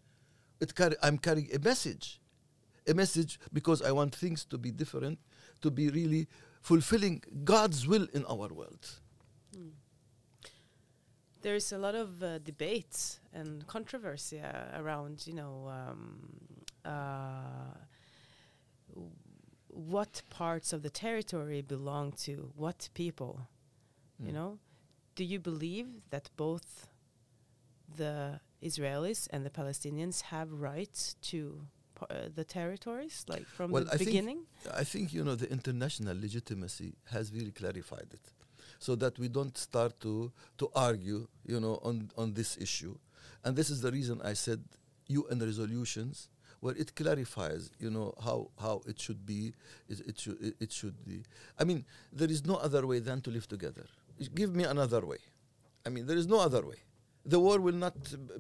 It 0.61 0.75
carry, 0.75 0.97
I'm 1.03 1.19
carrying 1.19 1.49
a 1.55 1.59
message, 1.59 2.21
a 2.89 2.95
message 2.95 3.39
because 3.53 3.83
I 3.83 3.93
want 3.93 4.15
things 4.15 4.45
to 4.47 4.59
be 4.59 4.71
different, 4.71 5.19
to 5.61 5.71
be 5.71 5.91
really 5.91 6.29
fulfilling 6.63 7.23
God's 7.45 7.87
will 7.87 8.07
in 8.15 8.25
our 8.27 8.49
world. 8.49 8.89
Mm. 9.57 9.71
There's 11.43 11.73
a 11.73 11.79
lot 11.79 11.95
of 11.95 12.23
uh, 12.23 12.39
debate 12.39 13.19
and 13.35 13.67
controversy 13.67 14.41
uh, 14.41 14.81
around, 14.81 15.27
you 15.27 15.35
know, 15.35 15.69
um, 15.69 16.29
uh, 16.85 17.75
what 19.69 20.23
parts 20.31 20.73
of 20.73 20.83
the 20.83 20.91
territory 20.91 21.63
belong 21.63 22.13
to 22.13 22.53
what 22.57 22.89
people. 22.95 23.41
Mm. 24.23 24.27
You 24.27 24.33
know, 24.33 24.59
do 25.15 25.25
you 25.25 25.39
believe 25.39 25.89
that 26.11 26.31
both 26.37 26.87
the 27.97 28.41
Israelis 28.63 29.29
and 29.31 29.45
the 29.45 29.51
Palestinians 29.51 30.23
have 30.23 30.53
rights 30.53 31.17
to 31.23 31.67
uh, 32.11 32.29
the 32.35 32.45
territories, 32.45 33.25
like 33.29 33.47
from 33.47 33.71
well, 33.71 33.85
the 33.85 33.95
I 33.95 33.97
beginning? 33.97 34.47
Think, 34.63 34.75
I 34.75 34.85
think 34.85 35.13
you 35.13 35.25
know 35.25 35.35
the 35.35 35.51
international 35.51 36.17
legitimacy 36.19 36.95
has 37.11 37.33
really 37.33 37.53
clarified 37.53 38.09
it, 38.13 38.33
so 38.83 38.97
that 38.97 39.19
we 39.19 39.29
don't 39.29 39.57
start 39.57 39.99
to 40.01 40.33
to 40.59 40.69
argue, 40.75 41.21
you 41.47 41.61
know, 41.61 41.79
on 41.83 42.11
on 42.17 42.35
this 42.35 42.57
issue, 42.67 42.95
and 43.45 43.57
this 43.57 43.71
is 43.71 43.81
the 43.81 43.93
reason 43.99 44.21
I 44.33 44.35
said 44.35 44.61
UN 45.09 45.39
resolutions 45.41 46.29
where 46.61 46.77
it 46.77 46.95
clarifies, 46.95 47.71
you 47.81 47.91
know, 47.91 48.15
how, 48.23 48.49
how 48.61 48.83
it 48.87 49.01
should 49.01 49.27
be, 49.27 49.53
it, 49.89 49.99
it, 50.07 50.21
should, 50.21 50.55
it, 50.61 50.71
should 50.71 50.95
be. 51.05 51.25
I 51.59 51.65
mean, 51.65 51.85
there 52.13 52.31
is 52.31 52.47
no 52.47 52.55
other 52.55 52.87
way 52.87 53.01
than 53.01 53.21
to 53.23 53.31
live 53.31 53.49
together. 53.49 53.87
Give 54.33 54.55
me 54.55 54.63
another 54.63 55.05
way. 55.05 55.19
I 55.85 55.89
mean, 55.89 56.07
there 56.07 56.17
is 56.17 56.29
no 56.29 56.39
other 56.39 56.65
way 56.65 56.77
the 57.25 57.39
war 57.39 57.61
will 57.61 57.75
not 57.75 57.95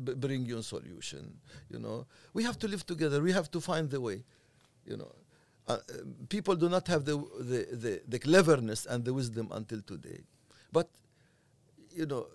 b- 0.04 0.14
bring 0.14 0.44
you 0.44 0.58
a 0.58 0.62
solution 0.62 1.38
you 1.70 1.78
know 1.78 2.06
we 2.32 2.42
have 2.42 2.58
to 2.58 2.66
live 2.66 2.84
together 2.84 3.22
we 3.22 3.32
have 3.32 3.50
to 3.50 3.60
find 3.60 3.90
the 3.90 4.00
way 4.00 4.24
you 4.84 4.96
know 4.96 5.12
uh, 5.72 5.94
people 6.28 6.54
do 6.56 6.68
not 6.68 6.86
have 6.88 7.04
the, 7.04 7.16
the, 7.40 7.66
the, 7.72 8.02
the 8.08 8.18
cleverness 8.18 8.86
and 8.86 9.04
the 9.04 9.12
wisdom 9.14 9.48
until 9.52 9.80
today 9.82 10.20
but 10.72 10.88
you 11.94 12.06
know 12.06 12.26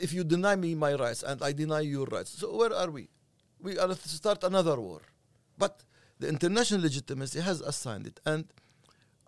if 0.00 0.12
you 0.12 0.24
deny 0.24 0.56
me 0.56 0.74
my 0.74 0.94
rights 0.94 1.22
and 1.22 1.42
i 1.42 1.52
deny 1.52 1.80
your 1.80 2.06
rights 2.06 2.30
so 2.38 2.56
where 2.56 2.74
are 2.74 2.90
we 2.90 3.08
we 3.60 3.78
are 3.78 3.88
to 3.88 4.08
start 4.08 4.42
another 4.44 4.78
war 4.80 5.00
but 5.58 5.82
the 6.18 6.28
international 6.28 6.80
legitimacy 6.80 7.40
has 7.40 7.60
assigned 7.60 8.06
it 8.06 8.20
and 8.26 8.46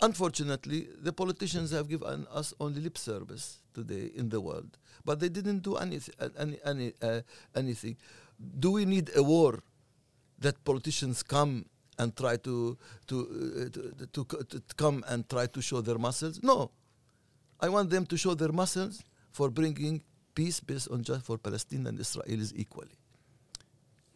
Unfortunately, 0.03 0.89
the 1.01 1.13
politicians 1.13 1.71
have 1.71 1.89
given 1.89 2.27
us 2.33 2.53
only 2.61 2.81
lip 2.81 2.99
service 2.99 3.61
today 3.73 4.11
in 4.15 4.29
the 4.29 4.41
world, 4.41 4.77
but 5.05 5.21
they 5.21 5.29
didn't 5.29 5.61
do 5.61 5.77
anything. 5.77 6.15
Any, 6.39 6.59
any, 6.65 6.93
uh, 7.01 7.21
anything. 7.55 7.97
Do 8.59 8.73
we 8.73 8.85
need 8.85 9.11
a 9.15 9.23
war 9.23 9.63
that 10.41 10.63
politicians 10.65 11.23
come 11.23 11.67
and 11.99 12.17
try 12.17 12.37
to 12.37 12.77
to, 13.07 13.17
uh, 13.17 14.05
to, 14.13 14.25
to, 14.25 14.45
to 14.45 14.75
come 14.77 15.05
and 15.09 15.29
try 15.29 15.47
to 15.47 15.61
show 15.63 15.81
their 15.81 15.99
muscles? 15.99 16.41
No, 16.43 16.71
I 17.61 17.69
want 17.69 17.91
them 17.91 18.07
to 18.07 18.17
show 18.17 18.35
their 18.35 18.53
muscles 18.53 19.03
for 19.31 19.51
bringing 19.51 20.03
peace 20.35 20.61
based 20.61 20.91
on 20.91 21.03
just 21.03 21.25
for 21.25 21.39
Palestine 21.39 21.87
and 21.87 21.99
Israelis 21.99 22.53
equally. 22.55 22.99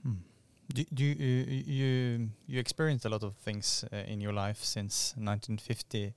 Hmm. 0.03 0.23
Do, 0.73 0.85
do 0.93 1.05
you, 1.05 1.15
you 1.15 2.31
you 2.47 2.59
experienced 2.61 3.05
a 3.07 3.09
lot 3.09 3.23
of 3.23 3.35
things 3.37 3.85
uh, 3.93 3.97
in 3.97 4.21
your 4.21 4.33
life 4.33 4.63
since 4.63 5.15
1950? 5.17 6.13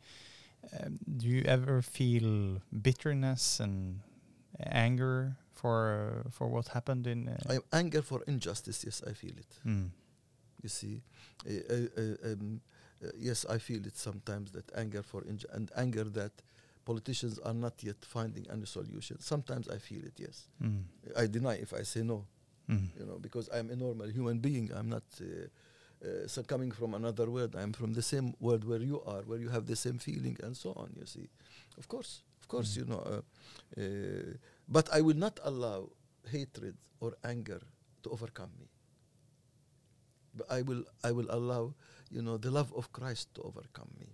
Um, 0.79 0.99
do 1.17 1.27
you 1.27 1.43
ever 1.45 1.81
feel 1.81 2.61
bitterness 2.81 3.59
and 3.59 4.01
anger 4.59 5.37
for 5.53 6.25
for 6.31 6.47
what 6.47 6.67
happened 6.69 7.07
in? 7.07 7.29
Uh, 7.29 7.53
I 7.53 7.77
anger 7.77 8.01
for 8.01 8.23
injustice. 8.27 8.83
Yes, 8.83 9.01
I 9.07 9.13
feel 9.13 9.37
it. 9.37 9.51
Mm. 9.65 9.89
You 10.61 10.69
see, 10.69 11.01
uh, 11.47 11.73
uh 11.73 12.31
um, 12.31 12.61
uh, 13.03 13.07
yes, 13.17 13.45
I 13.49 13.57
feel 13.57 13.85
it 13.85 13.97
sometimes. 13.97 14.51
That 14.51 14.71
anger 14.75 15.03
for 15.03 15.23
and 15.53 15.71
anger 15.75 16.03
that 16.05 16.31
politicians 16.85 17.39
are 17.39 17.53
not 17.53 17.83
yet 17.83 17.97
finding 18.01 18.47
any 18.51 18.65
solution. 18.65 19.19
Sometimes 19.19 19.67
I 19.69 19.77
feel 19.77 20.03
it. 20.05 20.13
Yes, 20.17 20.47
mm. 20.61 20.83
I 21.17 21.27
deny 21.27 21.55
if 21.55 21.73
I 21.73 21.83
say 21.83 22.03
no 22.03 22.25
mm. 22.71 22.87
you 22.97 23.05
know, 23.05 23.17
because 23.19 23.49
I'm 23.53 23.69
a 23.69 23.75
normal 23.75 24.07
human 24.07 24.39
being. 24.39 24.71
I'm 24.75 24.89
not 24.89 25.03
uh, 25.21 26.05
uh, 26.05 26.27
so 26.27 26.43
coming 26.43 26.71
from 26.71 26.93
another 26.93 27.29
world. 27.29 27.55
I'm 27.55 27.73
from 27.73 27.93
the 27.93 28.01
same 28.01 28.33
world 28.39 28.63
where 28.63 28.81
you 28.81 29.01
are, 29.05 29.21
where 29.21 29.39
you 29.39 29.49
have 29.49 29.65
the 29.65 29.75
same 29.75 29.97
feeling 29.97 30.37
and 30.43 30.55
so 30.55 30.71
on. 30.71 30.91
You 30.99 31.05
see, 31.05 31.29
of 31.77 31.87
course, 31.87 32.21
of 32.41 32.47
course, 32.47 32.73
mm. 32.73 32.77
you 32.77 32.85
know. 32.85 33.03
Uh, 33.05 33.81
uh, 33.81 34.33
but 34.67 34.89
I 34.93 35.01
will 35.01 35.17
not 35.17 35.39
allow 35.43 35.89
hatred 36.29 36.75
or 36.99 37.13
anger 37.23 37.61
to 38.03 38.09
overcome 38.09 38.51
me. 38.59 38.67
But 40.35 40.51
I 40.51 40.61
will, 40.61 40.83
I 41.03 41.11
will 41.11 41.27
allow, 41.29 41.73
you 42.09 42.21
know, 42.21 42.37
the 42.37 42.51
love 42.51 42.73
of 42.75 42.91
Christ 42.91 43.33
to 43.35 43.41
overcome 43.41 43.89
me, 43.99 44.07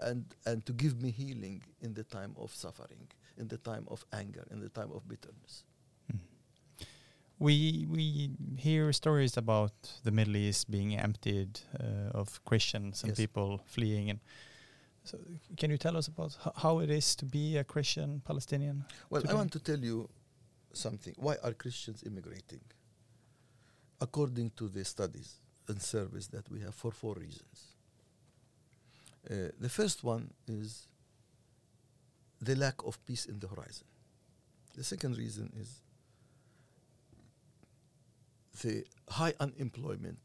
and 0.00 0.24
and 0.44 0.64
to 0.66 0.72
give 0.72 1.00
me 1.00 1.10
healing 1.10 1.62
in 1.80 1.94
the 1.94 2.04
time 2.04 2.34
of 2.36 2.54
suffering, 2.54 3.08
in 3.38 3.48
the 3.48 3.58
time 3.58 3.84
of 3.88 4.04
anger, 4.12 4.44
in 4.50 4.60
the 4.60 4.68
time 4.68 4.90
of 4.92 5.08
bitterness. 5.08 5.64
We 7.38 7.86
we 7.90 8.30
hear 8.56 8.92
stories 8.92 9.36
about 9.36 9.72
the 10.04 10.10
Middle 10.10 10.36
East 10.36 10.70
being 10.70 10.96
emptied 10.96 11.60
uh, 11.78 12.18
of 12.18 12.42
Christians 12.44 13.02
and 13.02 13.10
yes. 13.10 13.18
people 13.18 13.60
fleeing. 13.66 14.08
And 14.08 14.20
so, 15.04 15.18
can 15.56 15.70
you 15.70 15.76
tell 15.76 15.96
us 15.96 16.08
about 16.08 16.36
how 16.56 16.78
it 16.78 16.90
is 16.90 17.14
to 17.16 17.26
be 17.26 17.58
a 17.58 17.64
Christian 17.64 18.22
Palestinian? 18.24 18.84
Well, 19.10 19.20
today? 19.20 19.32
I 19.32 19.36
want 19.36 19.52
to 19.52 19.58
tell 19.58 19.78
you 19.78 20.08
something. 20.72 21.14
Why 21.18 21.36
are 21.44 21.52
Christians 21.52 22.02
immigrating? 22.06 22.60
According 24.00 24.50
to 24.56 24.68
the 24.68 24.84
studies 24.84 25.36
and 25.68 25.80
surveys 25.80 26.28
that 26.28 26.50
we 26.50 26.60
have, 26.60 26.74
for 26.74 26.90
four 26.90 27.14
reasons. 27.14 27.74
Uh, 29.28 29.50
the 29.58 29.68
first 29.68 30.04
one 30.04 30.30
is 30.46 30.86
the 32.40 32.54
lack 32.54 32.74
of 32.84 33.04
peace 33.06 33.26
in 33.26 33.38
the 33.40 33.48
horizon. 33.48 33.86
The 34.76 34.84
second 34.84 35.16
reason 35.16 35.52
is 35.58 35.80
the 38.62 38.84
high 39.08 39.34
unemployment 39.40 40.18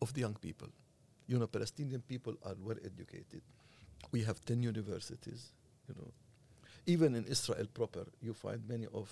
of 0.00 0.14
the 0.14 0.20
young 0.20 0.34
people. 0.34 0.68
You 1.26 1.38
know, 1.38 1.46
Palestinian 1.46 2.02
people 2.02 2.34
are 2.44 2.54
well 2.60 2.76
educated. 2.84 3.42
We 4.12 4.22
have 4.22 4.44
10 4.44 4.62
universities, 4.62 5.52
you 5.88 5.94
know. 5.98 6.10
Even 6.86 7.14
in 7.14 7.24
Israel 7.24 7.66
proper, 7.72 8.06
you 8.22 8.32
find 8.32 8.66
many 8.66 8.86
of 8.94 9.10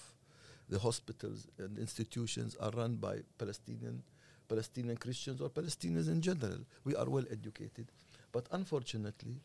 the 0.69 0.79
hospitals 0.79 1.49
and 1.59 1.79
institutions 1.79 2.57
are 2.61 2.71
run 2.71 2.97
by 2.97 3.19
Palestinian 3.39 4.03
Palestinian 4.49 4.97
Christians 4.97 5.41
or 5.41 5.51
Palestinians 5.51 6.09
in 6.09 6.23
general. 6.23 6.59
We 6.85 6.97
are 6.97 7.09
well 7.09 7.25
educated. 7.31 7.93
But 8.33 8.47
unfortunately, 8.51 9.37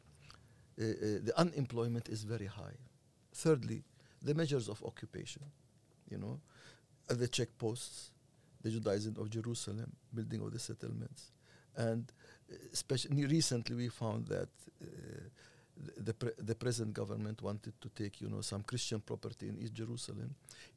uh, 0.80 0.84
uh, 0.84 0.96
the 1.24 1.34
unemployment 1.36 2.10
is 2.10 2.24
very 2.24 2.46
high. 2.46 2.78
Thirdly, 3.34 3.84
the 4.22 4.34
measures 4.34 4.70
of 4.70 4.84
occupation, 4.84 5.44
you 6.10 6.18
know, 6.18 6.40
at 7.10 7.20
the 7.20 7.28
checkposts, 7.28 8.12
the 8.62 8.72
Judaizing 8.72 9.18
of 9.20 9.30
Jerusalem, 9.30 9.92
building 10.14 10.42
of 10.42 10.54
the 10.54 10.60
settlements. 10.60 11.32
And 11.76 12.12
uh, 12.52 12.56
especially 12.72 13.26
recently 13.26 13.76
we 13.76 13.90
found 13.90 14.28
that 14.28 14.50
uh, 14.82 14.86
the, 15.98 16.14
pre- 16.14 16.32
the 16.38 16.56
present 16.56 16.94
government 16.94 17.42
wanted 17.42 17.74
to 17.82 17.90
take, 17.90 18.22
you 18.22 18.30
know, 18.30 18.42
some 18.42 18.64
Christian 18.64 19.02
property 19.02 19.50
in 19.50 19.58
East 19.60 19.74
Jerusalem, 19.74 20.34
uh, 20.34 20.73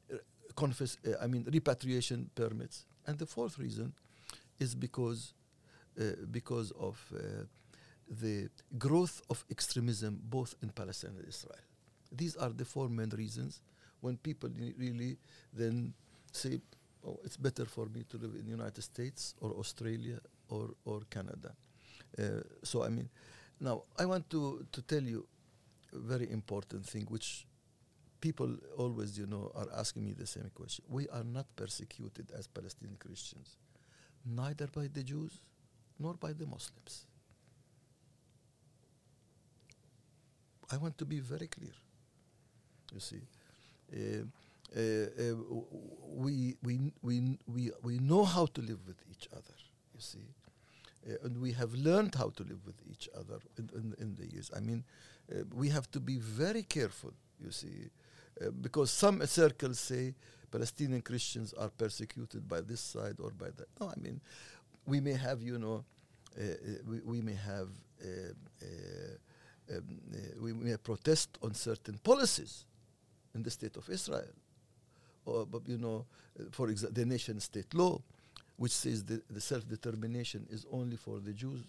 confess, 0.57 0.97
uh, 1.07 1.23
I 1.23 1.27
mean, 1.27 1.45
repatriation 1.53 2.29
permits. 2.35 2.85
And 3.05 3.17
the 3.17 3.25
fourth 3.25 3.57
reason 3.57 3.93
is 4.59 4.75
because, 4.75 5.33
uh, 5.99 6.25
because 6.29 6.71
of 6.71 6.99
uh, 7.15 7.45
the 8.09 8.49
growth 8.77 9.21
of 9.29 9.45
extremism 9.49 10.19
both 10.29 10.55
in 10.61 10.69
Palestine 10.69 11.15
and 11.17 11.27
Israel. 11.27 11.55
These 12.11 12.35
are 12.37 12.49
the 12.49 12.65
four 12.65 12.89
main 12.89 13.09
reasons 13.09 13.61
when 14.01 14.17
people 14.17 14.49
really 14.77 15.17
then 15.53 15.93
say, 16.31 16.59
oh, 17.05 17.19
it's 17.23 17.37
better 17.37 17.65
for 17.65 17.85
me 17.87 18.03
to 18.09 18.17
live 18.17 18.33
in 18.35 18.45
the 18.45 18.51
United 18.51 18.81
States 18.81 19.35
or 19.41 19.51
Australia 19.51 20.19
or, 20.49 20.69
or 20.85 21.01
Canada. 21.09 21.53
Uh, 22.17 22.41
so, 22.63 22.83
I 22.83 22.89
mean, 22.89 23.09
now 23.59 23.83
I 23.97 24.05
want 24.05 24.29
to, 24.31 24.65
to 24.71 24.81
tell 24.81 25.03
you 25.03 25.25
a 25.93 25.99
very 25.99 26.31
important 26.31 26.85
thing, 26.85 27.05
which 27.09 27.45
people 28.21 28.55
always, 28.77 29.17
you 29.17 29.25
know, 29.25 29.51
are 29.55 29.67
asking 29.77 30.05
me 30.05 30.13
the 30.13 30.27
same 30.27 30.51
question. 30.55 30.85
We 30.89 31.07
are 31.09 31.23
not 31.23 31.45
persecuted 31.55 32.31
as 32.37 32.47
Palestinian 32.47 32.97
Christians, 32.97 33.57
neither 34.25 34.67
by 34.67 34.87
the 34.87 35.03
Jews 35.03 35.39
nor 35.99 36.13
by 36.13 36.33
the 36.33 36.45
Muslims. 36.45 37.05
I 40.71 40.77
want 40.77 40.97
to 40.97 41.05
be 41.05 41.19
very 41.19 41.47
clear. 41.47 41.73
You 42.93 42.99
see, 42.99 43.21
uh, 43.93 44.23
uh, 44.75 44.81
uh, 44.81 45.35
we, 46.05 46.55
we, 46.63 46.91
we, 47.01 47.37
we, 47.47 47.71
we 47.83 47.99
know 47.99 48.25
how 48.25 48.47
to 48.47 48.61
live 48.61 48.79
with 48.85 48.97
each 49.09 49.27
other. 49.31 49.55
You 49.93 50.01
see, 50.01 50.27
uh, 51.09 51.15
and 51.23 51.39
we 51.39 51.53
have 51.53 51.73
learned 51.73 52.15
how 52.15 52.29
to 52.35 52.43
live 52.43 52.65
with 52.65 52.81
each 52.91 53.07
other 53.17 53.39
in, 53.57 53.69
in, 53.73 53.95
in 53.99 54.15
the 54.15 54.25
years. 54.33 54.51
I 54.55 54.59
mean, 54.59 54.83
uh, 55.31 55.43
we 55.53 55.69
have 55.69 55.89
to 55.91 55.99
be 55.99 56.17
very 56.17 56.63
careful. 56.63 57.13
You 57.43 57.51
see, 57.51 57.89
because 58.61 58.91
some 58.91 59.25
circles 59.25 59.79
say 59.79 60.13
Palestinian 60.51 61.01
Christians 61.01 61.53
are 61.53 61.69
persecuted 61.69 62.47
by 62.47 62.61
this 62.61 62.81
side 62.81 63.15
or 63.19 63.31
by 63.31 63.47
that. 63.47 63.67
No, 63.79 63.89
I 63.89 63.99
mean, 63.99 64.21
we 64.85 64.99
may 64.99 65.13
have, 65.13 65.41
you 65.41 65.57
know, 65.57 65.83
uh, 66.39 66.43
uh, 66.43 66.53
we, 66.87 66.99
we 66.99 67.21
may 67.21 67.35
have. 67.35 67.69
Uh, 68.01 68.33
uh, 68.61 69.75
um, 69.75 69.83
we 70.39 70.53
may 70.53 70.77
protest 70.77 71.37
on 71.41 71.53
certain 71.53 71.97
policies 71.97 72.65
in 73.35 73.43
the 73.43 73.51
state 73.51 73.75
of 73.75 73.89
Israel, 73.89 74.31
or 75.25 75.45
but 75.45 75.67
you 75.67 75.77
know, 75.77 76.05
for 76.51 76.69
example, 76.69 76.95
the 76.95 77.05
nation-state 77.05 77.73
law, 77.73 77.99
which 78.55 78.71
says 78.71 79.03
the, 79.03 79.21
the 79.29 79.41
self-determination 79.41 80.47
is 80.49 80.65
only 80.71 80.95
for 80.95 81.19
the 81.19 81.33
Jews, 81.33 81.61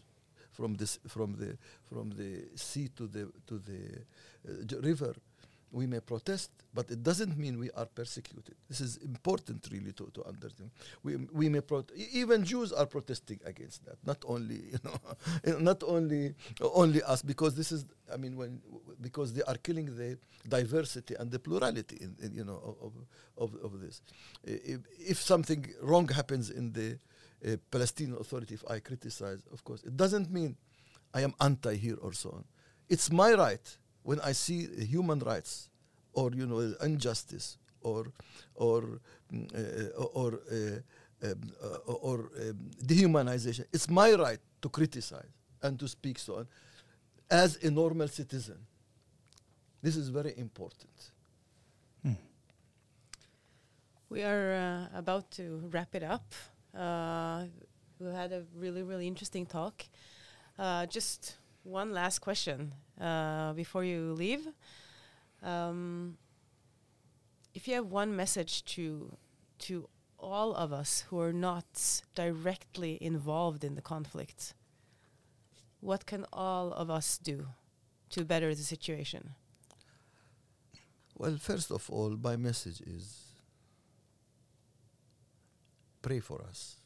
from 0.53 0.75
this 0.77 1.01
from 1.09 1.35
the 1.37 1.57
from 1.89 2.11
the 2.11 2.45
sea 2.55 2.89
to 2.97 3.09
the 3.09 3.29
to 3.49 3.59
the 3.59 4.77
uh, 4.77 4.81
river. 4.81 5.15
We 5.71 5.87
may 5.87 6.01
protest, 6.01 6.51
but 6.73 6.91
it 6.91 7.03
doesn't 7.03 7.37
mean 7.37 7.59
we 7.59 7.71
are 7.73 7.85
persecuted. 7.85 8.55
This 8.69 8.81
is 8.81 8.97
important, 8.99 9.69
really, 9.71 9.93
to, 9.93 10.11
to 10.15 10.25
understand. 10.25 10.71
We, 11.03 11.17
we 11.17 11.49
may 11.51 11.61
even 12.13 12.45
Jews 12.45 12.73
are 12.73 12.87
protesting 12.87 13.41
against 13.45 13.85
that. 13.85 13.97
Not 14.07 14.19
only 14.27 14.55
you 14.73 14.79
know, 14.85 15.59
not 15.59 15.83
only 15.83 16.35
only 16.61 17.03
us, 17.03 17.23
because 17.23 17.55
this 17.55 17.73
is. 17.73 17.85
I 18.13 18.17
mean, 18.17 18.37
when 18.37 18.61
because 19.01 19.35
they 19.35 19.43
are 19.43 19.57
killing 19.57 19.95
the 19.95 20.19
diversity 20.49 21.15
and 21.19 21.31
the 21.31 21.39
plurality, 21.39 21.99
in, 22.01 22.17
in, 22.23 22.35
you 22.35 22.45
know, 22.45 22.77
of, 22.81 22.93
of, 23.37 23.63
of 23.63 23.81
this. 23.81 24.01
If, 24.45 24.81
if 24.99 25.21
something 25.21 25.67
wrong 25.83 26.09
happens 26.09 26.51
in 26.51 26.73
the 26.73 26.99
uh, 27.47 27.57
Palestinian 27.71 28.17
Authority, 28.19 28.55
if 28.55 28.65
I 28.69 28.81
criticize, 28.81 29.43
of 29.53 29.63
course, 29.65 29.83
it 29.85 29.97
doesn't 29.97 30.31
mean 30.33 30.57
I 31.15 31.21
am 31.21 31.35
anti 31.41 31.77
here 31.77 31.97
or 32.01 32.13
so 32.13 32.31
on. 32.31 32.45
It's 32.89 33.11
my 33.13 33.33
right 33.35 33.79
when 34.09 34.21
I 34.21 34.33
see 34.33 34.61
human 34.87 35.19
rights 35.19 35.69
or 36.15 36.31
you 36.33 36.47
know 36.47 36.61
injustice 36.83 37.59
or 37.83 38.07
or 38.55 39.01
uh, 39.35 40.15
or 40.15 40.41
uh, 40.51 41.27
um, 41.27 41.53
uh, 41.63 41.93
or 42.07 42.19
um, 42.41 42.71
dehumanization. 42.91 43.65
It's 43.71 43.91
my 43.91 44.15
right 44.15 44.41
to 44.63 44.69
criticize 44.71 45.35
and 45.63 45.79
to 45.79 45.87
speak 45.87 46.19
so 46.19 46.37
on 46.37 46.47
as 47.31 47.63
a 47.63 47.71
normal 47.71 48.09
citizen. 48.09 48.59
This 49.83 49.95
is 49.97 50.09
very 50.09 50.33
important. 50.39 50.99
We 54.11 54.23
are 54.23 54.55
uh, 54.55 54.99
about 54.99 55.31
to 55.33 55.69
wrap 55.71 55.95
it 55.95 56.03
up. 56.03 56.33
Uh, 56.75 57.45
we 58.01 58.11
had 58.11 58.33
a 58.33 58.45
really, 58.57 58.83
really 58.83 59.07
interesting 59.07 59.45
talk. 59.45 59.85
Uh, 60.59 60.87
just 60.87 61.37
one 61.63 61.93
last 61.93 62.21
question 62.21 62.73
uh, 63.01 63.53
before 63.53 63.85
you 63.85 64.13
leave. 64.13 64.47
Um, 65.43 66.17
if 67.55 67.69
you 67.69 67.75
have 67.75 67.87
one 67.87 68.15
message 68.15 68.65
to 68.77 69.17
to 69.59 69.89
all 70.19 70.55
of 70.55 70.73
us 70.73 71.05
who 71.09 71.21
are 71.21 71.33
not 71.33 72.03
directly 72.15 72.99
involved 73.01 73.65
in 73.65 73.75
the 73.75 73.83
conflict, 73.83 74.55
what 75.81 76.07
can 76.07 76.27
all 76.33 76.73
of 76.73 76.91
us 76.91 77.19
do 77.19 77.49
to 78.11 78.25
better 78.25 78.55
the 78.55 78.63
situation? 78.63 79.35
Well, 81.17 81.37
first 81.37 81.71
of 81.71 81.91
all, 81.91 82.17
my 82.17 82.37
message 82.37 82.81
is 82.81 83.29
pray 86.01 86.21
for 86.21 86.43
us, 86.43 86.77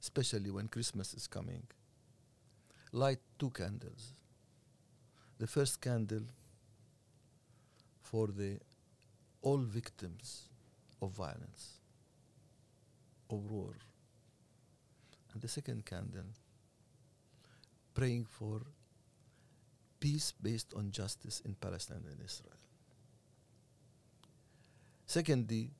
especially 0.00 0.50
when 0.50 0.68
Christmas 0.68 1.14
is 1.14 1.26
coming. 1.26 1.62
Light 2.92 3.20
two 3.38 3.50
candles. 3.50 4.14
The 5.40 5.46
first 5.46 5.80
candle 5.80 6.26
for 8.02 8.26
the 8.26 8.58
all 9.40 9.56
victims 9.56 10.50
of 11.00 11.12
violence, 11.12 11.78
of 13.30 13.50
war. 13.50 13.72
And 15.32 15.40
the 15.40 15.48
second 15.48 15.86
candle, 15.86 16.26
praying 17.94 18.26
for 18.26 18.60
peace 19.98 20.34
based 20.42 20.74
on 20.76 20.90
justice 20.90 21.40
in 21.42 21.54
Palestine 21.54 22.04
and 22.10 22.20
Israel. 22.22 22.60
Secondly, 25.06 25.70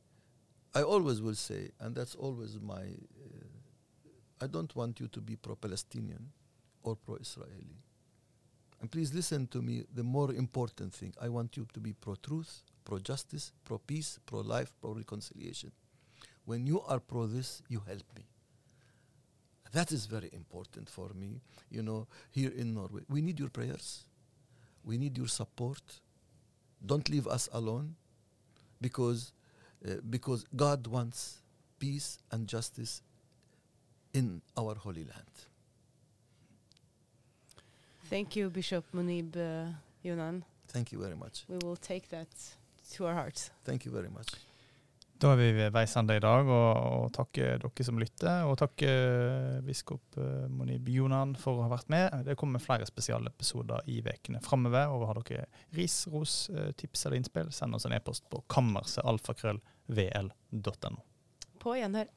I 0.74 0.82
always 0.82 1.20
will 1.20 1.34
say, 1.34 1.72
and 1.80 1.94
that's 1.94 2.14
always 2.14 2.58
my, 2.58 2.84
uh, 3.24 4.40
I 4.40 4.46
don't 4.46 4.74
want 4.74 5.00
you 5.00 5.08
to 5.08 5.20
be 5.20 5.36
pro 5.36 5.54
Palestinian 5.54 6.30
or 6.82 6.96
pro 6.96 7.16
Israeli. 7.16 7.76
And 8.80 8.90
please 8.90 9.12
listen 9.12 9.46
to 9.48 9.60
me, 9.60 9.84
the 9.94 10.02
more 10.02 10.32
important 10.32 10.94
thing, 10.94 11.12
I 11.20 11.28
want 11.28 11.56
you 11.56 11.66
to 11.74 11.80
be 11.80 11.92
pro 11.92 12.14
truth, 12.14 12.62
pro 12.84 12.98
justice, 12.98 13.52
pro 13.64 13.78
peace, 13.78 14.18
pro 14.24 14.40
life, 14.40 14.72
pro 14.80 14.92
reconciliation. 14.92 15.70
When 16.46 16.66
you 16.66 16.80
are 16.80 16.98
pro 16.98 17.26
this, 17.26 17.62
you 17.68 17.82
help 17.86 18.04
me. 18.16 18.24
That 19.72 19.92
is 19.92 20.06
very 20.06 20.30
important 20.32 20.88
for 20.88 21.10
me, 21.14 21.40
you 21.70 21.82
know, 21.82 22.08
here 22.30 22.50
in 22.50 22.74
Norway. 22.74 23.02
We 23.08 23.20
need 23.20 23.38
your 23.38 23.50
prayers. 23.50 24.04
We 24.82 24.96
need 24.98 25.16
your 25.16 25.28
support. 25.28 25.82
Don't 26.84 27.08
leave 27.08 27.26
us 27.26 27.48
alone 27.52 27.94
because, 28.80 29.32
uh, 29.86 29.96
because 30.08 30.44
God 30.56 30.86
wants 30.86 31.42
peace 31.78 32.18
and 32.32 32.48
justice 32.48 33.02
in 34.12 34.40
our 34.56 34.74
holy 34.74 35.04
land. 35.04 35.49
Thank 38.10 38.36
you, 38.36 38.50
Bishop 38.50 38.84
Munib 38.92 39.36
uh, 39.36 39.72
Yunan. 40.04 40.42
Thank 40.66 40.92
you 40.92 41.00
very 41.00 41.14
much. 41.14 41.44
We 41.48 41.58
will 41.62 41.76
take 41.76 42.08
that 42.08 42.28
to 42.96 43.06
our 43.06 43.14
hearts. 43.14 43.52
Thank 43.64 43.86
you 43.86 43.92
very 43.92 44.08
much. 44.08 44.26
Da 45.20 45.32
er 45.32 45.36
vi 45.36 45.52
ved 45.52 45.70
veis 45.70 45.96
ende 46.00 46.16
i 46.16 46.20
dag, 46.22 46.46
og, 46.48 47.04
og 47.04 47.12
takker 47.14 47.58
dere 47.62 47.84
som 47.86 47.98
lytter. 48.02 48.44
Og 48.50 48.58
takker 48.58 49.60
biskop 49.62 50.02
eh, 50.18 50.48
Monib 50.50 50.88
Jonan 50.90 51.36
for 51.38 51.54
å 51.54 51.62
ha 51.66 51.70
vært 51.70 51.88
med. 51.92 52.10
Det 52.26 52.34
kommer 52.40 52.58
flere 52.58 52.86
spesialepisoder 52.88 53.80
i 53.92 54.02
ukene 54.02 54.40
framover. 54.42 54.88
Og 54.90 55.06
har 55.12 55.18
dere 55.20 55.46
ris, 55.78 56.08
ros, 56.10 56.50
eh, 56.50 56.72
tips 56.74 57.06
eller 57.06 57.16
innspill, 57.20 57.52
send 57.54 57.74
oss 57.78 57.86
en 57.86 57.94
e-post 57.94 58.26
på 58.32 58.42
kammersetalfakrøllvl.no. 58.56 60.98
På 61.62 61.78
gjenhør. 61.78 62.10